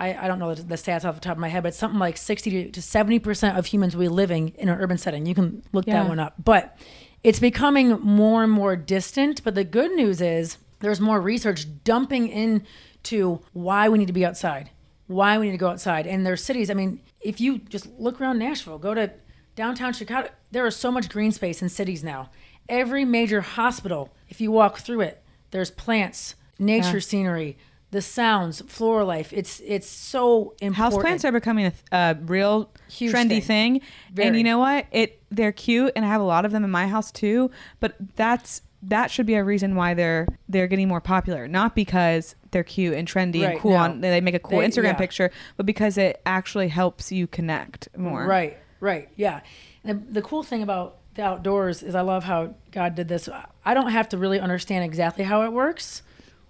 I, 0.00 0.14
I 0.24 0.28
don't 0.28 0.38
know 0.38 0.54
the, 0.54 0.62
the 0.62 0.74
stats 0.76 1.04
off 1.04 1.14
the 1.14 1.20
top 1.20 1.32
of 1.36 1.38
my 1.38 1.48
head, 1.48 1.62
but 1.62 1.74
something 1.74 1.98
like 2.00 2.16
60 2.16 2.70
to 2.70 2.80
70% 2.80 3.56
of 3.58 3.66
humans 3.66 3.94
will 3.94 4.02
be 4.04 4.08
living 4.08 4.48
in 4.58 4.68
an 4.68 4.78
urban 4.80 4.98
setting. 4.98 5.26
You 5.26 5.34
can 5.34 5.62
look 5.72 5.86
Yeah. 5.86 6.02
that 6.02 6.08
one 6.08 6.18
up. 6.18 6.34
But 6.42 6.76
it's 7.22 7.38
becoming 7.38 7.90
more 8.00 8.42
and 8.42 8.50
more 8.52 8.76
distant. 8.76 9.44
But 9.44 9.54
the 9.54 9.64
good 9.64 9.92
news 9.92 10.20
is 10.20 10.56
there's 10.80 11.00
more 11.00 11.20
research 11.20 11.66
dumping 11.84 12.28
into 12.28 13.40
why 13.52 13.88
we 13.88 13.98
need 13.98 14.06
to 14.06 14.12
be 14.14 14.24
outside, 14.24 14.70
why 15.06 15.38
we 15.38 15.46
need 15.46 15.52
to 15.52 15.58
go 15.58 15.68
outside. 15.68 16.06
And 16.06 16.24
there's 16.26 16.42
cities, 16.42 16.70
I 16.70 16.74
mean, 16.74 17.00
if 17.20 17.40
you 17.40 17.58
just 17.58 17.86
look 17.98 18.20
around 18.20 18.38
Nashville, 18.38 18.78
go 18.78 18.94
to 18.94 19.10
downtown 19.54 19.92
Chicago, 19.92 20.28
there 20.50 20.66
is 20.66 20.76
so 20.76 20.90
much 20.90 21.08
green 21.10 21.32
space 21.32 21.60
in 21.60 21.68
cities 21.68 22.02
now. 22.02 22.30
Every 22.68 23.04
major 23.04 23.40
hospital, 23.42 24.14
if 24.30 24.40
you 24.40 24.50
walk 24.50 24.78
through 24.78 25.02
it, 25.02 25.22
there's 25.50 25.70
plants, 25.70 26.36
nature 26.58 26.94
Yeah. 26.94 27.00
scenery, 27.00 27.58
the 27.90 28.02
sounds, 28.02 28.62
floral 28.66 29.06
life. 29.06 29.32
It's 29.32 29.60
it's 29.64 29.88
so 29.88 30.54
important. 30.60 30.76
Houseplants 30.76 31.24
are 31.24 31.32
becoming 31.32 31.66
a, 31.66 31.72
a 31.92 31.96
uh, 31.96 32.14
real 32.22 32.70
Huge 32.88 33.12
trendy 33.12 33.42
thing. 33.42 33.80
thing. 34.14 34.26
And 34.26 34.36
you 34.36 34.44
know 34.44 34.58
what? 34.58 34.86
It 34.92 35.22
they're 35.30 35.52
cute 35.52 35.92
and 35.96 36.04
I 36.04 36.08
have 36.08 36.20
a 36.20 36.24
lot 36.24 36.44
of 36.44 36.52
them 36.52 36.64
in 36.64 36.70
my 36.70 36.86
house 36.86 37.10
too, 37.10 37.50
but 37.80 37.96
that's 38.16 38.62
that 38.82 39.10
should 39.10 39.26
be 39.26 39.34
a 39.34 39.44
reason 39.44 39.74
why 39.74 39.94
they're 39.94 40.26
they're 40.48 40.68
getting 40.68 40.88
more 40.88 41.00
popular, 41.00 41.48
not 41.48 41.74
because 41.74 42.34
they're 42.52 42.64
cute 42.64 42.94
and 42.94 43.06
trendy 43.08 43.42
Right, 43.42 43.52
and 43.52 43.60
cool 43.60 43.72
no. 43.72 43.78
on 43.78 44.00
they 44.00 44.20
make 44.20 44.34
a 44.34 44.38
cool 44.38 44.60
They- 44.60 44.68
Instagram 44.68 44.84
yeah. 44.84 44.92
picture, 44.94 45.30
but 45.56 45.66
because 45.66 45.98
it 45.98 46.20
actually 46.24 46.68
helps 46.68 47.10
you 47.12 47.26
connect 47.26 47.88
more. 47.96 48.24
Right, 48.24 48.56
right, 48.80 49.08
yeah. 49.16 49.40
And 49.84 50.00
the, 50.08 50.12
the 50.14 50.22
cool 50.22 50.42
thing 50.42 50.62
about 50.62 50.98
the 51.14 51.22
outdoors 51.22 51.82
is 51.82 51.94
I 51.94 52.02
love 52.02 52.24
how 52.24 52.54
God 52.70 52.94
did 52.94 53.08
this. 53.08 53.28
I 53.64 53.74
don't 53.74 53.90
have 53.90 54.08
to 54.10 54.18
really 54.18 54.38
understand 54.38 54.84
exactly 54.84 55.24
how 55.24 55.42
it 55.42 55.52
works 55.52 56.02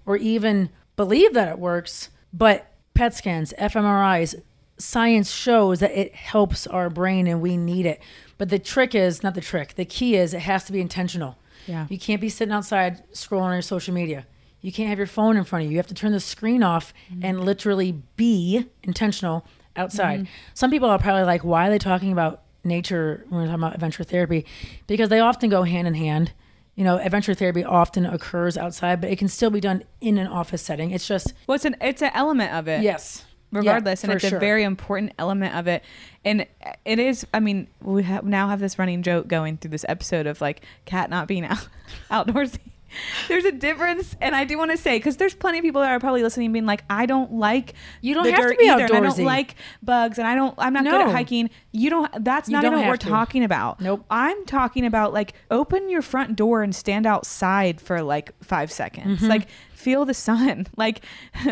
or 0.06 0.16
even 0.16 0.70
believe 1.00 1.32
that 1.32 1.48
it 1.48 1.58
works, 1.58 2.10
but 2.30 2.66
PET 2.92 3.14
scans, 3.14 3.54
fMRIs, 3.58 4.34
science 4.76 5.30
shows 5.30 5.80
that 5.80 5.98
it 5.98 6.14
helps 6.14 6.66
our 6.66 6.90
brain 6.90 7.26
and 7.26 7.40
we 7.40 7.56
need 7.56 7.86
it. 7.86 8.00
But 8.36 8.50
the 8.50 8.58
trick 8.58 8.94
is 8.94 9.22
not 9.22 9.34
the 9.34 9.40
trick. 9.40 9.76
The 9.76 9.86
key 9.86 10.14
is 10.16 10.34
it 10.34 10.40
has 10.40 10.64
to 10.64 10.72
be 10.72 10.80
intentional. 10.80 11.38
Yeah. 11.66 11.86
You 11.88 11.98
can't 11.98 12.20
be 12.20 12.28
sitting 12.28 12.52
outside 12.52 13.02
scrolling 13.12 13.42
on 13.42 13.52
your 13.52 13.62
social 13.62 13.94
media. 13.94 14.26
You 14.60 14.72
can't 14.72 14.90
have 14.90 14.98
your 14.98 15.06
phone 15.06 15.38
in 15.38 15.44
front 15.44 15.64
of 15.64 15.70
you. 15.70 15.72
You 15.72 15.78
have 15.78 15.86
to 15.86 15.94
turn 15.94 16.12
the 16.12 16.20
screen 16.20 16.62
off 16.62 16.92
and 17.22 17.42
literally 17.46 17.92
be 18.16 18.66
intentional 18.82 19.46
outside. 19.76 20.20
Mhm. 20.24 20.26
Some 20.52 20.70
people 20.70 20.90
are 20.90 20.98
probably 20.98 21.24
like, 21.24 21.44
why 21.44 21.66
are 21.66 21.70
they 21.70 21.78
talking 21.78 22.12
about 22.12 22.42
nature 22.62 23.24
when 23.30 23.40
we're 23.40 23.46
talking 23.46 23.62
about 23.62 23.74
adventure 23.74 24.04
therapy? 24.04 24.44
Because 24.86 25.08
they 25.08 25.20
often 25.20 25.48
go 25.48 25.62
hand 25.62 25.88
in 25.88 25.94
hand. 25.94 26.32
You 26.76 26.84
know, 26.84 26.98
adventure 26.98 27.34
therapy 27.34 27.62
often 27.64 28.06
occurs 28.06 28.56
outside, 28.56 29.00
but 29.00 29.10
it 29.10 29.18
can 29.18 29.28
still 29.28 29.50
be 29.50 29.60
done 29.60 29.82
in 30.00 30.16
an 30.18 30.26
office 30.28 30.62
setting. 30.62 30.92
It's 30.92 31.06
just 31.06 31.34
Well, 31.46 31.56
it's 31.56 31.64
an 31.64 31.76
it's 31.80 32.02
an 32.02 32.10
element 32.14 32.52
of 32.54 32.68
it. 32.68 32.82
Yes. 32.82 33.24
Regardless, 33.52 34.04
Yeah, 34.04 34.10
and 34.10 34.16
it's 34.16 34.28
sure. 34.28 34.36
a 34.36 34.40
very 34.40 34.62
important 34.62 35.12
element 35.18 35.56
of 35.56 35.66
it, 35.66 35.82
and 36.24 36.46
it 36.84 36.98
is. 37.00 37.26
I 37.34 37.40
mean, 37.40 37.66
we 37.82 38.04
have, 38.04 38.22
now 38.24 38.46
have 38.48 38.60
this 38.60 38.78
running 38.78 39.02
joke 39.02 39.26
going 39.26 39.56
through 39.56 39.72
this 39.72 39.84
episode 39.88 40.28
of 40.28 40.40
like 40.40 40.62
Kat 40.84 41.10
not 41.10 41.26
being 41.26 41.44
out 41.44 41.66
outdoorsy. 42.12 42.60
There's 43.28 43.44
a 43.44 43.52
difference, 43.52 44.16
and 44.20 44.34
I 44.34 44.44
do 44.44 44.58
want 44.58 44.70
to 44.70 44.76
say 44.76 44.98
because 44.98 45.16
there's 45.16 45.34
plenty 45.34 45.58
of 45.58 45.62
people 45.62 45.80
that 45.80 45.90
are 45.90 46.00
probably 46.00 46.22
listening, 46.22 46.52
being 46.52 46.66
like, 46.66 46.84
"I 46.90 47.06
don't 47.06 47.32
like 47.34 47.74
You 48.00 48.14
don't 48.14 48.26
have 48.28 48.50
to 48.50 48.56
be 48.56 48.68
either, 48.68 48.84
and 48.84 48.92
I 48.92 49.00
don't 49.00 49.24
like 49.24 49.54
bugs, 49.82 50.18
and 50.18 50.26
I 50.26 50.34
don't. 50.34 50.54
I'm 50.58 50.72
not 50.72 50.84
good 50.84 51.00
at 51.00 51.10
hiking. 51.10 51.50
You 51.72 51.90
don't. 51.90 52.24
That's 52.24 52.48
not 52.48 52.62
don't 52.62 52.72
even 52.72 52.86
what 52.86 52.92
we're 52.92 52.96
to. 52.96 53.08
talking 53.08 53.44
about. 53.44 53.80
Nope. 53.80 54.04
I'm 54.10 54.44
talking 54.46 54.84
about 54.84 55.12
like 55.12 55.34
open 55.50 55.88
your 55.88 56.02
front 56.02 56.36
door 56.36 56.62
and 56.62 56.74
stand 56.74 57.06
outside 57.06 57.80
for 57.80 58.02
like 58.02 58.32
five 58.42 58.72
seconds. 58.72 59.20
Mhm. 59.20 59.28
Like 59.28 59.46
feel 59.80 60.04
the 60.04 60.14
sun. 60.14 60.66
Like 60.76 61.00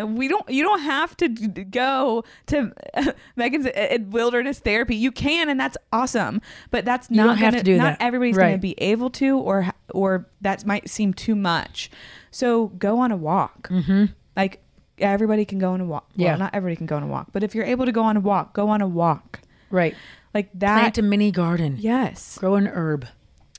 we 0.05 0.29
don't. 0.29 0.49
You 0.49 0.63
don't 0.63 0.81
have 0.81 1.17
to 1.19 1.29
go 1.29 2.25
to 2.47 2.73
Megan's 3.37 3.67
uh, 3.67 3.99
wilderness 4.11 4.59
therapy. 4.61 4.97
You 4.97 5.13
can, 5.13 5.49
and 5.49 5.59
that's 5.61 5.77
awesome. 5.93 6.41
But 6.71 6.85
that's 6.85 7.11
You 7.11 7.17
not 7.17 7.27
don't 7.27 7.41
gonna- 7.41 7.59
to 7.59 7.63
do 7.65 7.77
Not 7.77 7.99
that. 7.99 8.03
everybody's 8.05 8.37
going 8.37 8.53
to 8.53 8.59
be 8.59 8.75
able 8.79 9.11
to, 9.11 9.39
or 9.39 9.67
or 9.91 10.27
that 10.41 10.65
might 10.65 10.89
seem 10.89 11.13
too 11.15 11.35
much. 11.35 11.91
So 12.31 12.69
go 12.69 12.99
on 13.01 13.11
a 13.13 13.17
walk. 13.17 13.69
Mm-hmm. 13.69 14.07
Like 14.37 14.63
everybody 14.99 15.45
can 15.45 15.59
go 15.59 15.73
on 15.73 15.81
a 15.81 15.85
walk. 15.85 16.07
Well, 16.17 16.27
Yeah. 16.27 16.37
not 16.37 16.55
everybody 16.55 16.77
can 16.77 16.87
go 16.87 16.97
on 16.97 17.03
a 17.03 17.07
walk, 17.07 17.29
but 17.33 17.43
if 17.43 17.55
you're 17.55 17.65
able 17.65 17.87
to 17.87 17.93
go 17.93 18.03
on 18.03 18.17
a 18.17 18.21
walk, 18.21 18.55
go 18.55 18.69
on 18.69 18.81
a 18.83 18.89
walk. 18.89 19.41
Right. 19.71 19.95
Like 20.35 20.51
that. 20.55 20.79
plant 20.79 20.99
a 20.99 21.03
mini 21.03 21.31
garden. 21.31 21.77
Yes. 21.79 22.39
Grow 22.39 22.55
an 22.57 22.67
herb. 22.67 23.07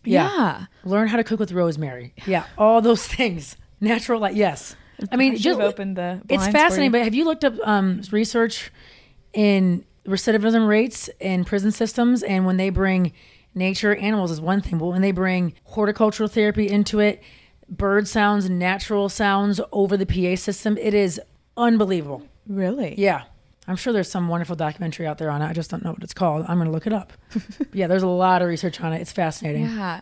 Yeah. 0.04 0.66
Learn 0.84 1.08
how 1.10 1.18
to 1.18 1.24
cook 1.24 1.40
with 1.40 1.52
rosemary. 1.52 2.14
Yeah. 2.26 2.46
All 2.58 2.82
those 2.82 3.06
things. 3.18 3.56
Natural 3.82 4.20
light. 4.20 4.36
Yes. 4.36 4.76
I 5.12 5.16
mean, 5.16 5.34
I 5.34 5.38
just 5.38 5.60
opened 5.60 5.96
the 5.96 6.22
It's 6.28 6.48
fascinating. 6.48 6.92
But 6.92 7.04
have 7.04 7.14
you 7.14 7.24
looked 7.26 7.46
up 7.46 7.54
um, 7.64 8.02
research 8.12 8.72
in 9.34 9.86
recidivism 10.06 10.68
rates 10.68 11.10
in 11.20 11.46
prison 11.46 11.72
systems? 11.72 12.22
And 12.24 12.46
when 12.46 12.58
they 12.58 12.70
bring 12.70 13.14
nature, 13.56 13.96
animals 13.96 14.32
is 14.32 14.42
one 14.42 14.62
thing, 14.62 14.78
but 14.78 14.88
when 14.88 15.02
they 15.02 15.12
bring 15.12 15.54
horticultural 15.64 16.28
therapy 16.28 16.68
into 16.70 17.00
it, 17.00 17.24
bird 17.70 18.08
sounds, 18.08 18.50
natural 18.50 19.08
sounds 19.10 19.62
over 19.72 19.96
the 19.96 20.06
PA 20.06 20.36
system, 20.36 20.78
it 20.78 20.94
is 20.94 21.22
unbelievable. 21.56 22.24
Really? 22.48 22.96
Yeah. 22.98 23.24
I'm 23.68 23.76
sure 23.76 23.94
there's 23.94 24.10
some 24.10 24.28
wonderful 24.28 24.56
documentary 24.56 25.06
out 25.06 25.20
there 25.20 25.30
on 25.30 25.42
it. 25.44 25.46
I 25.48 25.54
just 25.54 25.70
don't 25.70 25.84
know 25.84 25.92
what 25.92 26.04
it's 26.04 26.14
called. 26.14 26.44
I'm 26.48 26.58
going 26.58 26.66
to 26.66 26.72
look 26.72 26.88
it 26.88 26.94
up. 26.94 27.14
Yeah, 27.72 27.86
there's 27.88 28.04
a 28.04 28.08
lot 28.08 28.42
of 28.42 28.48
research 28.48 28.82
on 28.82 28.94
it. 28.94 29.02
It's 29.02 29.12
fascinating. 29.12 29.66
Yeah. 29.66 30.02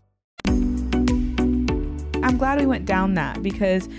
I'm 2.23 2.37
glad 2.37 2.59
we 2.59 2.65
went 2.65 2.85
down 2.85 3.15
that 3.15 3.41
because 3.41 3.89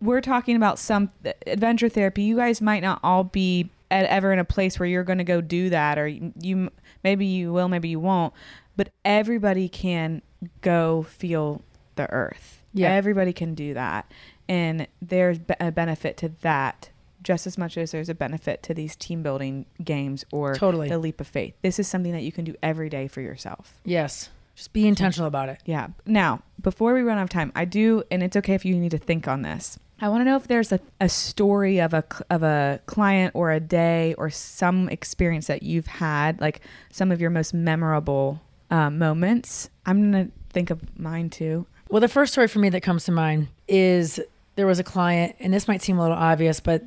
we're 0.00 0.20
talking 0.20 0.56
about 0.56 0.78
some 0.78 1.10
adventure 1.46 1.88
therapy. 1.88 2.22
You 2.22 2.36
guys 2.36 2.60
might 2.60 2.80
not 2.82 3.00
all 3.02 3.24
be 3.24 3.70
at, 3.90 4.06
ever 4.06 4.32
in 4.32 4.38
a 4.38 4.44
place 4.44 4.78
where 4.78 4.88
you're 4.88 5.04
going 5.04 5.18
to 5.18 5.24
go 5.24 5.40
do 5.40 5.70
that, 5.70 5.98
or 5.98 6.06
you, 6.06 6.32
you 6.40 6.70
maybe 7.02 7.26
you 7.26 7.52
will, 7.52 7.68
maybe 7.68 7.88
you 7.88 7.98
won't. 7.98 8.32
But 8.76 8.90
everybody 9.04 9.68
can 9.68 10.22
go 10.60 11.02
feel 11.02 11.62
the 11.96 12.08
earth. 12.10 12.62
Yeah. 12.72 12.92
everybody 12.92 13.32
can 13.32 13.54
do 13.54 13.74
that, 13.74 14.10
and 14.48 14.86
there's 15.00 15.38
a 15.58 15.72
benefit 15.72 16.16
to 16.18 16.28
that 16.42 16.90
just 17.22 17.46
as 17.46 17.58
much 17.58 17.76
as 17.76 17.90
there's 17.90 18.08
a 18.08 18.14
benefit 18.14 18.62
to 18.62 18.72
these 18.74 18.94
team 18.94 19.20
building 19.22 19.66
games 19.82 20.24
or 20.30 20.54
Totally. 20.54 20.88
the 20.88 20.98
leap 20.98 21.20
of 21.20 21.26
faith. 21.26 21.54
This 21.60 21.80
is 21.80 21.88
something 21.88 22.12
that 22.12 22.22
you 22.22 22.30
can 22.30 22.44
do 22.44 22.54
every 22.62 22.88
day 22.88 23.08
for 23.08 23.20
yourself. 23.20 23.74
Yes. 23.84 24.28
Just 24.56 24.72
be 24.72 24.88
intentional 24.88 25.28
about 25.28 25.50
it. 25.50 25.60
Yeah. 25.66 25.88
Now, 26.06 26.42
before 26.60 26.94
we 26.94 27.02
run 27.02 27.18
out 27.18 27.24
of 27.24 27.30
time, 27.30 27.52
I 27.54 27.66
do, 27.66 28.02
and 28.10 28.22
it's 28.22 28.36
okay 28.36 28.54
if 28.54 28.64
you 28.64 28.74
need 28.74 28.90
to 28.90 28.98
think 28.98 29.28
on 29.28 29.42
this. 29.42 29.78
I 30.00 30.08
want 30.08 30.22
to 30.22 30.24
know 30.24 30.36
if 30.36 30.48
there's 30.48 30.72
a, 30.72 30.80
a 31.00 31.08
story 31.08 31.78
of 31.78 31.94
a 31.94 32.04
of 32.28 32.42
a 32.42 32.80
client 32.86 33.34
or 33.34 33.52
a 33.52 33.60
day 33.60 34.14
or 34.18 34.28
some 34.28 34.88
experience 34.88 35.46
that 35.46 35.62
you've 35.62 35.86
had, 35.86 36.40
like 36.40 36.60
some 36.90 37.12
of 37.12 37.20
your 37.20 37.30
most 37.30 37.54
memorable 37.54 38.42
uh, 38.70 38.90
moments. 38.90 39.70
I'm 39.86 40.10
gonna 40.10 40.28
think 40.50 40.70
of 40.70 40.98
mine 40.98 41.30
too. 41.30 41.66
Well, 41.88 42.00
the 42.00 42.08
first 42.08 42.32
story 42.32 42.48
for 42.48 42.58
me 42.58 42.68
that 42.70 42.82
comes 42.82 43.04
to 43.04 43.12
mind 43.12 43.48
is 43.68 44.20
there 44.56 44.66
was 44.66 44.78
a 44.78 44.84
client, 44.84 45.36
and 45.38 45.52
this 45.52 45.68
might 45.68 45.82
seem 45.82 45.98
a 45.98 46.02
little 46.02 46.16
obvious, 46.16 46.60
but 46.60 46.82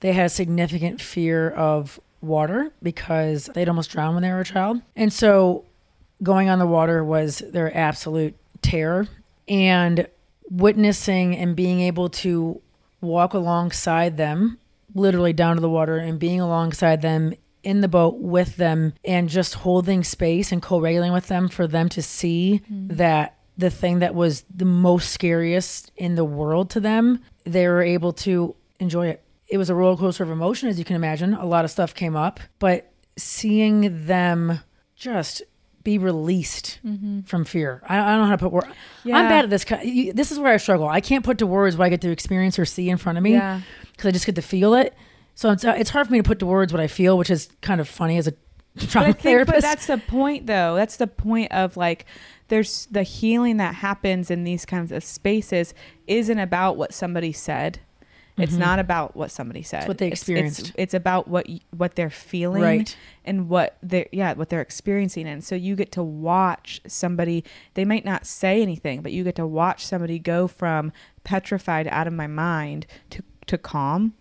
they 0.00 0.12
had 0.12 0.26
a 0.26 0.30
significant 0.30 1.00
fear 1.00 1.50
of 1.50 2.00
water 2.20 2.72
because 2.82 3.46
they'd 3.54 3.68
almost 3.68 3.90
drowned 3.90 4.14
when 4.14 4.22
they 4.22 4.30
were 4.30 4.40
a 4.40 4.44
child. 4.44 4.80
And 4.96 5.12
so 5.12 5.64
going 6.22 6.48
on 6.48 6.58
the 6.58 6.66
water 6.66 7.04
was 7.04 7.38
their 7.38 7.76
absolute 7.76 8.36
terror. 8.60 9.08
And 9.48 10.06
witnessing 10.48 11.36
and 11.36 11.56
being 11.56 11.80
able 11.80 12.08
to 12.08 12.60
walk 13.00 13.34
alongside 13.34 14.16
them, 14.16 14.58
literally 14.94 15.32
down 15.32 15.56
to 15.56 15.60
the 15.60 15.68
water, 15.68 15.96
and 15.96 16.18
being 16.18 16.40
alongside 16.40 17.02
them 17.02 17.34
in 17.62 17.80
the 17.80 17.88
boat 17.88 18.18
with 18.18 18.56
them 18.56 18.92
and 19.04 19.28
just 19.28 19.54
holding 19.54 20.02
space 20.02 20.52
and 20.52 20.62
co-regulating 20.62 21.12
with 21.12 21.28
them 21.28 21.48
for 21.48 21.66
them 21.66 21.88
to 21.88 22.02
see 22.02 22.60
mm-hmm. 22.64 22.96
that 22.96 23.38
the 23.56 23.70
thing 23.70 24.00
that 24.00 24.14
was 24.14 24.44
the 24.54 24.64
most 24.64 25.10
scariest 25.10 25.92
in 25.96 26.14
the 26.14 26.24
world 26.24 26.70
to 26.70 26.80
them, 26.80 27.20
they 27.44 27.68
were 27.68 27.82
able 27.82 28.12
to 28.12 28.54
enjoy 28.80 29.08
it. 29.08 29.22
It 29.48 29.58
was 29.58 29.70
a 29.70 29.74
roller 29.74 29.96
coaster 29.96 30.24
of 30.24 30.30
emotion, 30.30 30.68
as 30.68 30.78
you 30.78 30.84
can 30.84 30.96
imagine. 30.96 31.34
A 31.34 31.44
lot 31.44 31.64
of 31.64 31.70
stuff 31.70 31.94
came 31.94 32.16
up, 32.16 32.40
but 32.58 32.90
seeing 33.16 34.06
them 34.06 34.60
just 34.96 35.42
be 35.84 35.98
released 35.98 36.78
from 37.26 37.44
fear. 37.44 37.82
I, 37.88 37.98
I 37.98 38.10
don't 38.12 38.20
know 38.20 38.24
how 38.26 38.32
to 38.32 38.38
put 38.38 38.52
words. 38.52 38.66
Yeah. 39.04 39.16
I'm 39.18 39.28
bad 39.28 39.44
at 39.44 39.50
this. 39.50 39.64
This 40.14 40.30
is 40.32 40.38
where 40.38 40.52
I 40.52 40.56
struggle. 40.56 40.88
I 40.88 41.00
can't 41.00 41.24
put 41.24 41.38
to 41.38 41.46
words 41.46 41.76
what 41.76 41.84
I 41.86 41.88
get 41.88 42.00
to 42.02 42.10
experience 42.10 42.58
or 42.58 42.64
see 42.64 42.88
in 42.90 42.96
front 42.98 43.18
of 43.18 43.24
me 43.24 43.32
Yeah. 43.32 43.60
because 43.92 44.06
I 44.08 44.10
just 44.12 44.26
get 44.26 44.34
to 44.36 44.42
feel 44.42 44.74
it. 44.74 44.94
So 45.34 45.50
it's, 45.50 45.64
uh, 45.64 45.74
it's 45.76 45.90
hard 45.90 46.06
for 46.06 46.12
me 46.12 46.18
to 46.18 46.22
put 46.24 46.38
to 46.40 46.46
words 46.46 46.72
what 46.72 46.80
I 46.80 46.86
feel, 46.86 47.16
which 47.18 47.30
is 47.30 47.48
kind 47.62 47.80
of 47.80 47.88
funny 47.88 48.18
as 48.18 48.28
a 48.28 48.32
trauma 48.86 49.08
I 49.08 49.12
think, 49.12 49.22
therapist. 49.22 49.54
but 49.56 49.62
that's 49.62 49.86
the 49.86 49.98
point, 49.98 50.46
though. 50.46 50.74
That's 50.76 50.96
the 50.98 51.06
point 51.06 51.52
of 51.52 51.76
like, 51.76 52.06
there's 52.48 52.86
the 52.90 53.02
healing 53.02 53.56
that 53.56 53.74
happens 53.76 54.30
in 54.30 54.44
these 54.44 54.64
kinds 54.66 54.92
of 54.92 55.02
spaces 55.02 55.72
isn't 56.06 56.38
about 56.38 56.76
what 56.76 56.92
somebody 56.92 57.32
said. 57.32 57.80
It's 58.38 58.54
Mhm. 58.54 58.58
not 58.60 58.78
about 58.78 59.14
what 59.14 59.30
somebody 59.30 59.62
said. 59.62 59.86
what 59.88 59.98
they 59.98 60.06
It's- 60.06 60.20
experienced. 60.22 60.60
It's, 60.60 60.72
it's 60.76 60.94
about 60.94 61.28
what 61.28 61.46
y- 61.48 61.60
what 61.76 61.96
they're 61.96 62.08
feeling, 62.10 62.62
Right. 62.62 62.96
And 63.26 63.48
what 63.48 63.76
they 63.82 64.08
yeah 64.10 64.32
what 64.32 64.48
they're 64.48 64.62
experiencing, 64.62 65.26
and 65.28 65.44
so 65.44 65.54
you 65.54 65.76
get 65.76 65.92
to 65.92 66.02
watch 66.02 66.80
somebody. 66.86 67.44
They 67.74 67.84
might 67.84 68.04
not 68.06 68.26
say 68.26 68.62
anything, 68.62 69.02
but 69.02 69.12
you 69.12 69.22
get 69.22 69.36
to 69.36 69.46
watch 69.46 69.84
somebody 69.84 70.18
go 70.18 70.46
from 70.48 70.92
petrified 71.24 71.86
out 71.88 72.06
of 72.06 72.12
my 72.14 72.26
mind 72.26 72.86
to 73.10 73.22
to 73.46 73.58
calm, 73.58 74.14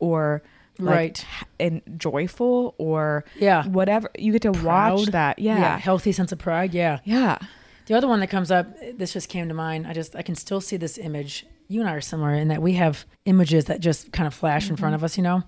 or 0.00 0.42
like, 0.78 0.94
Right. 0.96 1.26
and 1.60 1.82
joyful, 1.98 2.74
or 2.78 3.24
Yeah. 3.38 3.64
whatever. 3.66 4.10
You 4.18 4.32
get 4.32 4.42
to 4.42 4.50
watch 4.52 4.62
Proud. 4.62 5.12
that. 5.12 5.38
Yeah. 5.38 5.78
Healthy 5.78 6.10
sense 6.12 6.32
of 6.32 6.38
pride. 6.38 6.74
Yeah. 6.74 6.98
Yeah. 7.04 7.38
The 7.86 7.94
other 7.94 8.08
one 8.08 8.20
that 8.20 8.28
comes 8.28 8.50
up, 8.50 8.66
this 8.96 9.12
just 9.12 9.28
came 9.28 9.46
to 9.48 9.54
mind. 9.54 9.86
I 9.86 9.92
just, 9.92 10.16
I 10.16 10.22
can 10.22 10.34
still 10.34 10.60
see 10.60 10.76
this 10.78 10.96
image. 10.98 11.46
You 11.68 11.80
and 11.80 11.88
I 11.88 11.94
are 11.94 12.00
similar 12.00 12.34
in 12.34 12.48
that 12.48 12.60
we 12.62 12.74
have 12.74 13.04
images 13.24 13.66
that 13.66 13.80
just 13.80 14.12
kind 14.12 14.26
of 14.26 14.34
flash 14.34 14.68
in 14.68 14.76
front 14.76 14.92
Mhm. 14.92 14.96
of 14.96 15.04
us, 15.04 15.16
you 15.16 15.22
know? 15.22 15.42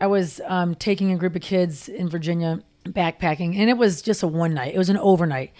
I 0.00 0.06
was 0.08 0.40
um, 0.46 0.74
taking 0.74 1.12
a 1.12 1.16
group 1.16 1.36
of 1.36 1.42
kids 1.42 1.88
in 1.88 2.08
Virginia 2.08 2.60
backpacking, 2.84 3.56
and 3.56 3.70
it 3.70 3.76
was 3.78 4.02
just 4.02 4.22
a 4.22 4.26
one 4.26 4.54
night, 4.54 4.74
it 4.74 4.78
was 4.78 4.88
an 4.88 4.96
overnight. 4.96 5.52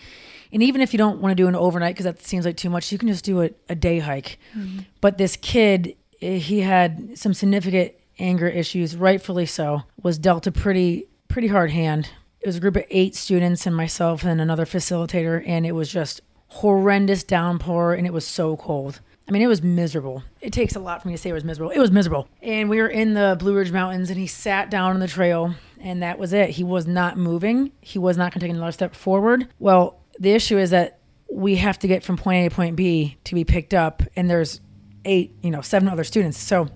And 0.52 0.62
even 0.62 0.80
if 0.80 0.92
you 0.92 0.98
don't 0.98 1.20
want 1.20 1.30
to 1.30 1.40
do 1.42 1.46
an 1.48 1.54
overnight 1.54 1.94
because 1.94 2.04
that 2.04 2.20
seems 2.22 2.44
like 2.44 2.56
too 2.56 2.68
much, 2.68 2.90
you 2.92 2.98
can 2.98 3.08
just 3.08 3.24
do 3.24 3.42
a, 3.42 3.50
a 3.68 3.74
day 3.74 4.00
hike. 4.00 4.38
Mhm. 4.56 4.84
But 5.00 5.16
this 5.18 5.36
kid, 5.36 5.94
eh, 6.20 6.36
he 6.38 6.60
had 6.60 7.16
some 7.16 7.32
significant 7.32 7.92
anger 8.18 8.48
issues, 8.48 8.96
rightfully 8.96 9.46
so, 9.46 9.82
was 10.02 10.18
dealt 10.18 10.46
a 10.46 10.52
pretty 10.52 11.06
pretty 11.28 11.48
hard 11.48 11.70
hand. 11.70 12.10
It 12.42 12.46
was 12.46 12.56
a 12.56 12.60
group 12.60 12.76
of 12.76 12.84
eight 12.90 13.14
students 13.14 13.66
and 13.66 13.74
myself 13.74 14.24
and 14.24 14.40
another 14.40 14.66
facilitator, 14.66 15.42
and 15.46 15.64
it 15.64 15.72
was 15.72 15.88
just 15.90 16.20
horrendous 16.48 17.22
downpour, 17.24 17.94
and 17.94 18.06
it 18.06 18.12
was 18.12 18.26
so 18.26 18.56
cold. 18.56 19.00
I 19.28 19.32
mean, 19.32 19.42
it 19.42 19.46
was 19.46 19.62
miserable. 19.62 20.22
It 20.40 20.52
takes 20.52 20.74
a 20.74 20.80
lot 20.80 21.02
for 21.02 21.08
me 21.08 21.14
to 21.14 21.18
say 21.18 21.30
it 21.30 21.34
was 21.34 21.44
miserable. 21.44 21.70
It 21.70 21.78
was 21.78 21.90
miserable. 21.90 22.28
And 22.42 22.68
we 22.68 22.78
were 22.80 22.88
in 22.88 23.14
the 23.14 23.36
Blue 23.38 23.54
Ridge 23.54 23.72
Mountains, 23.72 24.10
and 24.10 24.18
he 24.18 24.26
sat 24.26 24.70
down 24.70 24.94
on 24.94 25.00
the 25.00 25.08
trail, 25.08 25.54
and 25.80 26.02
that 26.02 26.18
was 26.18 26.32
it. 26.32 26.50
He 26.50 26.64
was 26.64 26.86
not 26.86 27.16
moving. 27.16 27.72
He 27.80 27.98
was 27.98 28.16
not 28.16 28.32
going 28.32 28.40
to 28.40 28.46
take 28.46 28.54
another 28.54 28.72
step 28.72 28.94
forward. 28.94 29.48
Well, 29.58 30.00
the 30.18 30.32
issue 30.32 30.58
is 30.58 30.70
that 30.70 30.98
we 31.30 31.56
have 31.56 31.78
to 31.78 31.88
get 31.88 32.04
from 32.04 32.16
point 32.16 32.44
A 32.46 32.48
to 32.48 32.54
point 32.54 32.76
B 32.76 33.16
to 33.24 33.34
be 33.34 33.44
picked 33.44 33.74
up, 33.74 34.02
and 34.16 34.28
there's 34.28 34.60
eight, 35.04 35.34
you 35.42 35.50
know, 35.50 35.60
seven 35.60 35.88
other 35.88 36.04
students. 36.04 36.38
So 36.38 36.68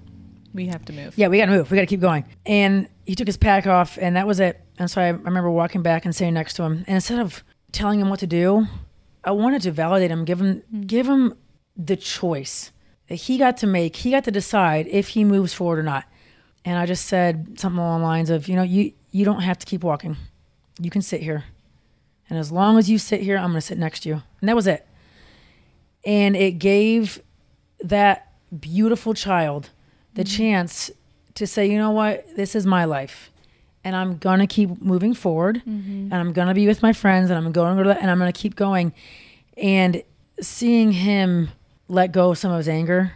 We 0.54 0.68
have 0.68 0.84
to 0.86 0.92
move. 0.92 1.18
yeah, 1.18 1.28
we 1.28 1.38
got 1.38 1.46
to 1.46 1.52
move. 1.52 1.70
We 1.70 1.76
got 1.76 1.82
to 1.82 1.86
keep 1.86 2.00
going. 2.00 2.24
And 2.46 2.88
he 3.04 3.14
took 3.14 3.26
his 3.26 3.36
pack 3.36 3.66
off, 3.66 3.98
and 4.00 4.16
that 4.16 4.26
was 4.26 4.40
it. 4.40 4.60
And 4.78 4.90
so 4.90 5.00
I, 5.00 5.06
I 5.06 5.10
remember 5.10 5.50
walking 5.50 5.82
back 5.82 6.04
and 6.04 6.14
sitting 6.14 6.34
next 6.34 6.54
to 6.54 6.62
him. 6.62 6.84
And 6.86 6.94
instead 6.96 7.18
of 7.18 7.44
telling 7.72 8.00
him 8.00 8.08
what 8.08 8.20
to 8.20 8.26
do, 8.26 8.66
I 9.24 9.32
wanted 9.32 9.62
to 9.62 9.72
validate 9.72 10.10
him, 10.10 10.24
give 10.24 10.40
him, 10.40 10.62
mm. 10.72 10.86
give 10.86 11.06
him 11.06 11.34
the 11.76 11.96
choice 11.96 12.72
that 13.08 13.16
he 13.16 13.38
got 13.38 13.56
to 13.58 13.66
make. 13.66 13.96
He 13.96 14.10
got 14.10 14.24
to 14.24 14.30
decide 14.30 14.86
if 14.88 15.08
he 15.08 15.24
moves 15.24 15.54
forward 15.54 15.78
or 15.78 15.82
not. 15.82 16.04
And 16.64 16.78
I 16.78 16.86
just 16.86 17.06
said 17.06 17.58
something 17.60 17.78
along 17.78 18.00
the 18.00 18.06
lines 18.06 18.30
of, 18.30 18.48
you 18.48 18.56
know, 18.56 18.62
you 18.62 18.92
you 19.12 19.24
don't 19.24 19.40
have 19.40 19.58
to 19.58 19.66
keep 19.66 19.82
walking. 19.82 20.16
You 20.80 20.90
can 20.90 21.02
sit 21.02 21.22
here. 21.22 21.44
And 22.28 22.38
as 22.38 22.50
long 22.50 22.76
as 22.76 22.90
you 22.90 22.98
sit 22.98 23.20
here, 23.20 23.36
I'm 23.36 23.44
going 23.44 23.54
to 23.54 23.60
sit 23.60 23.78
next 23.78 24.00
to 24.00 24.08
you. 24.08 24.22
And 24.40 24.48
that 24.48 24.56
was 24.56 24.66
it. 24.66 24.86
And 26.04 26.36
it 26.36 26.58
gave 26.58 27.22
that 27.80 28.32
beautiful 28.58 29.14
child 29.14 29.70
the 30.14 30.22
mm-hmm. 30.22 30.36
chance 30.36 30.90
to 31.34 31.46
say, 31.46 31.66
you 31.66 31.78
know 31.78 31.90
what, 31.90 32.26
this 32.36 32.54
is 32.54 32.66
my 32.66 32.84
life. 32.84 33.30
And 33.84 33.94
I'm 33.94 34.18
going 34.18 34.40
to 34.40 34.46
keep 34.46 34.82
moving 34.82 35.14
forward. 35.14 35.62
Mm-hmm. 35.66 36.12
And 36.12 36.14
I'm 36.14 36.32
going 36.32 36.48
to 36.48 36.54
be 36.54 36.66
with 36.66 36.82
my 36.82 36.92
friends 36.92 37.30
and 37.30 37.36
I'm 37.38 37.52
going 37.52 37.76
to 37.76 37.84
go 37.84 37.94
to 37.94 38.00
and 38.00 38.10
I'm 38.10 38.18
going 38.18 38.32
to 38.32 38.38
keep 38.38 38.56
going. 38.56 38.92
And 39.56 40.02
seeing 40.40 40.92
him 40.92 41.50
let 41.88 42.12
go 42.12 42.30
of 42.30 42.38
some 42.38 42.50
of 42.52 42.58
his 42.58 42.68
anger. 42.68 43.12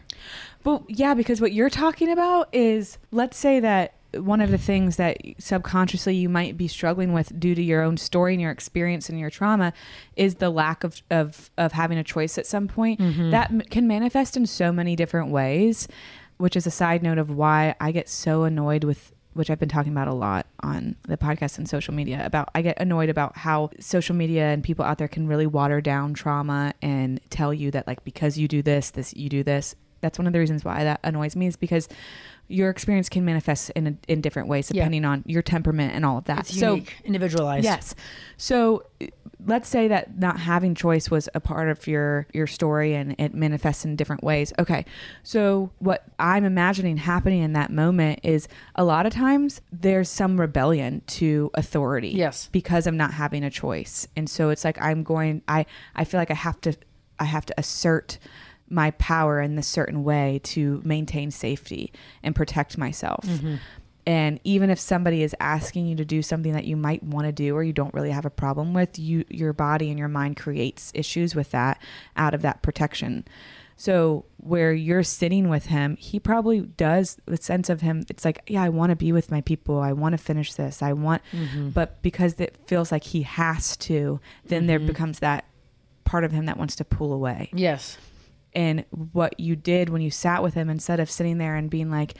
But 0.62 0.82
yeah, 0.88 1.14
because 1.14 1.40
what 1.40 1.52
you're 1.52 1.70
talking 1.70 2.10
about 2.10 2.48
is 2.52 2.98
let's 3.10 3.36
say 3.36 3.60
that 3.60 3.94
one 4.14 4.40
of 4.40 4.50
the 4.50 4.58
things 4.58 4.96
that 4.96 5.18
subconsciously 5.38 6.16
you 6.16 6.28
might 6.28 6.56
be 6.56 6.66
struggling 6.68 7.12
with 7.12 7.38
due 7.38 7.54
to 7.54 7.62
your 7.62 7.82
own 7.82 7.96
story 7.96 8.34
and 8.34 8.40
your 8.42 8.50
experience 8.50 9.08
and 9.08 9.18
your 9.20 9.30
trauma 9.30 9.72
is 10.16 10.36
the 10.36 10.50
lack 10.50 10.82
of 10.84 11.00
of, 11.10 11.50
of 11.56 11.72
having 11.72 11.96
a 11.98 12.04
choice 12.04 12.36
at 12.36 12.46
some 12.46 12.66
point. 12.68 13.00
Mhm. 13.00 13.30
That 13.30 13.50
m- 13.50 13.60
can 13.62 13.86
manifest 13.86 14.36
in 14.36 14.46
so 14.46 14.72
many 14.72 14.96
different 14.96 15.30
ways, 15.30 15.86
which 16.38 16.56
is 16.56 16.66
a 16.66 16.70
side 16.70 17.02
note 17.02 17.18
of 17.18 17.30
why 17.30 17.74
I 17.80 17.92
get 17.92 18.08
so 18.08 18.42
annoyed 18.44 18.84
with 18.84 19.12
which 19.34 19.50
I've 19.50 19.58
been 19.58 19.68
talking 19.68 19.92
about 19.92 20.08
a 20.08 20.14
lot 20.14 20.46
on 20.60 20.96
the 21.02 21.16
podcast 21.16 21.58
and 21.58 21.68
social 21.68 21.94
media 21.94 22.24
about 22.24 22.50
I 22.54 22.62
get 22.62 22.80
annoyed 22.80 23.08
about 23.08 23.36
how 23.36 23.70
social 23.78 24.14
media 24.14 24.46
and 24.46 24.62
people 24.62 24.84
out 24.84 24.98
there 24.98 25.08
can 25.08 25.26
really 25.26 25.46
water 25.46 25.80
down 25.80 26.14
trauma 26.14 26.74
and 26.82 27.20
tell 27.30 27.54
you 27.54 27.70
that 27.70 27.86
like 27.86 28.02
because 28.04 28.38
you 28.38 28.48
do 28.48 28.62
this, 28.62 28.90
this 28.90 29.14
you 29.14 29.28
do 29.28 29.42
this. 29.42 29.74
That's 30.00 30.18
one 30.18 30.26
of 30.26 30.32
the 30.32 30.38
reasons 30.38 30.64
why 30.64 30.84
that 30.84 31.00
annoys 31.04 31.36
me 31.36 31.46
is 31.46 31.56
because 31.56 31.88
your 32.50 32.68
experience 32.68 33.08
can 33.08 33.24
manifest 33.24 33.70
in 33.70 33.86
a, 33.86 33.94
in 34.08 34.20
different 34.20 34.48
ways 34.48 34.70
Yeah. 34.72 34.80
depending 34.82 35.04
on 35.04 35.22
your 35.26 35.42
temperament 35.42 35.94
and 35.94 36.04
all 36.04 36.18
of 36.18 36.24
that. 36.24 36.40
It's 36.40 36.58
so 36.58 36.74
unique, 36.74 36.96
individualized. 37.04 37.64
Yes. 37.64 37.94
So 38.36 38.84
let's 39.46 39.68
say 39.68 39.88
that 39.88 40.18
not 40.18 40.38
having 40.38 40.74
choice 40.74 41.10
was 41.10 41.28
a 41.34 41.40
part 41.40 41.68
of 41.70 41.86
your 41.86 42.26
your 42.34 42.46
story 42.46 42.94
and 42.94 43.14
it 43.18 43.32
manifests 43.34 43.84
in 43.84 43.96
different 43.96 44.22
ways. 44.22 44.52
Okay. 44.58 44.84
So 45.22 45.70
what 45.78 46.04
I'm 46.18 46.44
imagining 46.44 46.96
happening 46.98 47.42
in 47.42 47.52
that 47.54 47.70
moment 47.70 48.20
is 48.22 48.48
a 48.74 48.84
lot 48.84 49.06
of 49.06 49.12
times 49.12 49.60
there's 49.72 50.08
some 50.08 50.38
rebellion 50.40 51.02
to 51.06 51.50
authority. 51.54 52.10
Yes. 52.10 52.48
Because 52.52 52.86
I'm 52.86 52.96
not 52.96 53.14
having 53.14 53.44
a 53.44 53.50
choice. 53.50 54.06
And 54.16 54.28
so 54.28 54.50
it's 54.50 54.64
like 54.64 54.80
I'm 54.80 55.02
going 55.02 55.42
I 55.48 55.66
I 55.94 56.04
feel 56.04 56.20
like 56.20 56.30
I 56.30 56.34
have 56.34 56.60
to 56.62 56.74
I 57.18 57.24
have 57.24 57.46
to 57.46 57.54
assert 57.58 58.18
my 58.70 58.92
power 58.92 59.40
in 59.40 59.56
this 59.56 59.66
certain 59.66 60.04
way 60.04 60.40
to 60.44 60.80
maintain 60.84 61.30
safety 61.30 61.92
and 62.22 62.34
protect 62.34 62.78
myself. 62.78 63.24
Mhm. 63.26 63.58
And 64.06 64.40
even 64.44 64.70
if 64.70 64.80
somebody 64.80 65.22
is 65.22 65.36
asking 65.40 65.86
you 65.86 65.94
to 65.96 66.04
do 66.04 66.22
something 66.22 66.52
that 66.52 66.64
you 66.64 66.76
might 66.76 67.02
want 67.02 67.26
to 67.26 67.32
do 67.32 67.54
or 67.54 67.62
you 67.62 67.72
don't 67.72 67.92
really 67.92 68.10
have 68.10 68.24
a 68.24 68.30
problem 68.30 68.72
with, 68.72 68.98
you 68.98 69.24
your 69.28 69.52
body 69.52 69.90
and 69.90 69.98
your 69.98 70.08
mind 70.08 70.36
creates 70.36 70.90
issues 70.94 71.34
with 71.34 71.50
that 71.50 71.80
out 72.16 72.32
of 72.32 72.42
that 72.42 72.62
protection. 72.62 73.24
So 73.76 74.24
where 74.36 74.72
you're 74.72 75.02
sitting 75.02 75.48
with 75.48 75.66
him, 75.66 75.96
he 75.96 76.18
probably 76.20 76.60
does 76.60 77.18
the 77.26 77.36
sense 77.38 77.68
of 77.70 77.80
him. 77.80 78.04
It's 78.10 78.24
like, 78.24 78.42
yeah, 78.46 78.62
I 78.62 78.68
want 78.68 78.90
to 78.90 78.96
be 78.96 79.10
with 79.12 79.30
my 79.30 79.40
people. 79.42 79.78
I 79.80 79.92
want 79.92 80.12
to 80.12 80.18
finish 80.18 80.52
this. 80.54 80.82
I 80.82 80.92
want, 80.92 81.22
Mhm. 81.32 81.72
but 81.72 82.02
because 82.02 82.34
it 82.40 82.56
feels 82.66 82.92
like 82.92 83.04
he 83.04 83.22
has 83.22 83.76
to, 83.78 84.20
then 84.44 84.66
there 84.66 84.80
Mhm. 84.80 84.86
becomes 84.88 85.18
that 85.20 85.44
part 86.04 86.24
of 86.24 86.32
him 86.32 86.44
that 86.46 86.58
wants 86.58 86.76
to 86.76 86.84
pull 86.84 87.12
away. 87.12 87.48
Yes. 87.54 87.96
And 88.54 88.84
what 89.12 89.38
you 89.38 89.56
did 89.56 89.88
when 89.88 90.02
you 90.02 90.10
sat 90.10 90.42
with 90.42 90.54
him, 90.54 90.68
instead 90.68 91.00
of 91.00 91.10
sitting 91.10 91.38
there 91.38 91.56
and 91.56 91.70
being 91.70 91.90
like, 91.90 92.14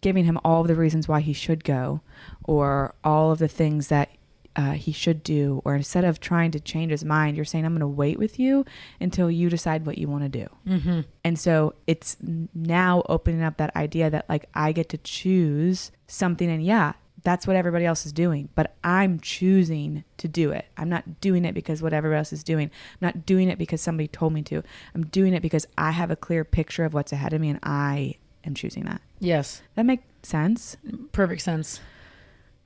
giving 0.00 0.24
him 0.24 0.38
all 0.44 0.62
of 0.62 0.68
the 0.68 0.74
reasons 0.74 1.08
why 1.08 1.20
he 1.20 1.32
should 1.32 1.64
go, 1.64 2.00
or 2.44 2.94
all 3.04 3.32
of 3.32 3.38
the 3.38 3.48
things 3.48 3.88
that 3.88 4.10
uh, 4.56 4.72
he 4.72 4.90
should 4.92 5.22
do, 5.22 5.62
or 5.64 5.76
instead 5.76 6.04
of 6.04 6.18
trying 6.18 6.50
to 6.50 6.58
change 6.58 6.90
his 6.90 7.04
mind, 7.04 7.36
you're 7.36 7.44
saying, 7.44 7.64
I'm 7.64 7.72
going 7.72 7.80
to 7.80 7.86
wait 7.86 8.18
with 8.18 8.38
you 8.40 8.64
until 9.00 9.30
you 9.30 9.48
decide 9.48 9.86
what 9.86 9.98
you 9.98 10.08
want 10.08 10.24
to 10.24 10.28
do. 10.28 10.48
Mhm. 10.66 11.04
And 11.22 11.38
so 11.38 11.74
it's 11.86 12.16
now 12.54 13.02
opening 13.08 13.42
up 13.42 13.56
that 13.58 13.74
idea 13.76 14.10
that, 14.10 14.28
like, 14.28 14.46
I 14.54 14.72
get 14.72 14.88
to 14.88 14.98
choose 14.98 15.92
something, 16.08 16.50
and 16.50 16.62
yeah, 16.62 16.94
that's 17.24 17.46
what 17.46 17.56
everybody 17.56 17.84
else 17.84 18.06
is 18.06 18.12
doing, 18.12 18.48
but 18.54 18.76
I'm 18.84 19.18
choosing 19.20 20.04
to 20.18 20.28
do 20.28 20.50
it. 20.52 20.66
I'm 20.76 20.88
not 20.88 21.20
doing 21.20 21.44
it 21.44 21.52
because 21.54 21.82
what 21.82 21.92
everybody 21.92 22.18
else 22.18 22.32
is 22.32 22.44
doing. 22.44 22.66
I'm 22.92 22.98
not 23.06 23.26
doing 23.26 23.48
it 23.48 23.58
because 23.58 23.80
somebody 23.80 24.06
told 24.08 24.32
me 24.32 24.42
to. 24.42 24.62
I'm 24.94 25.06
doing 25.06 25.34
it 25.34 25.42
because 25.42 25.66
I 25.76 25.90
have 25.90 26.10
a 26.10 26.16
clear 26.16 26.44
picture 26.44 26.84
of 26.84 26.94
what's 26.94 27.12
ahead 27.12 27.32
of 27.32 27.40
me 27.40 27.48
and 27.50 27.58
I 27.62 28.14
am 28.44 28.54
choosing 28.54 28.84
that. 28.84 29.00
Yes. 29.18 29.62
That 29.74 29.84
make 29.84 30.02
sense? 30.22 30.76
Perfect 31.12 31.42
sense. 31.42 31.80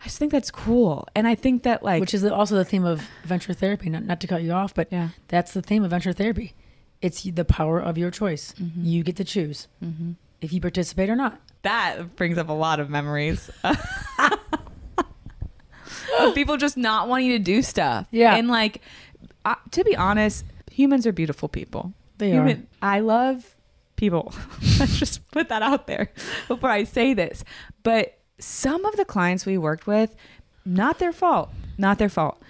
I 0.01 0.05
just 0.07 0.19
think 0.19 0.33
that's 0.33 0.51
cool. 0.51 1.07
And 1.15 1.27
I 1.29 1.35
think 1.35 1.63
that 1.63 1.83
like 1.83 2.01
which 2.01 2.13
is 2.13 2.25
also 2.25 2.57
the 2.57 2.65
theme 2.65 2.85
of 2.85 3.03
venture 3.25 3.55
therapy. 3.55 3.89
Not 3.89 4.05
not 4.05 4.21
to 4.21 4.27
cut 4.27 4.43
you 4.43 4.53
off, 4.53 4.75
but 4.75 4.89
yeah. 4.91 5.11
that's 5.29 5.53
the 5.55 5.63
theme 5.63 5.85
of 5.85 5.91
venture 5.91 6.13
therapy. 6.13 6.55
It's 7.01 7.23
the 7.23 7.45
power 7.45 7.81
of 7.81 7.97
your 7.97 8.11
choice. 8.11 8.53
Mm-hmm. 8.61 8.85
You 8.85 9.03
get 9.03 9.17
to 9.17 9.25
choose 9.25 9.69
Mhm. 9.83 10.17
if 10.41 10.53
you 10.53 10.61
participate 10.61 11.09
or 11.09 11.17
not. 11.17 11.41
that 11.63 12.17
brings 12.17 12.37
up 12.39 12.49
a 12.49 12.53
lot 12.53 12.81
of 12.81 12.91
memories. 12.91 13.49
of 16.29 16.35
people 16.35 16.57
just 16.57 16.77
not 16.77 17.09
wanting 17.09 17.31
to 17.31 17.39
do 17.39 17.63
stuff. 17.63 18.07
Yeah. 18.11 18.35
And 18.35 18.49
like, 18.49 18.81
uh, 19.45 19.55
to 19.73 19.85
be 19.85 19.97
honest, 19.97 20.45
humans 20.71 21.07
are 21.07 21.13
beautiful 21.13 21.49
people. 21.49 21.93
They 22.19 22.31
Human- 22.31 22.67
I 22.81 23.01
love 23.01 23.57
people. 23.97 24.35
Let's 24.79 24.99
just 24.99 25.29
put 25.31 25.49
that 25.49 25.63
out 25.63 25.87
there 25.87 26.11
before 26.49 26.71
I 26.71 26.85
say 26.85 27.15
this. 27.15 27.45
But 27.83 28.19
some 28.39 28.85
of 28.85 28.97
the 28.97 29.05
clients 29.05 29.47
we 29.47 29.59
worked 29.59 29.87
with, 29.87 30.15
not 30.65 30.99
their 30.99 31.13
fault, 31.13 31.51
not 31.79 31.99
their 31.99 32.09
fault, 32.09 32.41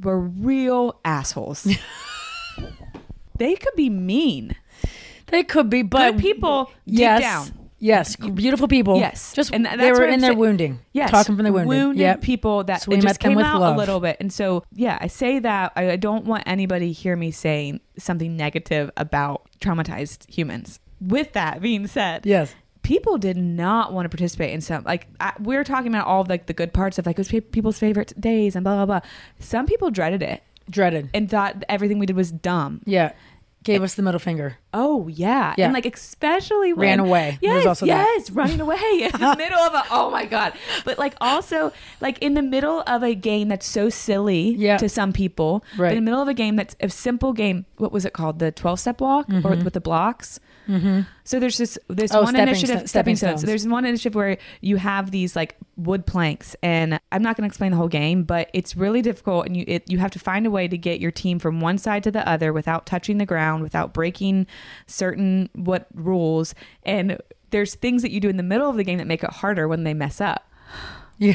were 0.00 0.20
real 0.20 1.00
assholes. 1.04 1.64
they 3.38 3.54
could 3.54 3.74
be 3.76 3.90
mean. 3.90 4.56
They 5.26 5.42
could 5.42 5.70
be, 5.70 5.82
but 5.82 6.12
Good 6.12 6.20
people 6.20 6.66
deep 6.86 6.98
yes, 6.98 7.20
down. 7.20 7.63
Yes, 7.84 8.16
beautiful 8.16 8.66
people. 8.66 8.98
Yes, 8.98 9.34
just 9.34 9.52
and 9.52 9.66
they 9.66 9.92
were 9.92 10.04
in 10.06 10.20
their 10.20 10.32
wounding. 10.34 10.80
Yes, 10.92 11.10
talking 11.10 11.36
from 11.36 11.42
their 11.44 11.52
wounding. 11.52 11.68
wounded 11.68 12.00
Yep. 12.00 12.22
people 12.22 12.64
that 12.64 12.80
So 12.82 12.90
we 12.90 12.96
it 12.96 13.04
met 13.04 13.10
just 13.10 13.20
came 13.20 13.34
with 13.34 13.44
out 13.44 13.60
love. 13.60 13.74
a 13.76 13.78
little 13.78 14.00
bit. 14.00 14.16
And 14.20 14.32
so, 14.32 14.64
yeah, 14.72 14.96
I 15.02 15.06
say 15.08 15.38
that 15.40 15.72
I 15.76 15.90
I 15.92 15.96
don't 15.96 16.24
want 16.24 16.44
anybody 16.46 16.92
hear 16.92 17.14
me 17.14 17.30
saying 17.30 17.80
something 17.98 18.36
negative 18.36 18.90
about 18.96 19.42
traumatized 19.60 20.32
humans. 20.34 20.80
With 21.00 21.32
that 21.34 21.60
being 21.60 21.86
said, 21.86 22.24
Yes. 22.24 22.54
people 22.82 23.18
did 23.18 23.36
not 23.36 23.92
want 23.92 24.06
to 24.06 24.08
participate 24.08 24.54
in 24.54 24.62
some 24.62 24.82
like 24.84 25.06
I, 25.20 25.34
we 25.38 25.54
were 25.54 25.64
talking 25.64 25.88
about 25.94 26.06
all 26.06 26.22
of 26.22 26.28
like 26.30 26.46
the 26.46 26.54
good 26.54 26.72
parts 26.72 26.98
of 26.98 27.04
like 27.04 27.18
it 27.18 27.20
was 27.20 27.28
people's 27.50 27.78
favorite 27.78 28.18
days 28.18 28.56
and 28.56 28.64
blah 28.64 28.76
blah 28.76 28.86
blah. 28.86 29.00
Some 29.40 29.66
people 29.66 29.90
dreaded 29.90 30.22
it, 30.22 30.42
dreaded, 30.70 31.10
and 31.12 31.28
thought 31.28 31.62
everything 31.68 31.98
we 31.98 32.06
did 32.06 32.16
was 32.16 32.30
dumb. 32.32 32.80
Yeah. 32.86 33.12
Gave 33.64 33.82
us 33.82 33.94
the 33.94 34.02
middle 34.02 34.20
finger. 34.20 34.58
Oh 34.72 35.08
yeah. 35.08 35.54
Yeah. 35.58 35.64
and 35.66 35.74
like 35.74 35.86
especially 35.86 36.72
Ran 36.72 37.00
away. 37.00 37.38
Yes, 37.40 37.66
also 37.66 37.86
that. 37.86 38.06
yes, 38.16 38.30
running 38.30 38.60
away 38.60 38.76
in 39.02 39.10
the 39.20 39.34
middle 39.38 39.58
of 39.58 39.74
a. 39.74 39.82
Oh 39.90 40.10
my 40.10 40.26
god! 40.26 40.52
But 40.84 40.98
like 40.98 41.14
also 41.20 41.72
like 42.00 42.18
in 42.18 42.34
the 42.34 42.42
middle 42.42 42.82
of 42.86 43.02
a 43.02 43.14
game 43.14 43.48
that's 43.48 43.66
so 43.66 43.88
silly 43.88 44.50
Yeah. 44.50 44.76
to 44.76 44.88
some 44.88 45.12
people. 45.12 45.64
Right. 45.78 45.90
in 45.92 45.96
the 45.96 46.02
middle 46.02 46.20
of 46.22 46.28
a 46.28 46.34
game 46.34 46.56
that's 46.56 46.76
a 46.80 46.88
simple 46.88 47.32
game. 47.32 47.66
What 47.78 47.90
was 47.90 48.04
it 48.04 48.12
called? 48.12 48.38
The 48.38 48.52
twelve 48.52 48.80
step 48.80 49.00
walk 49.00 49.28
or 49.30 49.32
Mhm. 49.56 49.64
with 49.64 49.72
the 49.74 49.80
blocks. 49.80 50.38
Mm-hmm. 50.68 51.00
So 51.24 51.40
there's 51.40 51.58
this 51.58 51.78
there's 51.88 52.12
Oh, 52.12 52.22
one 52.22 52.28
stepping 52.34 52.48
initiative 52.48 52.78
sto- 52.80 52.86
stepping 52.86 53.16
stones. 53.16 53.32
So 53.32 53.36
stones. 53.38 53.48
there's 53.48 53.66
one 53.68 53.84
initiative 53.84 54.14
where 54.14 54.38
you 54.60 54.76
have 54.76 55.10
these 55.10 55.36
like 55.36 55.56
wood 55.76 56.06
planks, 56.06 56.56
and 56.62 56.98
I'm 57.12 57.22
not 57.22 57.36
going 57.36 57.42
to 57.48 57.50
explain 57.52 57.70
the 57.72 57.76
whole 57.76 57.88
game, 57.88 58.22
but 58.24 58.48
it's 58.54 58.76
really 58.76 59.02
difficult, 59.02 59.46
and 59.46 59.56
you 59.56 59.64
it, 59.68 59.90
you 59.90 59.98
have 59.98 60.10
to 60.12 60.18
find 60.18 60.46
a 60.46 60.50
way 60.50 60.66
to 60.68 60.78
get 60.78 61.00
your 61.00 61.10
team 61.10 61.38
from 61.38 61.60
one 61.60 61.76
side 61.78 62.02
to 62.04 62.10
the 62.10 62.26
other 62.28 62.52
without 62.52 62.86
touching 62.86 63.18
the 63.18 63.26
ground, 63.26 63.62
without 63.62 63.92
breaking 63.92 64.46
certain 64.86 65.50
what 65.54 65.86
rules, 65.94 66.54
and 66.84 67.18
there's 67.50 67.74
things 67.74 68.02
that 68.02 68.10
you 68.10 68.20
do 68.20 68.28
in 68.28 68.36
the 68.36 68.42
middle 68.42 68.68
of 68.70 68.76
the 68.76 68.84
game 68.84 68.98
that 68.98 69.06
make 69.06 69.22
it 69.22 69.30
harder 69.30 69.68
when 69.68 69.84
they 69.84 69.94
mess 69.94 70.20
up. 70.20 70.50
Yeah, 71.18 71.34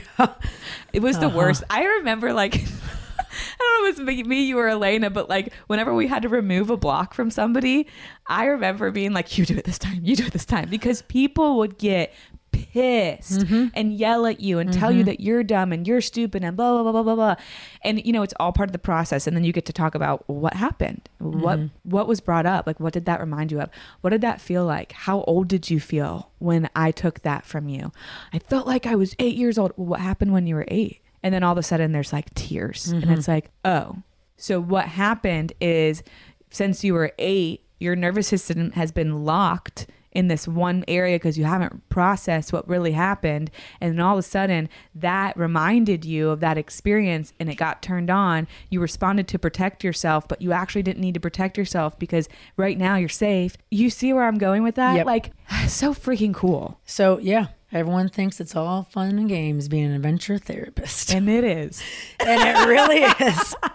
it 0.91 1.01
was 1.01 1.19
the 1.19 1.27
Uh-huh. 1.27 1.37
worst. 1.37 1.63
I 1.69 1.83
remember 1.85 2.33
like. 2.33 2.61
I 3.19 3.57
don't 3.59 3.83
know 3.83 3.89
if 4.05 4.17
it's 4.19 4.27
me, 4.27 4.43
you, 4.43 4.57
or 4.57 4.67
Elena, 4.69 5.09
but 5.09 5.29
like 5.29 5.53
whenever 5.67 5.93
we 5.93 6.07
had 6.07 6.21
to 6.23 6.29
remove 6.29 6.69
a 6.69 6.77
block 6.77 7.13
from 7.13 7.29
somebody, 7.31 7.87
I 8.27 8.45
remember 8.45 8.91
being 8.91 9.13
like, 9.13 9.37
"You 9.37 9.45
do 9.45 9.57
it 9.57 9.65
this 9.65 9.79
time. 9.79 9.99
You 10.03 10.15
do 10.15 10.25
it 10.25 10.33
this 10.33 10.45
time," 10.45 10.69
because 10.69 11.01
people 11.03 11.57
would 11.57 11.77
get 11.77 12.13
pissed 12.51 13.45
and 13.75 13.93
yell 13.93 14.25
at 14.25 14.39
you 14.39 14.57
and 14.59 14.73
tell 14.73 14.91
you 14.91 15.03
Mhm. 15.03 15.05
that 15.05 15.19
you're 15.19 15.43
dumb 15.43 15.71
and 15.71 15.87
you're 15.87 16.01
stupid 16.01 16.43
and 16.43 16.57
blah 16.57 16.71
blah 16.73 16.83
blah 16.83 16.91
blah 16.91 17.03
blah 17.03 17.15
blah. 17.15 17.35
And 17.83 18.03
you 18.05 18.11
know, 18.11 18.23
it's 18.23 18.33
all 18.39 18.51
part 18.51 18.69
of 18.69 18.73
the 18.73 18.79
process. 18.79 19.27
And 19.27 19.35
then 19.37 19.43
you 19.43 19.53
get 19.53 19.65
to 19.65 19.73
talk 19.73 19.93
about 19.95 20.27
what 20.27 20.55
happened, 20.55 21.07
what 21.19 21.59
Mhm. 21.59 21.69
what 21.83 22.07
was 22.07 22.19
brought 22.21 22.45
up, 22.45 22.65
like 22.67 22.79
what 22.79 22.93
did 22.93 23.05
that 23.05 23.19
remind 23.19 23.51
you 23.51 23.59
of? 23.61 23.69
What 24.01 24.09
did 24.11 24.21
that 24.21 24.41
feel 24.41 24.65
like? 24.65 24.91
How 24.93 25.21
old 25.21 25.47
did 25.47 25.69
you 25.69 25.79
feel 25.79 26.29
when 26.39 26.69
I 26.75 26.91
took 26.91 27.21
that 27.21 27.45
from 27.45 27.69
you? 27.69 27.91
I 28.33 28.39
felt 28.39 28.65
like 28.67 28.85
I 28.87 28.95
was 28.95 29.15
eight 29.19 29.35
years 29.35 29.57
old. 29.57 29.73
Well, 29.77 29.87
what 29.87 29.99
happened 29.99 30.33
when 30.33 30.47
you 30.47 30.55
were 30.55 30.65
eight? 30.69 31.01
And 31.23 31.33
then 31.33 31.43
all 31.43 31.51
of 31.51 31.57
a 31.57 31.63
sudden, 31.63 31.91
there's 31.91 32.13
like 32.13 32.33
tears, 32.33 32.87
and 32.87 33.03
Mhm. 33.03 33.17
it's 33.17 33.27
like, 33.27 33.49
oh. 33.65 33.97
So 34.37 34.59
what 34.61 34.85
happened 34.85 35.53
is, 35.59 36.01
since 36.49 36.83
you 36.83 36.93
were 36.93 37.11
eight, 37.19 37.65
your 37.79 37.95
nervous 37.95 38.27
system 38.27 38.71
has 38.71 38.91
been 38.91 39.25
locked 39.25 39.87
in 40.11 40.27
this 40.27 40.47
one 40.47 40.83
area 40.87 41.15
because 41.15 41.37
you 41.37 41.43
haven't 41.45 41.87
processed 41.89 42.51
what 42.51 42.67
really 42.67 42.93
happened. 42.93 43.51
And 43.79 43.93
then 43.93 43.99
all 43.99 44.13
of 44.15 44.19
a 44.19 44.23
sudden 44.23 44.67
that 44.95 45.37
reminded 45.37 46.03
you 46.03 46.29
of 46.31 46.39
that 46.39 46.57
experience 46.57 47.31
and 47.39 47.47
it 47.47 47.55
got 47.57 47.83
turned 47.83 48.09
on. 48.09 48.47
You 48.71 48.81
responded 48.81 49.27
to 49.27 49.37
protect 49.37 49.83
yourself 49.83 50.27
but 50.27 50.41
you 50.41 50.51
actually 50.51 50.81
didn't 50.81 51.01
need 51.01 51.13
to 51.13 51.19
protect 51.19 51.59
yourself 51.59 51.97
because 51.99 52.27
right 52.57 52.75
now 52.75 52.95
you're 52.95 53.07
safe. 53.07 53.55
You 53.69 53.91
see 53.91 54.11
where 54.11 54.23
i'm 54.25 54.39
going 54.39 54.63
with 54.63 54.75
that? 54.75 54.95
Yep. 54.95 55.05
like 55.05 55.31
so 55.67 55.93
freaking 55.93 56.33
cool. 56.33 56.79
So 56.85 57.19
yeah, 57.19 57.47
everyone 57.71 58.09
thinks 58.09 58.39
it's 58.39 58.55
all 58.55 58.83
fun 58.83 59.17
and 59.17 59.29
games 59.29 59.67
being 59.67 59.85
an 59.85 59.93
adventure 59.93 60.37
therapist, 60.37 61.13
and 61.13 61.29
it 61.29 61.43
is 61.43 61.81
and 62.19 62.41
it 62.41 62.67
really 62.67 63.01
is. 63.27 63.55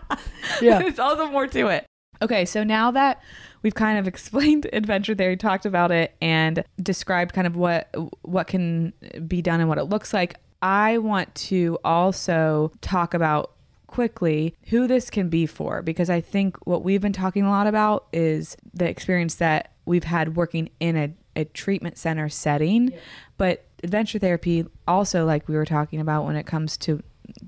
Yeah. 0.61 0.79
There's 0.79 0.99
also 0.99 1.27
more 1.27 1.47
to 1.49 1.69
it. 1.69 1.87
Okay, 2.23 2.45
so 2.45 2.63
now 2.63 2.91
that 2.93 3.21
we've 3.63 3.75
kind 3.75 3.99
of 3.99 4.07
explained 4.09 4.69
adventure 4.73 5.15
theory, 5.15 5.37
talked 5.37 5.67
about 5.67 5.91
it, 5.91 6.15
and 6.21 6.65
described 6.81 7.35
kind 7.35 7.47
of 7.47 7.57
what 7.57 7.89
what 8.23 8.47
can 8.47 8.93
be 9.27 9.43
done 9.43 9.61
and 9.61 9.69
what 9.69 9.79
it 9.79 9.85
looks 9.85 10.13
like, 10.13 10.37
I 10.63 10.99
want 10.99 11.35
to 11.37 11.79
also 11.85 12.73
talk 12.81 13.15
about 13.15 13.53
quickly 13.87 14.57
who 14.71 14.87
this 14.87 15.09
can 15.09 15.29
be 15.29 15.47
for 15.47 15.81
because 15.83 16.11
I 16.11 16.21
think 16.21 16.57
what 16.67 16.83
we've 16.83 17.01
been 17.01 17.13
talking 17.13 17.45
a 17.45 17.51
lot 17.51 17.67
about 17.67 18.07
is 18.13 18.57
the 18.73 18.89
experience 18.89 19.37
that 19.37 19.73
we've 19.85 20.05
had 20.05 20.37
working 20.37 20.69
in 20.81 20.97
a, 20.97 21.15
a 21.37 21.45
treatment 21.45 21.97
center 21.97 22.29
setting. 22.29 22.93
But 23.37 23.65
adventure 23.85 24.19
therapy, 24.19 24.67
also, 24.89 25.25
like 25.25 25.47
we 25.49 25.55
were 25.55 25.65
talking 25.67 26.01
about 26.01 26.25
when 26.25 26.35
it 26.37 26.47
comes 26.47 26.77
to 26.79 27.01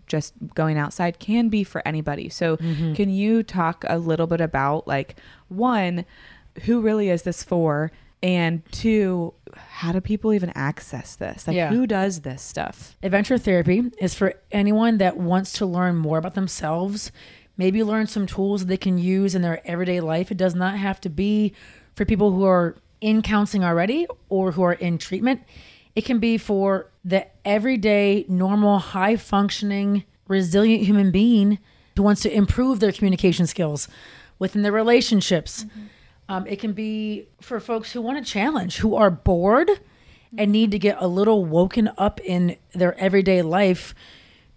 just 0.06 0.34
going 0.54 0.78
outside, 0.78 1.18
can 1.18 1.48
be 1.48 1.64
for 1.64 1.86
anybody. 1.86 2.28
So, 2.28 2.56
Mhm. 2.58 2.94
can 2.94 3.10
you 3.10 3.42
talk 3.42 3.84
a 3.88 3.98
little 3.98 4.26
bit 4.26 4.40
about, 4.40 4.86
like, 4.86 5.16
one, 5.48 6.04
who 6.64 6.80
really 6.80 7.08
is 7.10 7.22
this 7.22 7.42
for? 7.42 7.90
And 8.22 8.62
two, 8.72 9.34
how 9.54 9.92
do 9.92 10.00
people 10.00 10.32
even 10.32 10.50
access 10.54 11.14
this? 11.16 11.46
Like, 11.46 11.56
Yeah. 11.56 11.68
who 11.68 11.86
does 11.86 12.20
this 12.22 12.40
stuff? 12.42 12.96
Adventure 13.02 13.36
therapy 13.38 13.90
is 14.00 14.14
for 14.14 14.34
anyone 14.50 14.98
that 14.98 15.18
wants 15.18 15.52
to 15.54 15.66
learn 15.66 15.96
more 15.96 16.18
about 16.18 16.34
themselves, 16.34 17.12
maybe 17.58 17.82
learn 17.82 18.06
some 18.06 18.26
tools 18.26 18.66
they 18.66 18.76
can 18.78 18.96
use 18.98 19.34
in 19.34 19.42
their 19.42 19.60
everyday 19.66 20.00
life. 20.00 20.30
It 20.30 20.38
does 20.38 20.54
not 20.54 20.78
have 20.78 21.00
to 21.02 21.10
be 21.10 21.52
for 21.94 22.04
people 22.06 22.32
who 22.32 22.44
are 22.44 22.76
in 23.02 23.20
counseling 23.20 23.62
already 23.62 24.06
or 24.30 24.52
who 24.52 24.62
are 24.62 24.72
in 24.72 24.96
treatment. 24.96 25.40
It 25.96 26.04
can 26.04 26.18
be 26.18 26.36
for 26.36 26.90
the 27.04 27.26
everyday, 27.44 28.26
normal, 28.28 28.78
high 28.78 29.16
functioning, 29.16 30.04
resilient 30.28 30.84
human 30.84 31.10
being 31.10 31.58
who 31.96 32.02
wants 32.02 32.20
to 32.22 32.32
improve 32.32 32.80
their 32.80 32.92
communication 32.92 33.46
skills 33.46 33.88
within 34.38 34.60
their 34.60 34.72
relationships. 34.72 35.64
Um, 36.28 36.46
it 36.46 36.60
can 36.60 36.74
be 36.74 37.28
for 37.40 37.58
folks 37.60 37.92
who 37.92 38.02
want 38.02 38.18
a 38.18 38.22
challenge, 38.22 38.76
who 38.76 38.94
are 38.94 39.10
bored 39.10 39.70
and 40.36 40.52
need 40.52 40.70
to 40.72 40.78
get 40.78 40.98
a 41.00 41.06
little 41.06 41.46
woken 41.46 41.90
up 41.96 42.20
in 42.20 42.56
their 42.74 42.98
everyday 42.98 43.40
life 43.40 43.94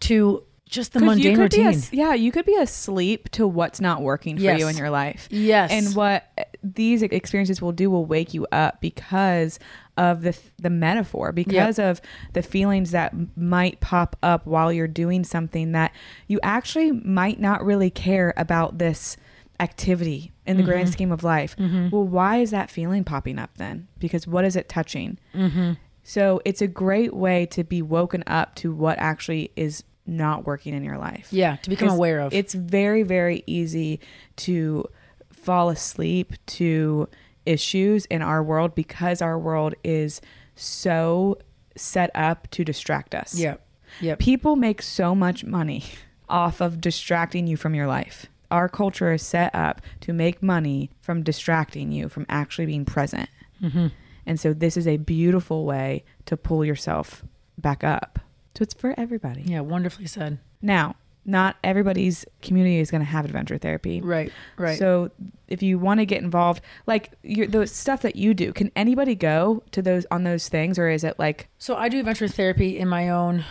to 0.01 0.43
just 0.69 0.93
the 0.93 0.99
mundane 0.99 1.37
routine. 1.37 1.67
as- 1.67 1.91
yeah, 1.91 2.13
you 2.13 2.31
could 2.31 2.45
be 2.45 2.55
asleep 2.55 3.29
to 3.31 3.47
what's 3.47 3.81
not 3.81 4.01
working 4.01 4.37
for 4.37 4.43
Yes. 4.43 4.59
you 4.59 4.67
in 4.67 4.77
your 4.77 4.89
life. 4.89 5.27
Yes. 5.31 5.71
And 5.71 5.95
what 5.95 6.25
these 6.63 7.01
experiences 7.01 7.61
will 7.61 7.71
do 7.71 7.89
will 7.89 8.05
wake 8.05 8.33
you 8.33 8.45
up 8.51 8.79
because 8.79 9.59
of 9.97 10.21
the 10.21 10.37
the 10.61 10.69
metaphor, 10.69 11.31
because 11.31 11.79
of 11.79 11.99
the 12.33 12.41
feelings 12.41 12.91
that 12.91 13.13
might 13.35 13.79
pop 13.81 14.15
up 14.23 14.45
while 14.45 14.71
you're 14.71 14.87
doing 14.87 15.23
something 15.23 15.71
that 15.73 15.91
you 16.27 16.39
actually 16.43 16.91
might 16.91 17.39
not 17.39 17.65
really 17.65 17.89
care 17.89 18.33
about 18.37 18.77
this 18.77 19.17
activity 19.59 20.31
in 20.45 20.55
the 20.57 20.63
grand 20.63 20.87
Mhm. 20.87 20.91
scheme 20.93 21.11
of 21.11 21.23
life. 21.23 21.55
Mhm. 21.57 21.91
Well, 21.91 22.05
why 22.05 22.37
is 22.37 22.51
that 22.51 22.69
feeling 22.71 23.03
popping 23.03 23.37
up 23.37 23.51
then? 23.57 23.87
Because 23.99 24.25
what 24.27 24.45
is 24.45 24.55
it 24.55 24.69
touching? 24.69 25.17
Mhm. 25.35 25.77
So 26.03 26.41
it's 26.45 26.61
a 26.61 26.67
great 26.67 27.13
way 27.13 27.45
to 27.47 27.63
be 27.63 27.81
woken 27.81 28.23
up 28.25 28.55
to 28.55 28.73
what 28.73 28.97
actually 28.99 29.51
is 29.55 29.83
not 30.09 30.45
working 30.45 30.73
in 30.73 30.83
your 30.83 30.97
life. 30.97 31.27
Yeah, 31.31 31.57
to 31.57 31.69
become 31.69 31.89
aware 31.89 32.19
of. 32.19 32.33
It's 32.33 32.53
very, 32.53 33.03
very 33.03 33.43
easy 33.45 33.99
to 34.37 34.85
fall 35.31 35.69
asleep 35.69 36.33
to 36.45 37.07
issues 37.45 38.05
in 38.05 38.21
our 38.21 38.43
world 38.43 38.75
because 38.75 39.21
our 39.21 39.39
world 39.39 39.73
is 39.83 40.21
so 40.55 41.37
set 41.75 42.11
up 42.13 42.49
to 42.51 42.63
distract 42.65 43.15
us. 43.15 43.35
Yep. 43.35 43.65
Yep. 44.01 44.19
People 44.19 44.55
make 44.55 44.81
so 44.81 45.15
much 45.15 45.43
money 45.43 45.83
off 46.27 46.61
of 46.61 46.79
distracting 46.79 47.47
you 47.47 47.57
from 47.57 47.73
your 47.73 47.87
life. 47.87 48.27
Our 48.51 48.67
culture 48.69 49.13
is 49.13 49.21
set 49.21 49.53
up 49.55 49.81
to 50.01 50.13
make 50.13 50.43
money 50.43 50.91
from 51.01 51.23
distracting 51.23 51.91
you 51.91 52.09
from 52.09 52.25
actually 52.29 52.65
being 52.65 52.85
present. 52.85 53.29
Mhm. 53.61 53.91
And 54.25 54.39
so 54.39 54.53
this 54.53 54.77
is 54.77 54.87
a 54.87 54.97
beautiful 54.97 55.65
way 55.65 56.03
to 56.25 56.37
pull 56.37 56.63
yourself 56.63 57.23
back 57.57 57.83
up. 57.83 58.19
So 58.59 58.63
it's 58.63 58.73
for 58.73 58.93
everybody. 58.97 59.43
Yeah, 59.45 59.61
wonderfully 59.61 60.05
said. 60.05 60.37
Now, 60.61 60.97
not 61.23 61.55
everybody's 61.63 62.25
community 62.41 62.79
is 62.79 62.91
going 62.91 62.99
to 62.99 63.05
have 63.05 63.23
adventure 63.23 63.57
therapy. 63.57 64.01
Right, 64.01 64.33
right. 64.57 64.77
So 64.77 65.11
if 65.47 65.63
you 65.63 65.79
want 65.79 66.01
to 66.01 66.05
get 66.05 66.21
involved, 66.21 66.61
like 66.85 67.13
your, 67.23 67.47
the 67.47 67.65
stuff 67.67 68.01
that 68.01 68.17
you 68.17 68.33
do, 68.33 68.51
can 68.51 68.69
anybody 68.75 69.15
go 69.15 69.63
to 69.71 69.81
those 69.81 70.05
on 70.11 70.25
those 70.25 70.49
things, 70.49 70.77
or 70.77 70.89
is 70.89 71.05
it 71.05 71.17
like 71.17 71.47
So 71.57 71.77
I 71.77 71.87
do 71.87 71.99
adventure 71.99 72.27
therapy 72.27 72.77
in 72.77 72.89
my 72.89 73.07
own 73.07 73.45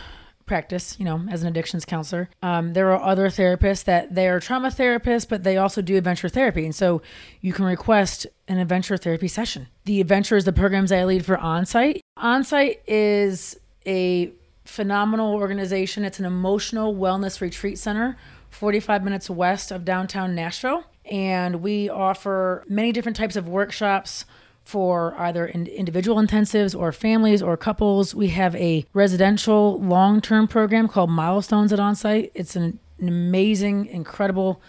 practice, 0.45 0.95
you 0.99 1.05
know, 1.05 1.25
as 1.31 1.41
an 1.41 1.47
addictions 1.47 1.85
counselor. 1.85 2.29
Um, 2.43 2.73
there 2.73 2.91
are 2.91 3.01
other 3.01 3.29
therapists 3.29 3.85
that 3.85 4.13
they 4.13 4.27
are 4.27 4.39
trauma 4.39 4.67
therapists, 4.67 5.27
but 5.27 5.43
they 5.43 5.57
also 5.57 5.81
do 5.81 5.97
adventure 5.97 6.29
therapy. 6.29 6.65
And 6.65 6.75
so 6.75 7.01
you 7.41 7.51
can 7.51 7.65
request 7.65 8.27
an 8.47 8.59
adventure 8.59 8.97
therapy 8.97 9.27
session. 9.27 9.69
The 9.85 10.01
adventure 10.01 10.37
is 10.37 10.45
the 10.45 10.53
programs 10.53 10.91
I 10.91 11.03
lead 11.03 11.25
for 11.25 11.37
Onsite. 11.37 12.01
Onsite 12.19 12.77
is 12.85 13.59
a 13.87 14.33
phenomenal 14.69 15.33
organization. 15.33 16.05
It's 16.05 16.19
an 16.19 16.25
emotional 16.25 16.95
wellness 16.95 17.41
retreat 17.41 17.77
center, 17.77 18.17
45 18.51 19.03
minutes 19.03 19.29
west 19.29 19.71
of 19.71 19.83
downtown 19.83 20.35
Nashville. 20.35 20.85
And 21.05 21.61
we 21.61 21.89
offer 21.89 22.63
many 22.69 22.91
different 22.91 23.17
types 23.17 23.35
of 23.35 23.49
workshops 23.49 24.25
for 24.63 25.15
either 25.17 25.47
in 25.47 25.65
individual 25.65 26.21
intensives 26.21 26.79
or 26.79 26.91
families 26.91 27.41
or 27.41 27.57
couples. 27.57 28.13
We 28.13 28.27
have 28.29 28.55
a 28.55 28.85
residential 28.93 29.81
long 29.81 30.21
term 30.21 30.47
program 30.47 30.87
called 30.87 31.09
Milestones 31.09 31.73
at 31.73 31.79
Onsite. 31.79 32.29
It's 32.35 32.55
an, 32.55 32.79
an 32.99 33.07
amazing, 33.07 33.87
incredible 33.87 34.61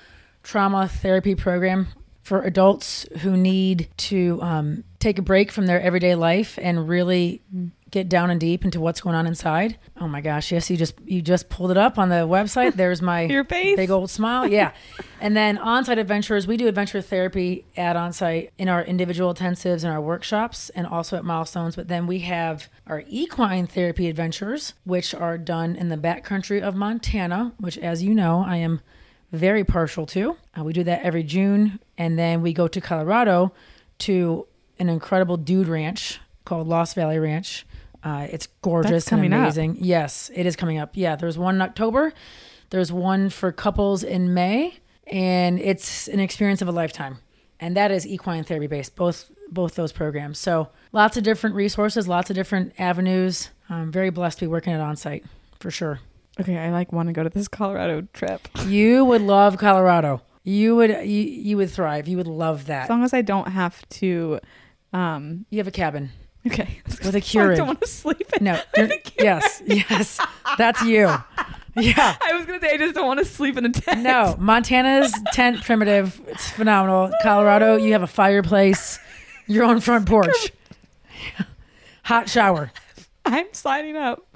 trauma 0.42 0.88
therapy 0.88 1.34
program 1.34 1.88
for 2.22 2.40
adults 2.40 3.06
who 3.20 3.36
need 3.36 3.90
to 3.98 4.40
um, 4.40 4.84
take 5.00 5.18
a 5.18 5.22
break 5.22 5.50
from 5.50 5.66
their 5.66 5.80
everyday 5.80 6.14
life 6.14 6.58
and 6.62 6.88
really 6.88 7.42
get 7.90 8.08
down 8.08 8.30
and 8.30 8.38
deep 8.38 8.64
into 8.64 8.78
what's 8.80 9.00
going 9.00 9.16
on 9.16 9.26
inside. 9.26 9.76
Oh 10.00 10.06
my 10.06 10.20
gosh, 10.20 10.52
yes, 10.52 10.70
you 10.70 10.76
just 10.76 10.94
you 11.04 11.20
just 11.22 11.48
pulled 11.48 11.72
it 11.72 11.76
up 11.76 11.98
on 11.98 12.08
the 12.08 12.26
website. 12.28 12.74
There's 12.74 13.02
my 13.02 13.22
Your 13.30 13.42
face. 13.42 13.74
big 13.76 13.90
old 13.90 14.10
smile. 14.10 14.46
Yeah. 14.46 14.70
and 15.20 15.36
then 15.36 15.56
Onsite 15.58 15.98
adventures, 15.98 16.46
we 16.46 16.56
do 16.56 16.68
adventure 16.68 17.00
therapy 17.00 17.64
at 17.76 17.96
Onsite 17.96 18.50
in 18.58 18.68
our 18.68 18.84
individual 18.84 19.34
intensives 19.34 19.82
and 19.82 19.92
our 19.92 20.00
workshops 20.00 20.70
and 20.70 20.86
also 20.86 21.16
at 21.16 21.24
milestones, 21.24 21.74
but 21.74 21.88
then 21.88 22.06
we 22.06 22.20
have 22.20 22.68
our 22.86 23.02
equine 23.08 23.66
therapy 23.66 24.06
adventures 24.08 24.74
which 24.84 25.12
are 25.12 25.36
done 25.36 25.74
in 25.74 25.88
the 25.88 25.96
backcountry 25.96 26.60
of 26.62 26.76
Montana, 26.76 27.54
which 27.58 27.76
as 27.78 28.04
you 28.04 28.14
know, 28.14 28.44
I 28.46 28.56
am 28.58 28.82
very 29.32 29.64
partial 29.64 30.06
to. 30.06 30.36
Uh, 30.56 30.62
we 30.62 30.72
do 30.72 30.84
that 30.84 31.02
every 31.02 31.22
June, 31.24 31.80
and 31.98 32.16
then 32.18 32.40
we 32.42 32.52
go 32.52 32.68
to 32.68 32.80
Colorado 32.80 33.52
to 33.98 34.46
an 34.80 34.88
incredible 34.88 35.36
dude 35.36 35.68
ranch 35.68 36.20
called 36.44 36.66
Lost 36.66 36.96
Valley 36.96 37.18
Ranch. 37.20 37.66
Uh, 38.02 38.26
it's 38.30 38.48
gorgeous 38.62 39.08
coming 39.08 39.26
and 39.26 39.34
up. 39.34 39.40
amazing. 39.42 39.76
Yes, 39.78 40.30
it 40.34 40.46
is 40.46 40.56
coming 40.56 40.78
up. 40.78 40.92
Yeah, 40.94 41.14
there's 41.16 41.38
one 41.38 41.54
in 41.56 41.62
October. 41.62 42.12
There's 42.70 42.90
one 42.90 43.28
for 43.30 43.52
couples 43.52 44.02
in 44.02 44.32
May, 44.32 44.78
and 45.06 45.60
it's 45.60 46.08
an 46.08 46.18
experience 46.18 46.62
of 46.62 46.68
a 46.68 46.72
lifetime. 46.72 47.18
And 47.60 47.76
that 47.76 47.90
is 47.90 48.06
equine 48.06 48.42
therapy 48.44 48.68
based, 48.68 48.96
both 48.96 49.30
both 49.50 49.74
those 49.74 49.92
programs. 49.92 50.38
So 50.38 50.70
lots 50.92 51.16
of 51.18 51.24
different 51.24 51.56
resources, 51.56 52.08
lots 52.08 52.30
of 52.30 52.36
different 52.36 52.72
avenues. 52.78 53.50
I'm 53.68 53.92
very 53.92 54.10
blessed 54.10 54.38
to 54.38 54.44
be 54.44 54.48
working 54.48 54.72
at 54.72 54.80
onsite 54.80 55.24
for 55.58 55.70
sure. 55.70 56.00
okay? 56.40 56.56
I 56.56 56.70
like 56.70 56.92
want 56.92 57.08
to 57.08 57.12
go 57.12 57.22
to 57.22 57.28
this 57.28 57.48
Colorado 57.48 58.06
trip 58.12 58.48
You 58.66 59.04
would 59.04 59.20
love 59.20 59.58
Colorado. 59.58 60.22
You 60.42 60.76
would 60.76 60.90
you, 60.90 61.22
you 61.22 61.56
would 61.58 61.70
thrive. 61.70 62.08
You 62.08 62.16
would 62.16 62.26
love 62.28 62.66
that. 62.66 62.84
as 62.84 62.88
long 62.90 63.04
as 63.04 63.12
I 63.12 63.20
don't 63.20 63.48
have 63.48 63.86
to. 64.00 64.40
Um, 64.92 65.46
you 65.50 65.58
have 65.58 65.68
a 65.68 65.70
cabin. 65.72 66.10
Okay, 66.46 66.80
With 67.04 67.14
a 67.14 67.20
Keurig. 67.20 67.52
I 67.52 67.56
don't 67.56 67.66
want 67.66 67.80
to 67.82 67.86
sleep. 67.86 68.32
In 68.38 68.44
No, 68.44 68.60
you're- 68.76 69.02
yes, 69.18 69.62
yes, 69.66 70.18
that's 70.56 70.80
you. 70.82 71.06
Yeah. 71.76 72.16
I 72.22 72.32
was 72.34 72.46
gonna 72.46 72.60
say 72.60 72.72
I 72.72 72.76
just 72.78 72.94
don't 72.94 73.06
want 73.06 73.18
to 73.20 73.24
sleep 73.26 73.56
in 73.58 73.66
a 73.66 73.70
tent. 73.70 74.00
No, 74.00 74.36
Montana's 74.38 75.12
tent 75.32 75.62
primitive. 75.62 76.20
It's 76.28 76.50
phenomenal. 76.50 77.10
Colorado, 77.22 77.76
you 77.76 77.92
have 77.92 78.02
a 78.02 78.06
fireplace, 78.06 78.98
your 79.46 79.64
own 79.64 79.80
front 79.80 80.06
porch, 80.08 80.50
hot 82.04 82.28
shower. 82.28 82.72
I'm 83.24 83.46
signing 83.52 83.96
up. 83.96 84.26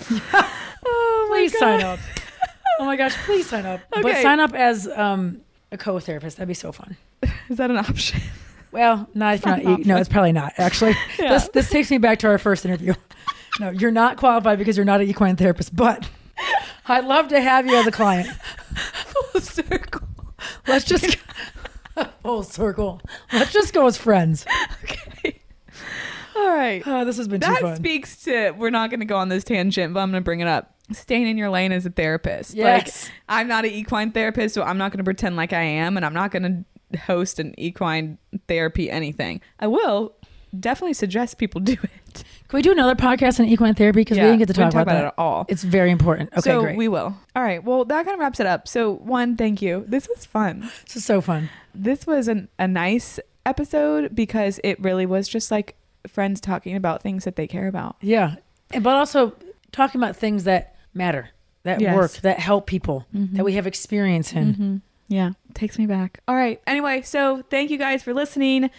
oh 0.85 1.27
Please 1.31 1.53
God. 1.53 1.59
sign 1.59 1.83
up. 1.83 1.99
Oh 2.81 2.85
my 2.85 2.97
gosh, 2.97 3.17
please 3.25 3.49
sign 3.49 3.65
up. 3.67 3.81
Okay. 3.93 4.03
But 4.03 4.17
sign 4.23 4.41
up 4.41 4.53
as 4.55 4.87
um, 4.89 5.41
a 5.73 5.79
co-therapist. 5.79 6.37
That'd 6.37 6.49
be 6.49 6.55
so 6.55 6.71
fun. 6.73 6.97
Is 7.49 7.57
that 7.57 7.71
an 7.71 7.79
option? 7.79 8.21
Well, 8.75 9.09
no, 9.15 9.29
it's 9.29 9.45
not 9.47 9.63
not. 9.63 9.87
No, 9.87 9.97
it's 9.97 10.09
probably 10.09 10.33
not. 10.33 10.53
Actually, 10.59 10.95
Yeah. 11.19 11.33
this 11.35 11.49
this 11.49 11.71
takes 11.71 11.91
me 11.91 11.99
back 11.99 12.19
to 12.19 12.27
our 12.27 12.39
first 12.39 12.65
interview. 12.67 12.95
No, 13.61 13.71
you're 13.71 13.93
not 13.93 14.17
qualified 14.17 14.59
because 14.59 14.77
you're 14.77 14.85
not 14.85 15.01
an 15.01 15.09
equine 15.09 15.37
therapist, 15.37 15.77
but 15.77 16.11
I'd 16.89 17.05
love 17.05 17.29
to 17.29 17.41
have 17.41 17.67
you 17.69 17.77
as 17.77 17.87
a 17.87 17.93
client. 17.93 18.27
Full 19.31 19.41
circle. 19.41 20.09
Let's 20.67 20.85
just 20.85 21.19
full 22.25 22.43
circle. 22.43 23.01
Let's 23.33 23.53
just 23.53 23.73
go 23.73 23.87
as 23.87 23.97
friends. 23.97 24.45
Okay. 24.83 25.41
All 26.35 26.49
right. 26.49 26.83
Oh, 26.85 27.05
this 27.05 27.17
has 27.19 27.29
been 27.29 27.41
too 27.41 27.55
that 27.61 27.77
speaks 27.77 28.25
to 28.25 28.51
we're 28.51 28.71
not 28.71 28.91
going 28.91 28.99
to 28.99 29.07
go 29.07 29.17
on 29.19 29.29
this 29.29 29.45
tangent, 29.45 29.95
but 29.95 30.01
I'm 30.01 30.11
going 30.11 30.21
to 30.21 30.25
bring 30.25 30.41
it 30.41 30.49
up. 30.49 30.75
Staying 30.91 31.29
in 31.29 31.39
your 31.39 31.49
lane 31.49 31.71
as 31.71 31.87
a 31.87 31.91
therapist. 31.91 32.55
Yes. 32.55 33.05
Like 33.05 33.13
I'm 33.29 33.47
not 33.47 33.65
an 33.65 33.71
equine 33.71 34.11
therapist, 34.11 34.57
so 34.57 34.65
I'm 34.65 34.79
not 34.79 34.91
going 34.91 34.99
to 34.99 35.05
pretend 35.05 35.37
like 35.37 35.53
I 35.53 35.63
am, 35.63 35.97
and 35.97 36.05
I'm 36.05 36.13
not 36.13 36.33
going 36.33 36.43
to 36.43 36.65
host 36.97 37.39
an 37.39 37.55
equine 37.59 38.19
therapy 38.49 38.91
anything. 38.91 39.41
I 39.61 39.67
will 39.67 40.15
definitely 40.59 40.95
suggest 40.95 41.39
people 41.39 41.61
do 41.61 41.73
it. 41.83 42.25
Can 42.49 42.59
we 42.59 42.63
do 42.63 42.71
another 42.71 42.95
podcast 42.95 43.41
on 43.41 43.47
equine 43.47 43.75
therapy 43.75 44.01
because 44.03 44.17
we 44.19 44.23
didn't 44.23 44.39
get 44.39 44.47
to 44.49 44.53
we 44.53 44.63
talk 44.65 44.73
about, 44.73 44.83
about 44.83 44.93
that 44.95 45.05
it 45.05 45.07
at 45.09 45.15
all. 45.19 45.47
It's 45.49 45.65
very 45.65 45.91
important. 45.91 46.31
Okay, 46.33 46.43
so 46.43 46.61
great. 46.63 46.77
we 46.77 46.87
will. 46.89 47.17
All 47.35 47.43
right. 47.43 47.63
Well, 47.65 47.85
that 47.87 48.05
kind 48.05 48.15
of 48.15 48.21
wraps 48.21 48.39
it 48.39 48.47
up. 48.47 48.69
So 48.69 48.93
one, 48.93 49.37
thank 49.37 49.61
you. 49.61 49.85
This 49.89 50.09
was 50.09 50.25
fun. 50.25 50.71
This 50.87 50.97
is 50.97 51.05
so 51.05 51.21
fun. 51.21 51.49
This 51.75 52.07
was 52.07 52.29
an, 52.29 52.49
a 52.59 52.69
nice 52.69 53.19
episode 53.45 54.15
because 54.15 54.61
it 54.63 54.79
really 54.81 55.07
was 55.07 55.29
just 55.29 55.51
like 55.51 55.75
friends 56.07 56.41
talking 56.41 56.77
about 56.77 57.03
things 57.03 57.25
that 57.25 57.35
they 57.37 57.47
care 57.49 57.67
about. 57.67 57.97
Yeah, 58.01 58.37
but 58.81 58.95
also 58.95 59.35
talking 59.73 60.01
about 60.01 60.15
things 60.17 60.45
that 60.45 60.77
matter, 60.93 61.31
that 61.65 61.81
Yes. 61.81 61.97
work, 61.97 62.13
that 62.23 62.39
help 62.39 62.67
people, 62.67 63.07
Mhm. 63.15 63.33
that 63.37 63.45
we 63.45 63.55
have 63.55 63.67
experience 63.67 64.33
in. 64.33 64.55
Mhm. 64.55 64.81
Yeah, 65.09 65.33
takes 65.55 65.79
me 65.79 65.87
back. 65.87 66.21
All 66.27 66.35
right. 66.35 66.61
Anyway, 66.67 67.03
so 67.03 67.43
thank 67.51 67.71
you 67.71 67.79
guys 67.79 68.03
for 68.03 68.15
listening. 68.15 68.71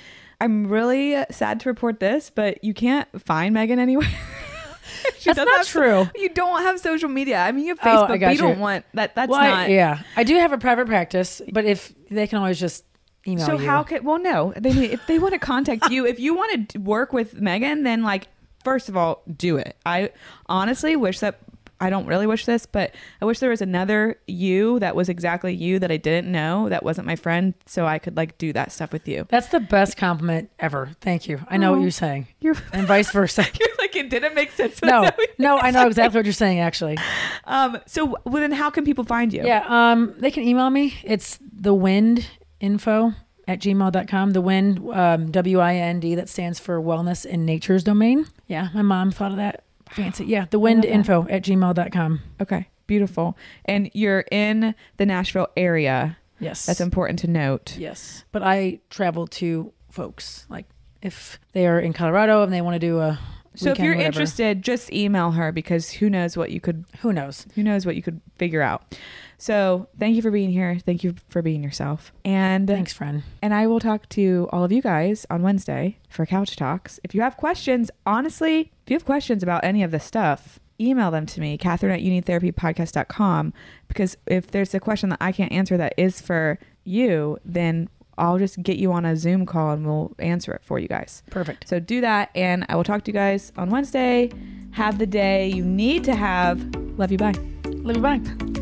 I'm 0.42 0.68
really 0.68 1.16
sad 1.32 1.60
to 1.62 1.70
report 1.70 2.00
this, 2.00 2.30
but 2.30 2.64
you 2.64 2.74
can't 2.74 3.08
find 3.22 3.54
Megan 3.54 3.80
anywhere. 3.80 4.10
That's 5.24 5.38
not 5.38 5.48
have 5.48 5.66
so- 5.66 5.80
true. 6.06 6.10
you 6.16 6.30
don't 6.30 6.62
have 6.62 6.80
social 6.80 7.10
media. 7.10 7.40
I 7.40 7.52
mean, 7.52 7.66
you 7.66 7.76
have 7.76 7.80
Oh, 7.82 7.88
Facebook, 7.88 8.04
I 8.06 8.08
but 8.08 8.20
got 8.20 8.32
you 8.34 8.38
don't 8.40 8.60
want 8.60 8.86
that. 8.94 9.16
That's 9.16 9.30
Well, 9.30 9.40
I- 9.40 9.50
not. 9.50 9.70
yeah. 9.70 10.02
I 10.16 10.24
do 10.24 10.36
have 10.38 10.52
a 10.52 10.58
private 10.58 10.88
practice, 10.88 11.42
but 11.52 11.66
if 11.66 11.94
they 12.10 12.28
can 12.28 12.40
always 12.40 12.60
just 12.60 12.84
email 13.28 13.46
you. 13.48 13.54
So 13.54 13.60
you. 13.60 13.68
how 13.68 13.84
could? 13.84 14.04
Well, 14.04 14.20
no. 14.20 14.54
They 14.58 14.70
if 14.92 15.06
they 15.08 15.20
want 15.20 15.34
to 15.34 15.40
contact 15.40 15.90
you, 15.90 16.06
if 16.06 16.20
you 16.20 16.36
want 16.36 16.70
to 16.70 16.80
work 16.80 17.14
with 17.14 17.40
Megan, 17.40 17.84
then 17.84 18.04
like 18.04 18.28
first 18.64 18.90
of 18.90 18.98
all, 18.98 19.22
do 19.36 19.58
it. 19.58 19.76
I 19.86 20.10
honestly 20.48 20.96
wish 20.96 21.20
that. 21.20 21.40
I 21.80 21.90
don't 21.90 22.06
really 22.06 22.26
wish 22.26 22.46
this, 22.46 22.66
but 22.66 22.96
I 23.22 23.26
wish 23.26 23.40
there 23.40 23.50
was 23.50 23.62
another 23.62 24.18
you 24.28 24.80
that 24.80 24.96
was 24.96 25.10
exactly 25.10 25.54
you 25.54 25.78
that 25.80 25.92
I 25.92 25.98
didn't 25.98 26.32
know 26.32 26.70
that 26.70 26.84
wasn't 26.84 27.06
my 27.08 27.18
friend, 27.18 27.54
so 27.66 27.86
I 27.86 28.00
could 28.00 28.16
like 28.16 28.38
do 28.38 28.54
that 28.54 28.72
stuff 28.72 28.94
with 28.94 29.08
you. 29.08 29.26
That's 29.30 29.48
the 29.50 29.60
best 29.60 29.98
compliment 29.98 30.50
ever. 30.58 30.92
Thank 31.02 31.28
you. 31.28 31.42
I 31.50 31.58
know 31.58 31.72
what 31.72 31.80
Oh, 31.80 31.82
you're 31.82 31.92
saying. 31.92 32.28
You're 32.40 32.56
and 32.72 32.88
vice 32.88 33.12
versa. 33.12 33.46
You're 33.60 33.70
like 33.78 33.96
it 33.96 34.10
didn't 34.10 34.36
make 34.36 34.52
sense. 34.52 34.82
no, 34.82 35.10
no, 35.38 35.58
I 35.58 35.72
know 35.72 35.86
exactly 35.88 36.18
what 36.18 36.26
you're 36.26 36.32
saying. 36.34 36.60
Actually, 36.60 36.98
Um. 37.44 37.78
So 37.88 38.16
well, 38.24 38.42
then, 38.42 38.52
how 38.54 38.70
can 38.70 38.86
people 38.86 39.04
find 39.04 39.34
you? 39.34 39.44
yeah. 39.46 39.66
Um, 39.68 40.14
they 40.18 40.32
can 40.32 40.44
email 40.44 40.70
me. 40.70 40.94
It's 41.04 41.38
the 41.42 41.74
wind 41.74 42.26
info 42.62 43.12
at 43.50 43.60
gmail.com. 43.60 44.32
The 44.32 44.42
wind, 44.42 44.80
um, 44.94 45.30
W 45.30 45.60
I 45.60 45.76
N 45.76 46.00
D, 46.00 46.16
that 46.16 46.30
stands 46.30 46.58
for 46.58 46.80
wellness 46.82 47.26
in 47.26 47.46
nature's 47.46 47.84
domain. 47.84 48.28
Yeah, 48.48 48.70
my 48.74 48.82
mom 48.82 49.12
thought 49.12 49.32
of 49.32 49.38
that. 49.38 49.65
Fancy. 49.92 50.26
Yeah, 50.26 50.46
the 50.50 50.60
wind 50.60 50.86
info 50.86 51.28
at 51.30 51.44
gmail.com. 51.44 52.22
Okay. 52.42 52.68
Beautiful. 52.88 53.38
And 53.66 53.90
you're 53.94 54.26
in 54.32 54.76
the 54.98 55.06
Nashville 55.06 55.48
area. 55.58 56.18
Yes. 56.40 56.66
That's 56.66 56.82
important 56.82 57.20
to 57.20 57.28
note. 57.28 57.78
Yes, 57.78 58.26
but 58.32 58.44
I 58.44 58.80
travel 58.90 59.26
to 59.28 59.72
folks 59.90 60.46
like 60.50 60.66
if 61.02 61.40
they 61.54 61.66
are 61.68 61.80
in 61.80 61.94
Colorado 61.94 62.44
and 62.44 62.52
they 62.52 62.62
want 62.62 62.76
to 62.76 62.80
do 62.80 63.00
a. 63.00 63.20
So 63.56 63.72
if 63.72 63.80
you're 63.80 63.96
whatever. 63.96 64.06
interested, 64.06 64.62
just 64.62 64.92
email 64.92 65.32
her 65.32 65.54
because 65.54 65.90
who 65.90 66.10
knows 66.10 66.36
what 66.36 66.52
you 66.52 66.60
could 66.60 66.84
who 67.00 67.14
knows 67.14 67.46
who 67.56 67.64
knows 67.64 67.86
what 67.86 67.96
you 67.96 68.02
could 68.02 68.20
figure 68.38 68.62
out. 68.62 68.98
So 69.46 69.88
thank 70.00 70.16
you 70.16 70.24
for 70.24 70.32
being 70.32 70.50
here. 70.50 70.80
Thank 70.84 71.04
you 71.04 71.14
for 71.30 71.44
being 71.44 71.64
yourself. 71.64 72.12
And 72.26 72.68
Thanks, 72.68 72.94
friend. 72.94 73.22
And 73.44 73.54
I 73.54 73.68
will 73.68 73.80
talk 73.80 74.10
to 74.10 74.50
all 74.52 74.64
of 74.64 74.72
you 74.72 74.82
guys 74.82 75.28
on 75.30 75.44
Wednesday 75.44 76.00
for 76.10 76.26
couch 76.26 76.56
talks. 76.56 77.00
If 77.04 77.14
you 77.14 77.22
have 77.22 77.38
questions, 77.38 77.92
honestly, 78.08 78.72
if 78.84 78.90
you 78.90 78.96
have 78.96 79.06
questions 79.06 79.44
about 79.44 79.64
any 79.64 79.84
of 79.84 79.92
this 79.92 80.04
stuff, 80.04 80.60
email 80.82 81.12
them 81.12 81.28
to 81.28 81.40
me, 81.40 81.60
Catherine 81.60 81.92
at 81.92 82.00
unitherapypodcast.com. 82.00 83.54
Because 83.88 84.18
if 84.26 84.48
there's 84.48 84.74
a 84.74 84.80
question 84.80 85.10
that 85.10 85.20
I 85.22 85.32
can't 85.32 85.52
answer 85.52 85.78
that 85.78 85.94
is 85.96 86.20
for 86.20 86.58
you, 86.84 87.38
then 87.46 87.88
I'll 88.18 88.40
just 88.40 88.64
get 88.64 88.78
you 88.78 88.94
on 88.94 89.06
a 89.06 89.16
Zoom 89.16 89.46
call 89.46 89.74
and 89.74 89.86
we'll 89.86 90.16
answer 90.18 90.54
it 90.54 90.64
for 90.64 90.80
you 90.80 90.88
guys. 90.88 91.22
Perfect. 91.30 91.70
So 91.70 91.80
do 91.80 92.02
that, 92.02 92.32
and 92.34 92.66
I 92.68 92.76
will 92.76 92.84
talk 92.84 93.04
to 93.04 93.12
you 93.12 93.14
guys 93.14 93.52
on 93.58 93.70
Wednesday. 93.70 94.32
Have 94.72 94.98
the 94.98 95.06
day 95.06 95.50
you 95.50 95.64
need 95.64 96.04
to 96.06 96.16
have. 96.16 96.66
Love 96.98 97.12
you. 97.12 97.20
Bye. 97.20 97.36
Love 97.66 97.96
you. 97.98 98.02
Bye. 98.02 98.62